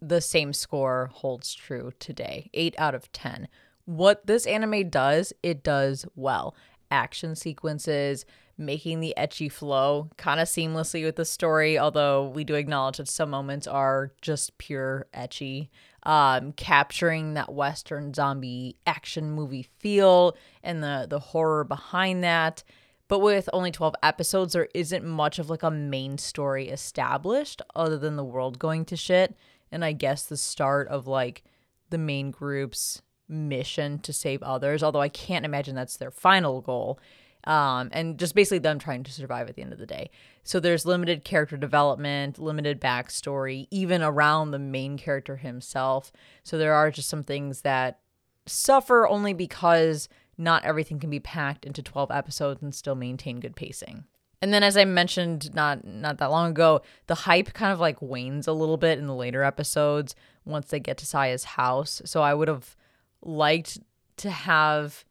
[0.00, 3.46] the same score holds true today 8 out of 10.
[3.84, 6.56] What this anime does, it does well.
[6.90, 8.24] Action sequences,
[8.58, 13.08] making the ecchi flow kind of seamlessly with the story, although we do acknowledge that
[13.08, 15.68] some moments are just pure ecchi.
[16.04, 22.62] Um, capturing that Western zombie action movie feel and the the horror behind that.
[23.08, 27.98] But with only 12 episodes, there isn't much of like a main story established other
[27.98, 29.34] than the world going to shit.
[29.72, 31.42] And I guess the start of like
[31.90, 36.98] the main group's mission to save others, although I can't imagine that's their final goal
[37.44, 40.10] um, and just basically them trying to survive at the end of the day.
[40.42, 46.12] So there's limited character development, limited backstory, even around the main character himself.
[46.42, 48.00] So there are just some things that
[48.46, 53.56] suffer only because not everything can be packed into 12 episodes and still maintain good
[53.56, 54.04] pacing.
[54.40, 58.00] And then as I mentioned not not that long ago, the hype kind of like
[58.00, 62.00] wanes a little bit in the later episodes once they get to Saya's house.
[62.04, 62.76] So I would have
[63.20, 63.80] liked
[64.18, 65.04] to have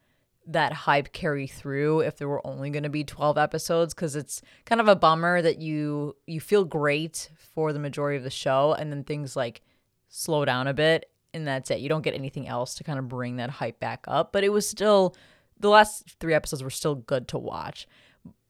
[0.48, 4.42] that hype carry through if there were only going to be 12 episodes because it's
[4.66, 8.74] kind of a bummer that you you feel great for the majority of the show
[8.80, 9.62] and then things like
[10.08, 11.80] slow down a bit and that's it.
[11.80, 14.50] You don't get anything else to kind of bring that hype back up but it
[14.50, 15.16] was still
[15.60, 17.88] the last three episodes were still good to watch.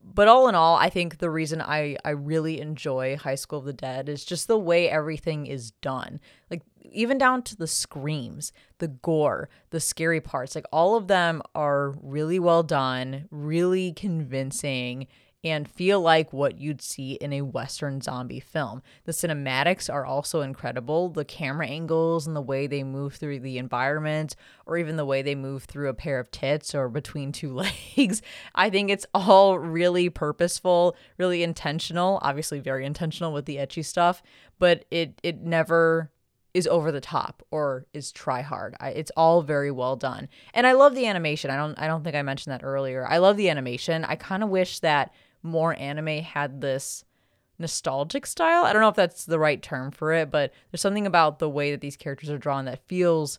[0.00, 3.64] But all in all i think the reason i i really enjoy high school of
[3.64, 6.20] the dead is just the way everything is done.
[6.48, 6.62] Like
[6.92, 11.94] even down to the screams, the gore, the scary parts, like all of them are
[12.02, 15.06] really well done, really convincing,
[15.44, 18.82] and feel like what you'd see in a Western zombie film.
[19.04, 21.10] The cinematics are also incredible.
[21.10, 24.34] The camera angles and the way they move through the environment,
[24.66, 27.54] or even the way they move through a pair of tits or between two
[27.96, 28.20] legs.
[28.54, 34.22] I think it's all really purposeful, really intentional, obviously very intentional with the ecchi stuff,
[34.58, 36.10] but it it never
[36.58, 38.74] is over the top or is try hard.
[38.80, 40.28] I, it's all very well done.
[40.52, 41.50] And I love the animation.
[41.50, 43.06] I don't I don't think I mentioned that earlier.
[43.06, 44.04] I love the animation.
[44.04, 47.04] I kind of wish that more anime had this
[47.60, 48.64] nostalgic style.
[48.64, 51.48] I don't know if that's the right term for it, but there's something about the
[51.48, 53.38] way that these characters are drawn that feels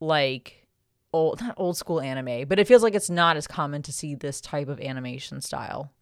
[0.00, 0.68] like
[1.12, 4.14] old not old school anime, but it feels like it's not as common to see
[4.14, 5.92] this type of animation style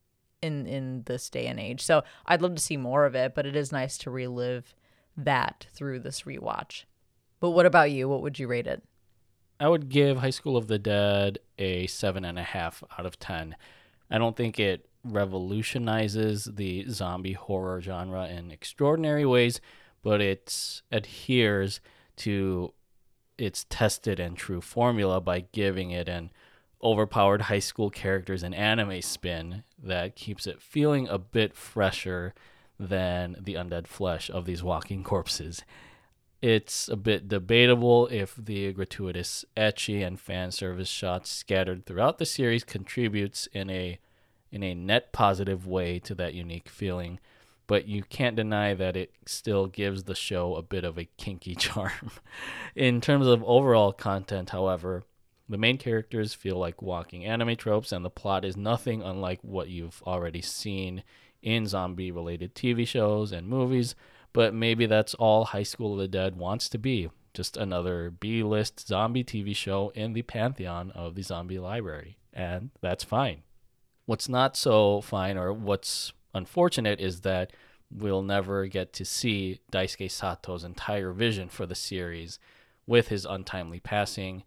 [0.43, 1.81] in in this day and age.
[1.81, 4.75] So I'd love to see more of it, but it is nice to relive
[5.17, 6.85] that through this rewatch.
[7.41, 8.09] But what about you?
[8.09, 8.83] What would you rate it?
[9.59, 13.19] I would give High School of the Dead a seven and a half out of
[13.19, 13.57] ten.
[14.11, 19.61] I don't think it revolutionizes the zombie horror genre in extraordinary ways,
[20.03, 21.81] but it adheres
[22.17, 22.73] to
[23.39, 26.31] its tested and true formula by giving it an
[26.83, 32.35] overpowered high school characters and anime spin that keeps it feeling a bit fresher
[32.79, 35.63] than the undead flesh of these walking corpses.
[36.41, 42.27] It's a bit debatable if the gratuitous ecchi and fan service shots scattered throughout the
[42.27, 44.01] series contributes in a
[44.51, 47.19] in a net positive way to that unique feeling,
[47.67, 51.55] but you can't deny that it still gives the show a bit of a kinky
[51.59, 52.11] charm.
[52.77, 55.05] in terms of overall content, however,
[55.49, 59.69] the main characters feel like walking anime tropes, and the plot is nothing unlike what
[59.69, 61.03] you've already seen
[61.43, 63.95] in zombie related TV shows and movies
[64.33, 68.43] but maybe that's all High School of the Dead wants to be just another B
[68.43, 72.17] list zombie TV show in the pantheon of the zombie library.
[72.33, 73.43] And that's fine.
[74.07, 77.53] What's not so fine, or what's unfortunate, is that
[77.91, 82.39] we'll never get to see Daisuke Sato's entire vision for the series
[82.87, 84.45] with his untimely passing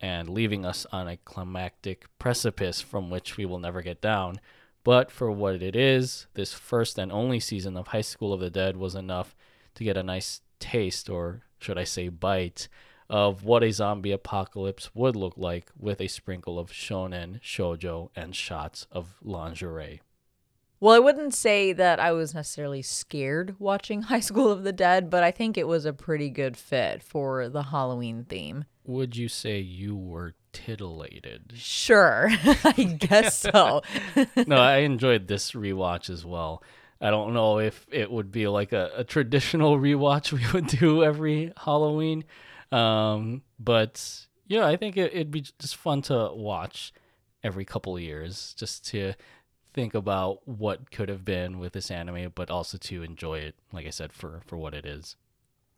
[0.00, 4.40] and leaving us on a climactic precipice from which we will never get down.
[4.82, 8.50] But for what it is, this first and only season of High School of the
[8.50, 9.36] Dead was enough
[9.74, 12.68] to get a nice taste, or should I say, bite,
[13.08, 18.34] of what a zombie apocalypse would look like with a sprinkle of shonen, shojo, and
[18.34, 20.00] shots of lingerie.
[20.78, 25.10] Well, I wouldn't say that I was necessarily scared watching High School of the Dead,
[25.10, 28.64] but I think it was a pretty good fit for the Halloween theme.
[28.84, 31.52] Would you say you were titillated.
[31.54, 32.28] Sure,
[32.64, 33.82] I guess so.
[34.46, 36.62] no, I enjoyed this rewatch as well.
[37.00, 41.02] I don't know if it would be like a, a traditional rewatch we would do
[41.02, 42.24] every Halloween,
[42.72, 46.92] um, but yeah, I think it, it'd be just fun to watch
[47.42, 49.14] every couple years, just to
[49.72, 53.86] think about what could have been with this anime, but also to enjoy it, like
[53.86, 55.16] I said, for for what it is.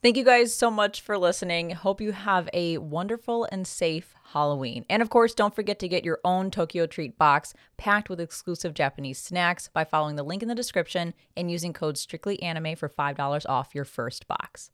[0.02, 1.70] Thank you guys so much for listening.
[1.70, 4.84] Hope you have a wonderful and safe Halloween.
[4.90, 8.74] And of course, don't forget to get your own Tokyo Treat box packed with exclusive
[8.74, 13.46] Japanese snacks by following the link in the description and using code STRICTLYANIME for $5
[13.48, 14.72] off your first box.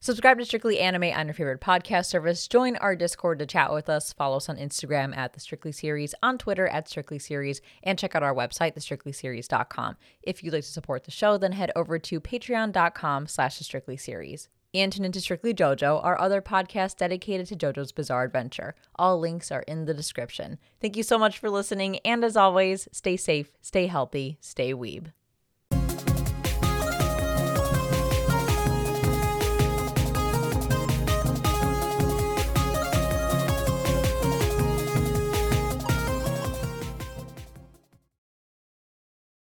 [0.00, 2.48] Subscribe to Strictly Anime on your favorite podcast service.
[2.48, 4.12] Join our Discord to chat with us.
[4.12, 8.16] Follow us on Instagram at The Strictly Series, on Twitter at Strictly Series, and check
[8.16, 9.96] out our website, thestrictlyseries.com.
[10.24, 13.96] If you'd like to support the show, then head over to patreon.com slash The Strictly
[13.96, 18.74] Series and tune into Strictly JoJo, our other podcast dedicated to JoJo's Bizarre Adventure.
[18.96, 20.58] All links are in the description.
[20.80, 25.12] Thank you so much for listening, and as always, stay safe, stay healthy, stay weeb.